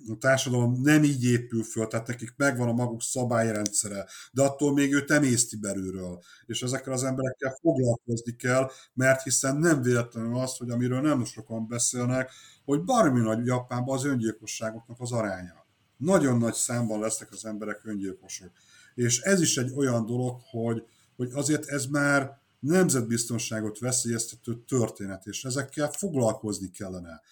[0.09, 4.95] a társadalom nem így épül föl, tehát nekik megvan a maguk szabályrendszere, de attól még
[4.95, 6.23] ő emészti belülről.
[6.47, 11.69] És ezekkel az emberekkel foglalkozni kell, mert hiszen nem véletlenül az, hogy amiről nem sokan
[11.69, 12.31] beszélnek,
[12.65, 15.67] hogy barmi nagy Japánban az öngyilkosságoknak az aránya.
[15.97, 18.51] Nagyon nagy számban lesznek az emberek öngyilkosok.
[18.95, 20.83] És ez is egy olyan dolog, hogy,
[21.17, 27.23] hogy azért ez már nemzetbiztonságot veszélyeztető történet, és ezekkel foglalkozni kellene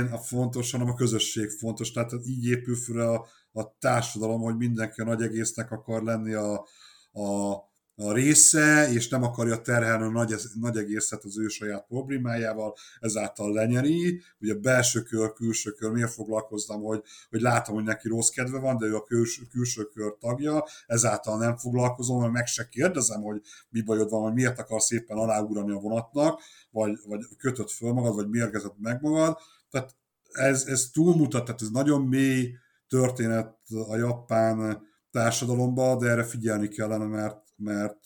[0.00, 1.90] a fontos, hanem a közösség fontos.
[1.90, 3.26] Tehát így épül fel a,
[3.60, 6.66] a társadalom, hogy mindenki a nagy egésznek akar lenni a,
[7.12, 7.52] a,
[7.96, 13.52] a része, és nem akarja terhelni a nagy, nagy egészet az ő saját problémájával, ezáltal
[13.52, 14.22] lenyeri.
[14.40, 18.76] Ugye belső kör, külső kör, miért foglalkoztam, hogy, hogy látom, hogy neki rossz kedve van,
[18.76, 23.40] de ő a külső, külső kör tagja, ezáltal nem foglalkozom, mert meg se kérdezem, hogy
[23.70, 26.40] mi bajod van, hogy miért akarsz szépen aláugrani a vonatnak,
[26.70, 29.38] vagy, vagy kötött föl magad, vagy mérgezett meg magad,
[29.74, 29.96] tehát
[30.32, 32.54] ez, ez túlmutat, tehát ez nagyon mély
[32.88, 33.56] történet
[33.88, 37.98] a japán társadalomba, de erre figyelni kellene, mert, mert,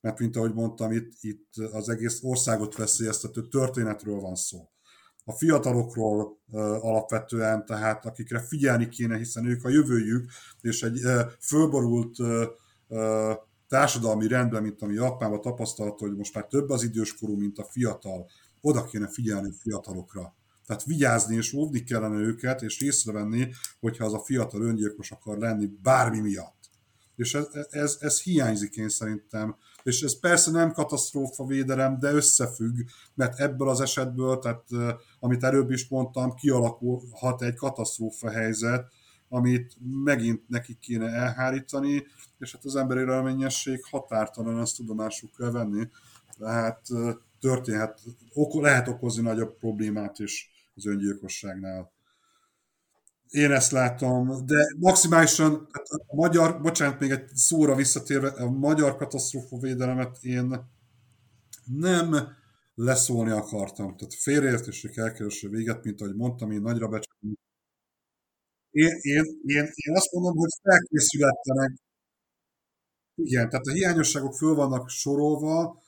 [0.00, 4.68] mert mint ahogy mondtam, itt, itt az egész országot veszélyeztető történetről van szó.
[5.24, 6.40] A fiatalokról
[6.80, 10.30] alapvetően, tehát akikre figyelni kéne, hiszen ők a jövőjük,
[10.60, 11.00] és egy
[11.40, 12.16] fölborult
[13.68, 18.30] társadalmi rendben, mint ami Japánban tapasztalható, hogy most már több az időskorú, mint a fiatal,
[18.60, 20.34] oda kéne figyelni a fiatalokra
[20.66, 23.48] tehát vigyázni és óvni kellene őket, és észrevenni,
[23.80, 26.70] hogyha az a fiatal öngyilkos akar lenni bármi miatt.
[27.16, 29.56] És ez, ez, ez hiányzik én szerintem.
[29.82, 32.76] És ez persze nem katasztrófa védelem, de összefügg,
[33.14, 34.64] mert ebből az esetből, tehát
[35.20, 38.92] amit előbb is mondtam, kialakulhat egy katasztrófa helyzet,
[39.28, 42.06] amit megint nekik kéne elhárítani,
[42.38, 45.88] és hát az emberi reményesség határtalan, ezt tudomásuk kell venni.
[46.38, 46.86] Tehát
[47.40, 48.00] történhet,
[48.52, 51.92] lehet okozni nagyobb problémát is az öngyilkosságnál.
[53.28, 55.68] Én ezt látom, de maximálisan
[56.06, 60.70] a magyar, bocsánat, még egy szóra visszatérve, a magyar katasztrófavédelemet én
[61.64, 62.16] nem
[62.74, 63.96] leszólni akartam.
[63.96, 67.36] Tehát félreértések elkerülse véget, mint ahogy mondtam, én nagyra becsülöm.
[68.70, 71.72] Én, én, én, én azt mondom, hogy felkészületlenek.
[73.14, 75.82] Igen, tehát a hiányosságok föl vannak sorolva,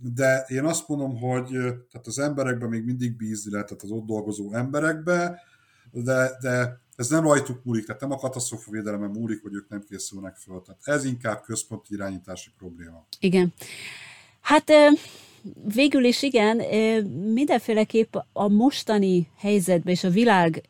[0.00, 1.48] de én azt mondom, hogy
[1.90, 5.42] tehát az emberekben még mindig bízni lehet, tehát az ott dolgozó emberekbe,
[5.90, 9.84] de, de ez nem rajtuk múlik, tehát nem a katasztrófa védelemen múlik, hogy ők nem
[9.88, 10.62] készülnek föl.
[10.62, 13.06] Tehát ez inkább központi irányítási probléma.
[13.20, 13.52] Igen.
[14.40, 14.72] Hát
[15.74, 16.56] végül is igen,
[17.32, 20.66] mindenféleképp a mostani helyzetben és a világ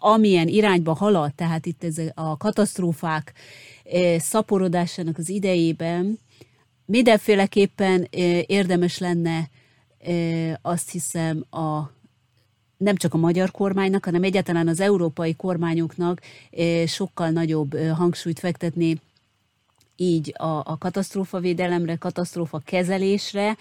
[0.00, 3.32] amilyen irányba halad, tehát itt ez a katasztrófák
[4.18, 6.18] szaporodásának az idejében,
[6.90, 8.06] mindenféleképpen
[8.46, 9.48] érdemes lenne
[10.62, 11.90] azt hiszem a
[12.76, 16.20] nem csak a magyar kormánynak, hanem egyáltalán az európai kormányoknak
[16.86, 19.00] sokkal nagyobb hangsúlyt fektetni
[19.96, 23.56] így a, a katasztrófavédelemre, katasztrófa kezelésre,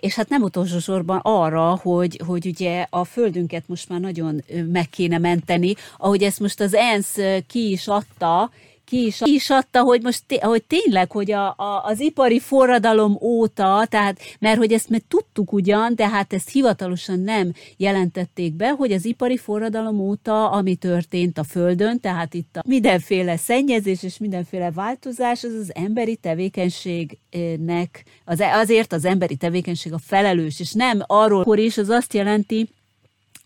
[0.00, 4.42] és hát nem utolsó sorban arra, hogy, hogy ugye a földünket most már nagyon
[4.72, 8.50] meg kéne menteni, ahogy ezt most az ENSZ ki is adta,
[8.86, 13.18] ki is, ki is adta, hogy most hogy tényleg, hogy a, a, az ipari forradalom
[13.20, 18.68] óta, tehát, mert hogy ezt meg tudtuk ugyan, de hát ezt hivatalosan nem jelentették be,
[18.68, 24.18] hogy az ipari forradalom óta, ami történt a Földön, tehát itt a mindenféle szennyezés és
[24.18, 31.02] mindenféle változás, az az emberi tevékenységnek, az, azért az emberi tevékenység a felelős, és nem
[31.06, 32.68] arról, akkor is az azt jelenti,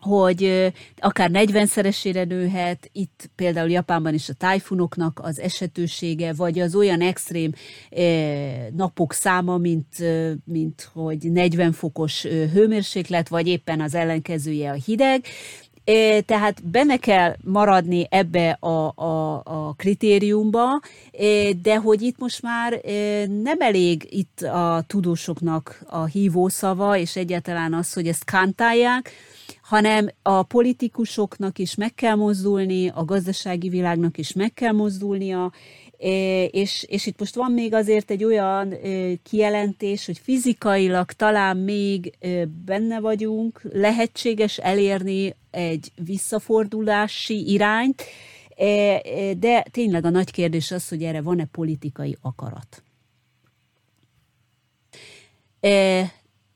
[0.01, 7.01] hogy akár 40-szeresére nőhet, itt például Japánban is a tájfunoknak az esetősége, vagy az olyan
[7.01, 7.53] extrém
[8.77, 9.87] napok száma, mint,
[10.45, 15.25] mint hogy 40 fokos hőmérséklet, vagy éppen az ellenkezője a hideg.
[16.27, 20.81] Tehát benne kell maradni ebbe a, a, a kritériumba,
[21.63, 22.81] de hogy itt most már
[23.43, 29.13] nem elég itt a tudósoknak a hívószava, és egyáltalán az, hogy ezt kantálják,
[29.71, 35.53] hanem a politikusoknak is meg kell mozdulni, a gazdasági világnak is meg kell mozdulnia,
[36.51, 38.75] és, és itt most van még azért egy olyan
[39.23, 42.13] kijelentés, hogy fizikailag talán még
[42.65, 48.03] benne vagyunk, lehetséges elérni egy visszafordulási irányt,
[49.39, 52.83] de tényleg a nagy kérdés az, hogy erre van-e politikai akarat.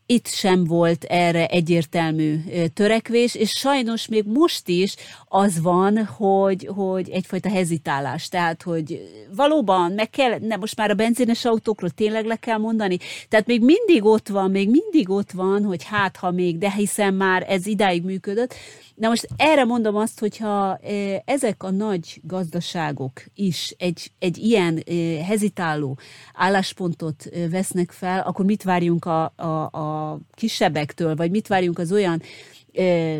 [0.06, 2.40] Itt sem volt erre egyértelmű
[2.74, 4.94] törekvés, és sajnos még most is
[5.28, 8.28] az van, hogy, hogy egyfajta hezitálás.
[8.28, 9.01] Tehát, hogy
[9.36, 12.98] valóban meg kell, ne, most már a benzines autókról tényleg le kell mondani,
[13.28, 17.14] tehát még mindig ott van, még mindig ott van, hogy hát, ha még, de hiszen
[17.14, 18.55] már ez idáig működött,
[18.94, 20.78] Na most erre mondom azt, hogyha
[21.24, 24.82] ezek a nagy gazdaságok is egy, egy ilyen
[25.26, 25.98] hezitáló
[26.35, 29.93] álláspontot vesznek fel, akkor mit várjunk a, a, a
[30.34, 32.22] kisebbektől, vagy mit várjunk az olyan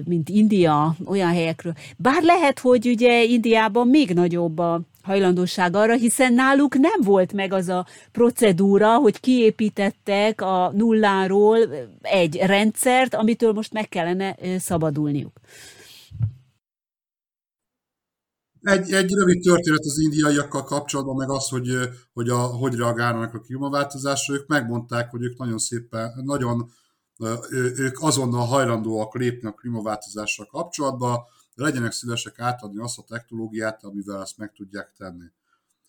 [0.05, 1.73] mint India, olyan helyekről.
[1.97, 7.53] Bár lehet, hogy ugye Indiában még nagyobb a hajlandóság arra, hiszen náluk nem volt meg
[7.53, 11.59] az a procedúra, hogy kiépítettek a nulláról
[12.03, 15.33] egy rendszert, amitől most meg kellene szabadulniuk.
[18.65, 21.79] Egy, egy rövid történet az indiaiakkal kapcsolatban, meg az, hogy,
[22.13, 24.35] hogy a, hogy reagálnak a klímaváltozásra.
[24.35, 26.71] Ők megmondták, hogy ők nagyon szépen, nagyon
[27.77, 34.21] ők azonnal hajlandóak lépni a klímaváltozással kapcsolatba, de legyenek szívesek átadni azt a technológiát, amivel
[34.21, 35.25] ezt meg tudják tenni.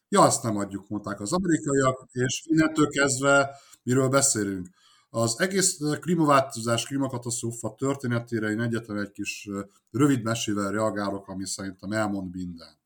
[0.10, 3.50] Ja, azt nem adjuk, mondták az amerikaiak, és innentől kezdve
[3.84, 4.68] miről beszélünk.
[5.18, 9.50] Az egész klímaváltozás, klímakatasztrófa történetére én egyetlen egy kis
[9.92, 12.78] rövid mesével reagálok, ami szerintem elmond mindent.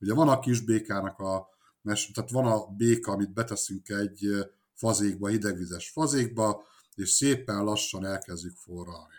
[0.00, 1.48] Ugye van a kis békának a
[1.82, 4.28] mes, tehát van a béka, amit beteszünk egy
[4.74, 6.62] fazékba, hidegvizes fazékba,
[6.94, 9.14] és szépen lassan elkezdjük forralni.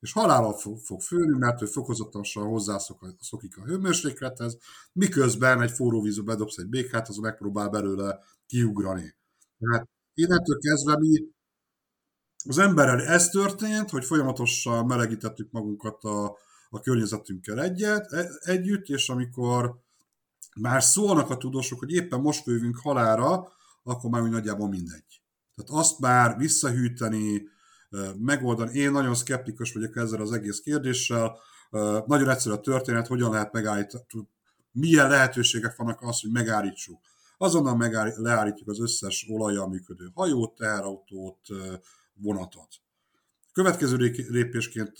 [0.00, 4.58] És halállal fog főni, mert ő fokozatosan hozzászokik a hőmérséklethez,
[4.92, 9.14] miközben egy forró vízbe bedobsz egy békát, az megpróbál belőle kiugrani.
[9.58, 11.36] Tehát innentől kezdve mi
[12.48, 16.36] az emberrel ez történt, hogy folyamatosan melegítettük magunkat a,
[16.70, 19.80] a környezetünkkel egyet, e, együtt, és amikor
[20.60, 23.52] már szólnak a tudósok, hogy éppen most fővünk halára,
[23.82, 25.22] akkor már úgy nagyjából mindegy.
[25.54, 27.48] Tehát azt már visszahűteni,
[28.18, 28.78] megoldani.
[28.78, 31.38] Én nagyon szkeptikus vagyok ezzel az egész kérdéssel.
[32.06, 34.04] Nagyon egyszerű a történet, hogyan lehet megállítani,
[34.72, 37.00] milyen lehetőségek vannak az, hogy megállítsuk.
[37.38, 41.40] Azonnal megáll, leállítjuk az összes olajjal működő hajót, teherautót,
[42.20, 42.68] vonatot.
[43.52, 43.96] Következő
[44.28, 44.98] lépésként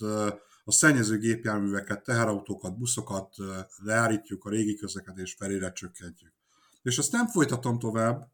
[0.63, 3.35] a szennyező gépjárműveket, teherautókat, buszokat
[3.77, 6.33] leállítjuk, a régi közlekedés felére csökkentjük.
[6.81, 8.31] És ezt nem folytatom tovább,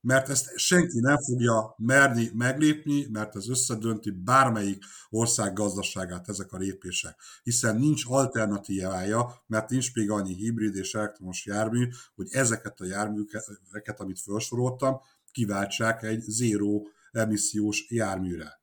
[0.00, 6.56] mert ezt senki nem fogja merni meglépni, mert ez összedönti bármelyik ország gazdaságát ezek a
[6.56, 7.20] lépések.
[7.42, 14.00] Hiszen nincs alternatívája, mert nincs még annyi hibrid és elektromos jármű, hogy ezeket a járműveket,
[14.00, 15.00] amit felsoroltam,
[15.32, 18.60] kiváltsák egy zéró emissziós járműre.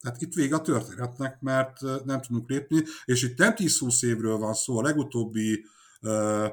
[0.00, 4.54] Tehát itt vége a történetnek, mert nem tudunk lépni, és itt nem 10-20 évről van
[4.54, 5.64] szó, a legutóbbi
[6.00, 6.46] uh,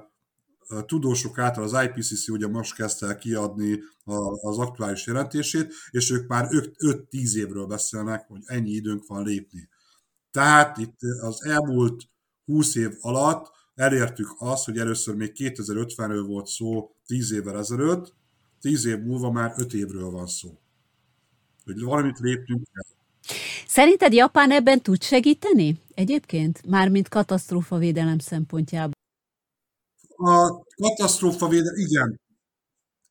[0.85, 3.79] tudósok által az IPCC ugye most kezdte el kiadni
[4.41, 9.69] az aktuális jelentését, és ők már 5-10 évről beszélnek, hogy ennyi időnk van lépni.
[10.31, 12.03] Tehát itt az elmúlt
[12.45, 18.15] 20 év alatt elértük azt, hogy először még 2050-ről volt szó 10 évvel ezelőtt,
[18.59, 20.59] 10 év múlva már 5 évről van szó.
[21.73, 22.95] Hogy valamit lépnünk kell.
[23.67, 26.65] Szerinted Japán ebben tud segíteni egyébként?
[26.65, 27.09] Mármint
[27.77, 28.93] védelem szempontjából.
[30.15, 32.19] A katasztrófa védelem, igen.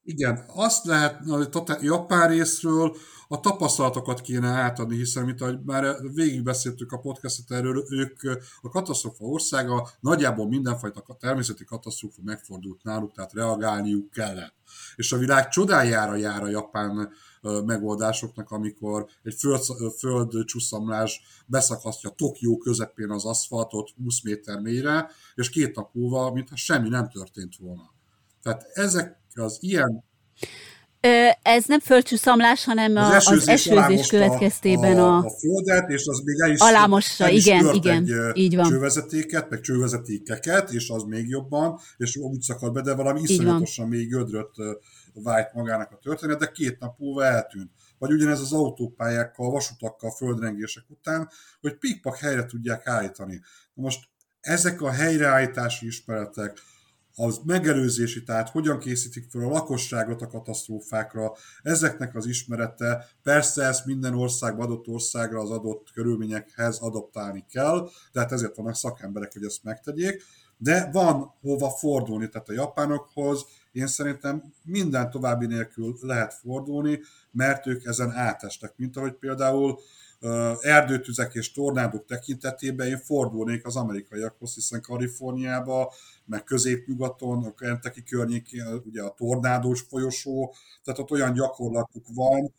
[0.03, 1.21] Igen, azt lehet
[1.69, 2.97] a japán részről
[3.29, 9.25] a tapasztalatokat kéne átadni, hiszen, mint ahogy már végigbeszéltük a podcastot erről, ők a katasztrófa
[9.25, 14.55] országa, nagyjából mindenfajta természeti katasztrófa megfordult náluk, tehát reagálniuk kellett.
[14.97, 17.13] És a világ csodájára jár a japán
[17.65, 19.63] megoldásoknak, amikor egy föld,
[19.99, 26.89] földcsúszamlás beszakasztja Tokió közepén az aszfaltot 20 méter mélyre, és két nap múlva, mintha semmi
[26.89, 27.91] nem történt volna.
[28.43, 30.05] Tehát ezek az ilyen
[31.43, 36.21] ez nem földcsúszamlás, hanem az, esőzés, az esőzés következtében a, a, a földet, és az
[36.25, 38.69] még el is, alámossa, igen, igen, egy így van.
[38.69, 44.09] csővezetéket, meg csővezetékeket, és az még jobban, és úgy szakad be, de valami iszonyatosan még
[44.09, 44.51] gödröt
[45.23, 47.71] vájt magának a történet, de két nap múlva eltűnt.
[47.99, 51.29] Vagy ugyanez az autópályákkal, vasutakkal, földrengések után,
[51.61, 53.41] hogy pikpak helyre tudják állítani.
[53.75, 54.09] Na most
[54.41, 56.61] ezek a helyreállítási ismeretek,
[57.19, 61.33] az megelőzési, tehát hogyan készítik fel a lakosságot a katasztrófákra,
[61.63, 68.33] ezeknek az ismerete, persze ezt minden országban, adott országra, az adott körülményekhez adaptálni kell, tehát
[68.33, 70.23] ezért vannak szakemberek, hogy ezt megtegyék,
[70.57, 73.45] de van hova fordulni, tehát a japánokhoz
[73.77, 77.01] én szerintem minden további nélkül lehet fordulni,
[77.31, 79.79] mert ők ezen átestek, mint ahogy például
[80.61, 85.93] erdőtüzek és tornádok tekintetében én fordulnék az amerikaiakhoz, hiszen Kaliforniába,
[86.25, 90.55] meg középnyugaton, a Kentucky környékén, ugye a tornádós folyosó,
[90.85, 92.55] tehát ott olyan gyakorlatuk van,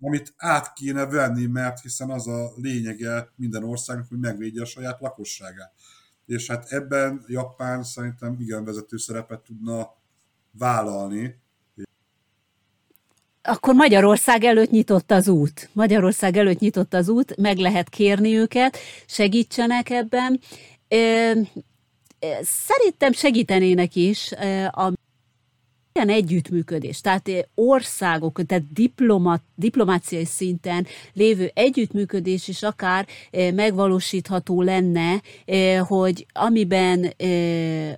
[0.00, 5.00] amit át kéne venni, mert hiszen az a lényege minden országnak, hogy megvédje a saját
[5.00, 5.72] lakosságát.
[6.26, 9.95] És hát ebben Japán szerintem igen vezető szerepet tudna
[10.58, 11.44] vállalni,
[13.42, 15.68] akkor Magyarország előtt nyitott az út.
[15.72, 20.40] Magyarország előtt nyitott az út, meg lehet kérni őket, segítsenek ebben.
[22.42, 24.32] Szerintem segítenének is
[24.70, 24.92] a
[25.96, 33.06] ilyen együttműködés, tehát országok, tehát diplomat, diplomáciai szinten lévő együttműködés is akár
[33.54, 35.22] megvalósítható lenne,
[35.80, 37.14] hogy amiben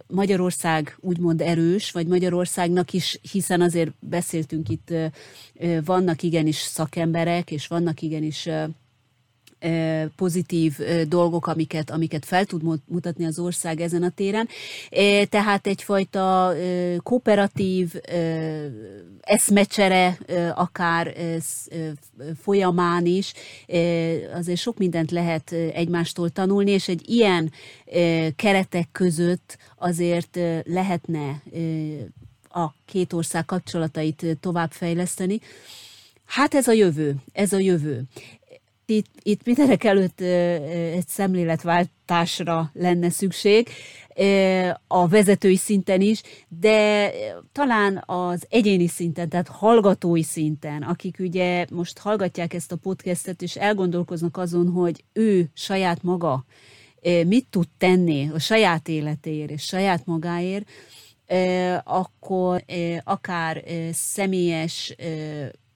[0.07, 4.95] Magyarország úgymond erős, vagy Magyarországnak is, hiszen azért beszéltünk itt,
[5.85, 8.49] vannak igenis szakemberek, és vannak igenis
[10.17, 10.79] pozitív
[11.09, 14.49] dolgok, amiket, amiket fel tud mutatni az ország ezen a téren.
[15.29, 16.53] Tehát egyfajta
[17.03, 17.95] kooperatív
[19.21, 20.19] eszmecsere
[20.55, 21.15] akár
[22.43, 23.33] folyamán is
[24.35, 27.53] azért sok mindent lehet egymástól tanulni, és egy ilyen
[28.37, 31.43] keretek között azért lehetne
[32.51, 35.41] a két ország kapcsolatait továbbfejleszteni.
[36.25, 38.03] Hát ez a jövő, ez a jövő
[38.91, 43.69] itt, itt mindenek előtt egy szemléletváltásra lenne szükség
[44.87, 47.11] a vezetői szinten is, de
[47.53, 53.57] talán az egyéni szinten, tehát hallgatói szinten, akik ugye most hallgatják ezt a podcastet, és
[53.57, 56.45] elgondolkoznak azon, hogy ő saját maga
[57.27, 60.69] mit tud tenni a saját életéért és saját magáért,
[61.85, 62.65] akkor
[63.05, 64.97] akár személyes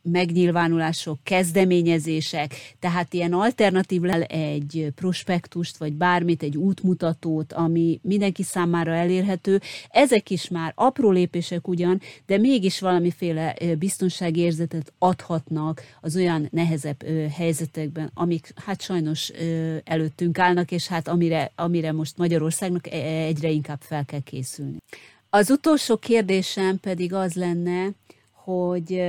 [0.03, 9.61] megnyilvánulások, kezdeményezések, tehát ilyen alternatív egy prospektust, vagy bármit, egy útmutatót, ami mindenki számára elérhető.
[9.91, 17.03] Ezek is már apró lépések ugyan, de mégis valamiféle biztonságérzetet adhatnak az olyan nehezebb
[17.37, 19.33] helyzetekben, amik hát sajnos
[19.85, 24.77] előttünk állnak, és hát amire, amire most Magyarországnak e, egyre inkább fel kell készülni.
[25.31, 27.91] Az utolsó kérdésem pedig az lenne,
[28.33, 29.03] hogy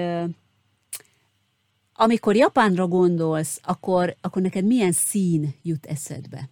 [2.03, 6.49] amikor Japánra gondolsz, akkor, akkor neked milyen szín jut eszedbe?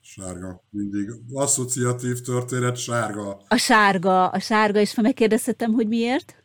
[0.00, 1.12] Sárga, mindig.
[1.32, 3.42] Asszociatív történet, sárga.
[3.48, 6.44] A sárga, a sárga, és megkérdezhetem, hogy miért?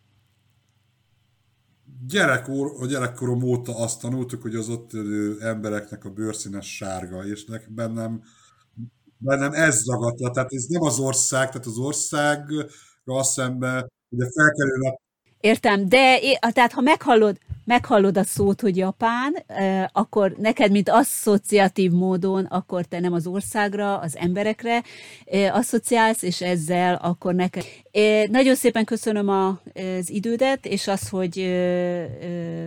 [2.08, 4.92] Gyerekor, a gyerekkorom óta azt tanultuk, hogy az ott
[5.40, 8.24] embereknek a bőrszínes sárga, és nekem bennem,
[9.18, 10.30] bennem ez zagadt le.
[10.30, 15.00] Tehát ez nem az ország, tehát az országgal szemben ugye felkerülnek
[15.40, 16.20] Értem, de
[16.52, 19.36] tehát ha meghallod, meghallod a szót, hogy Japán,
[19.92, 24.84] akkor neked, mint asszociatív módon, akkor te nem az országra, az emberekre
[25.52, 27.64] asszociálsz, és ezzel akkor neked.
[28.30, 31.36] Nagyon szépen köszönöm az idődet, és az, hogy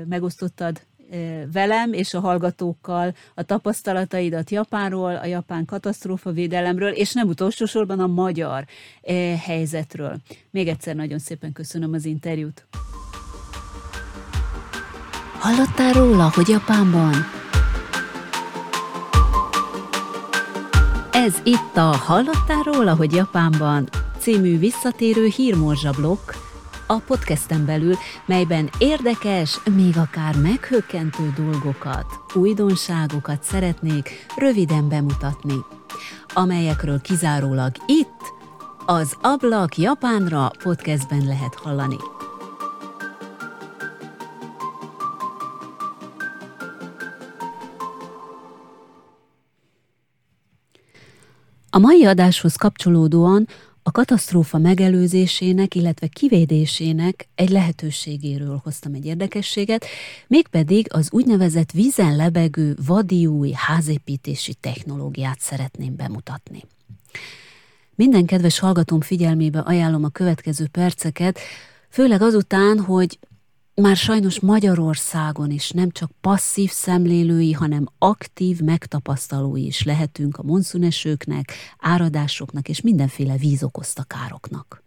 [0.09, 0.81] megosztottad
[1.53, 8.07] velem és a hallgatókkal a tapasztalataidat Japánról, a japán katasztrófavédelemről, és nem utolsó sorban a
[8.07, 8.65] magyar
[9.45, 10.17] helyzetről.
[10.51, 12.67] Még egyszer nagyon szépen köszönöm az interjút.
[15.39, 17.15] Hallottál róla, hogy Japánban?
[21.13, 26.33] Ez itt a Hallottál róla, hogy Japánban című visszatérő hírmorzsablokk,
[26.93, 27.95] a podcasten belül,
[28.27, 35.55] melyben érdekes, még akár meghökkentő dolgokat, újdonságokat szeretnék röviden bemutatni,
[36.35, 38.21] amelyekről kizárólag itt,
[38.87, 41.97] az Ablak Japánra podcastben lehet hallani.
[51.71, 53.47] A mai adáshoz kapcsolódóan
[53.83, 59.87] a katasztrófa megelőzésének, illetve kivédésének egy lehetőségéről hoztam egy érdekességet,
[60.27, 66.65] mégpedig az úgynevezett vízen lebegő vadiúj házépítési technológiát szeretném bemutatni.
[67.95, 71.39] Minden kedves hallgatóm figyelmébe ajánlom a következő perceket,
[71.89, 73.19] főleg azután, hogy
[73.75, 81.53] már sajnos Magyarországon is nem csak passzív szemlélői, hanem aktív megtapasztalói is lehetünk a monszunesőknek,
[81.79, 84.83] áradásoknak és mindenféle víz okozta károknak.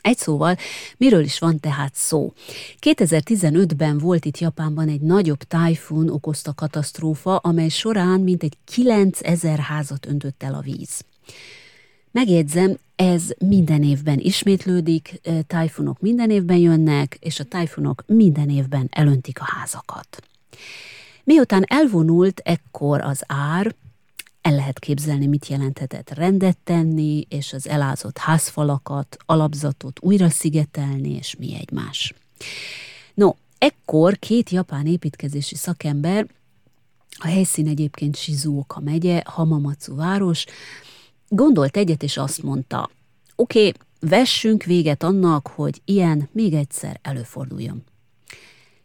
[0.00, 0.56] Egy szóval,
[0.96, 2.32] miről is van tehát szó?
[2.80, 10.42] 2015-ben volt itt Japánban egy nagyobb tájfun okozta katasztrófa, amely során mintegy 9000 házat öntött
[10.42, 11.04] el a víz.
[12.18, 19.40] Megjegyzem, ez minden évben ismétlődik, tájfunok minden évben jönnek, és a tájfunok minden évben elöntik
[19.40, 20.22] a házakat.
[21.24, 23.74] Miután elvonult ekkor az ár,
[24.42, 31.36] el lehet képzelni, mit jelenthetett rendet tenni, és az elázott házfalakat, alapzatot újra szigetelni, és
[31.38, 32.14] mi egymás.
[33.14, 36.26] No, Ekkor két japán építkezési szakember,
[37.18, 40.44] a helyszín egyébként Shizuoka megye, Hamamatsu város,
[41.28, 42.90] gondolt egyet és azt mondta,
[43.36, 47.84] oké, okay, vessünk véget annak, hogy ilyen még egyszer előforduljon.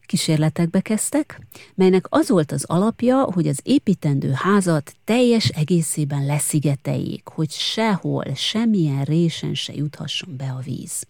[0.05, 1.39] Kísérletekbe kezdtek,
[1.75, 9.03] melynek az volt az alapja, hogy az építendő házat teljes egészében leszigeteljék, hogy sehol, semmilyen
[9.03, 11.07] résen se juthasson be a víz.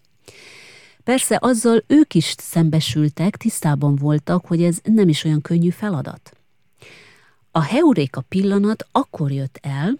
[1.04, 6.36] Persze azzal ők is szembesültek, tisztában voltak, hogy ez nem is olyan könnyű feladat.
[7.50, 9.98] A heuréka pillanat akkor jött el,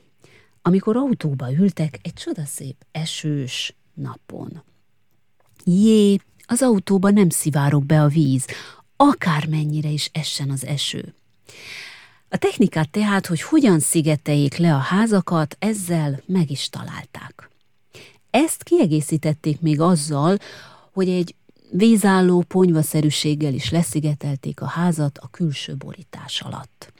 [0.67, 4.63] amikor autóba ültek egy csodaszép esős napon.
[5.65, 8.47] Jé, az autóba nem szivárok be a víz,
[8.97, 11.15] akármennyire is essen az eső.
[12.29, 17.51] A technikát tehát, hogy hogyan szigeteljék le a házakat, ezzel meg is találták.
[18.31, 20.39] Ezt kiegészítették még azzal,
[20.93, 21.35] hogy egy
[21.71, 26.94] vízálló ponyvaszerűséggel is leszigetelték a házat a külső borítás alatt.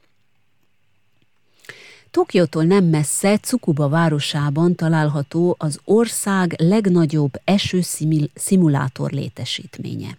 [2.15, 10.19] Tokiótól nem messze, Cukuba városában található az ország legnagyobb esőszimulátor létesítménye.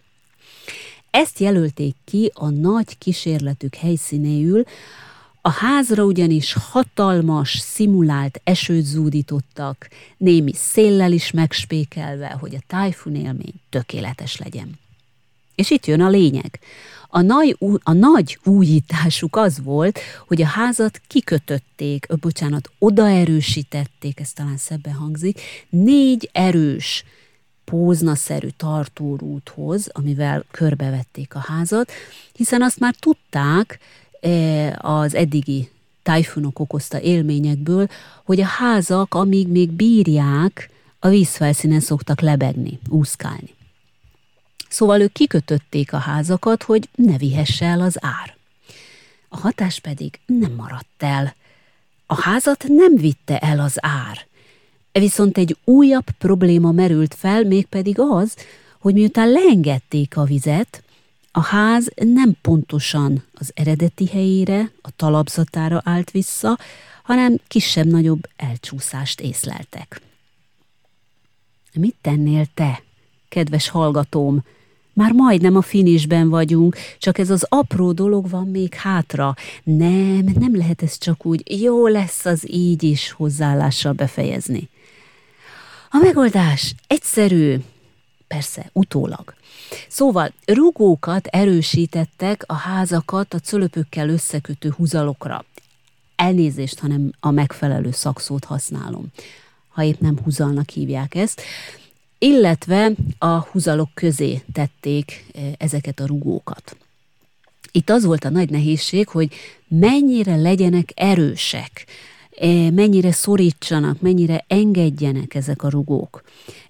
[1.10, 4.64] Ezt jelölték ki a nagy kísérletük helyszínéül,
[5.42, 13.54] a házra ugyanis hatalmas, szimulált esőt zúdítottak, némi széllel is megspékelve, hogy a tájfun élmény
[13.70, 14.80] tökéletes legyen.
[15.56, 16.60] És itt jön a lényeg.
[17.07, 24.34] A nagy, a nagy újításuk az volt, hogy a házat kikötötték, ö, bocsánat, odaerősítették, ez
[24.34, 27.03] talán szebben hangzik, négy erős,
[27.65, 31.91] póznaszerű tartórúthoz, amivel körbevették a házat,
[32.34, 33.80] hiszen azt már tudták
[34.22, 35.69] e, az eddigi
[36.03, 37.88] tájfunok okozta élményekből,
[38.23, 40.69] hogy a házak, amíg még bírják,
[40.99, 43.55] a vízfelszínen szoktak lebegni, úszkálni.
[44.76, 48.35] Szóval ők kikötötték a házakat, hogy ne vihesse el az ár.
[49.30, 51.35] A hatás pedig nem maradt el.
[52.06, 54.26] A házat nem vitte el az ár.
[54.91, 58.35] Viszont egy újabb probléma merült fel, mégpedig az,
[58.80, 60.84] hogy miután leengedték a vizet,
[61.31, 66.57] a ház nem pontosan az eredeti helyére, a talapzatára állt vissza,
[67.03, 70.02] hanem kisebb-nagyobb elcsúszást észleltek.
[71.73, 72.84] Mit tennél te,
[73.30, 74.43] kedves hallgatóm?
[74.96, 79.36] Már majdnem a finisben vagyunk, csak ez az apró dolog van még hátra.
[79.64, 84.70] Nem, nem lehet ez csak úgy, jó lesz az így is hozzáállással befejezni.
[85.90, 87.56] A megoldás egyszerű,
[88.28, 89.34] persze utólag.
[89.88, 95.46] Szóval rugókat erősítettek a házakat a cölöpökkel összekötő húzalokra.
[96.16, 99.06] Elnézést, hanem a megfelelő szakszót használom,
[99.68, 101.42] ha épp nem húzalnak hívják ezt
[102.18, 106.78] illetve a húzalok közé tették e, ezeket a rugókat.
[107.72, 109.34] Itt az volt a nagy nehézség, hogy
[109.68, 111.86] mennyire legyenek erősek,
[112.40, 116.24] e, mennyire szorítsanak, mennyire engedjenek ezek a rugók.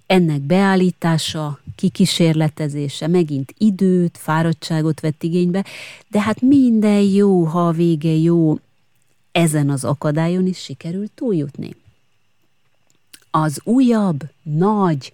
[0.06, 5.64] Ennek beállítása, kikísérletezése megint időt, fáradtságot vett igénybe,
[6.08, 8.58] de hát minden jó, ha a vége jó,
[9.32, 11.76] ezen az akadályon is sikerült túljutni.
[13.30, 15.12] Az újabb, nagy,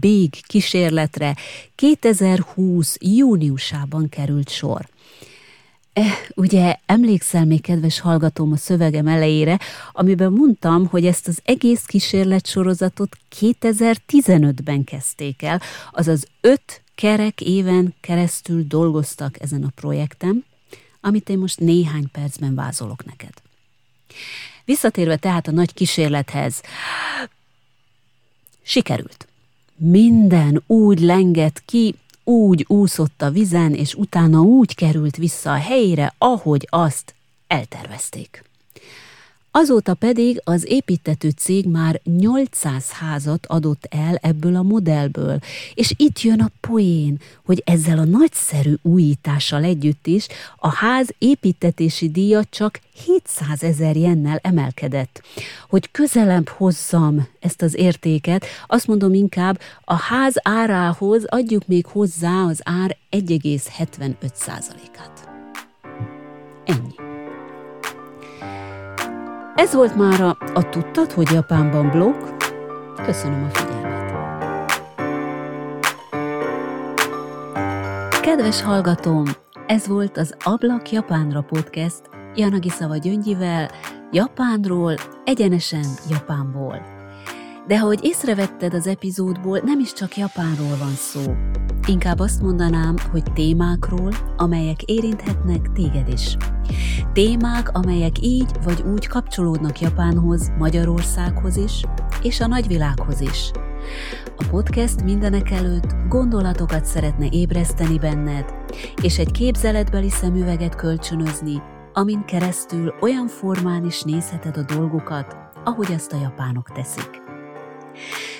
[0.00, 1.36] Big kísérletre
[1.74, 2.96] 2020.
[3.00, 4.88] júniusában került sor.
[5.92, 9.58] Eh, ugye emlékszel még, kedves hallgatóm, a szövegem elejére,
[9.92, 15.60] amiben mondtam, hogy ezt az egész kísérletsorozatot 2015-ben kezdték el,
[15.92, 20.44] azaz öt kerek éven keresztül dolgoztak ezen a projekten,
[21.00, 23.32] amit én most néhány percben vázolok neked.
[24.64, 26.60] Visszatérve tehát a nagy kísérlethez,
[28.62, 29.26] sikerült.
[29.76, 31.94] Minden úgy lengett ki,
[32.24, 37.14] úgy úszott a vizen, és utána úgy került vissza a helyére, ahogy azt
[37.46, 38.44] eltervezték.
[39.56, 45.38] Azóta pedig az építető cég már 800 házat adott el ebből a modellből,
[45.74, 50.26] és itt jön a poén, hogy ezzel a nagyszerű újítással együtt is
[50.56, 55.22] a ház építetési díja csak 700 ezer jennel emelkedett.
[55.68, 62.42] Hogy közelebb hozzam ezt az értéket, azt mondom inkább, a ház árához adjuk még hozzá
[62.42, 65.28] az ár 1,75 százalékát.
[66.64, 67.13] Ennyi.
[69.54, 70.20] Ez volt már
[70.54, 72.34] a, Tudtad, hogy Japánban blog.
[73.04, 74.12] Köszönöm a figyelmet.
[78.20, 79.24] Kedves hallgatóm,
[79.66, 82.00] ez volt az Ablak Japánra podcast
[82.34, 83.70] Janagi Szava Gyöngyivel,
[84.10, 84.94] Japánról,
[85.24, 86.93] egyenesen Japánból.
[87.66, 91.20] De ahogy észrevetted az epizódból, nem is csak Japánról van szó.
[91.86, 96.36] Inkább azt mondanám, hogy témákról, amelyek érinthetnek téged is.
[97.12, 101.84] Témák, amelyek így vagy úgy kapcsolódnak Japánhoz, Magyarországhoz is,
[102.22, 103.50] és a nagyvilághoz is.
[104.36, 108.54] A podcast mindenek előtt gondolatokat szeretne ébreszteni benned,
[109.02, 111.62] és egy képzeletbeli szemüveget kölcsönözni,
[111.92, 117.23] amin keresztül olyan formán is nézheted a dolgokat, ahogy azt a japánok teszik.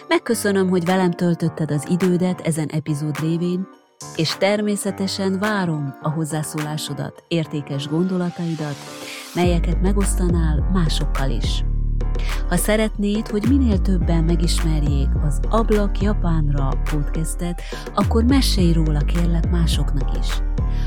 [0.08, 3.66] Megköszönöm, hogy velem töltötted az idődet ezen epizód révén,
[4.16, 8.76] és természetesen várom a hozzászólásodat, értékes gondolataidat,
[9.34, 11.64] melyeket megosztanál másokkal is.
[12.48, 17.62] Ha szeretnéd, hogy minél többen megismerjék az Ablak Japánra podcastet,
[17.94, 20.28] akkor mesélj róla kérlek másoknak is.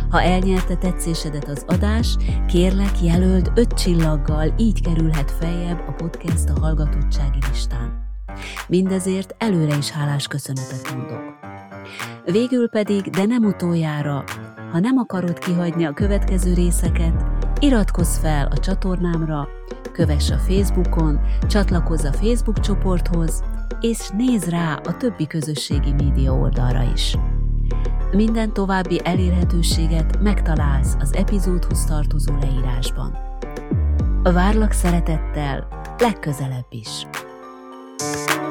[0.10, 2.16] Ha elnyerte tetszésedet az adás,
[2.48, 8.07] kérlek jelöld öt csillaggal, így kerülhet feljebb a podcast a hallgatottsági listán.
[8.68, 11.38] Mindezért előre is hálás köszönetet mondok.
[12.26, 14.24] Végül pedig, de nem utoljára,
[14.72, 17.26] ha nem akarod kihagyni a következő részeket,
[17.60, 19.48] iratkozz fel a csatornámra,
[19.92, 23.44] kövess a Facebookon, csatlakozz a Facebook csoporthoz,
[23.80, 27.18] és nézz rá a többi közösségi média oldalra is.
[28.12, 33.18] Minden további elérhetőséget megtalálsz az epizódhoz tartozó leírásban.
[34.24, 37.06] Várlak szeretettel legközelebb is!
[38.00, 38.47] Thank you.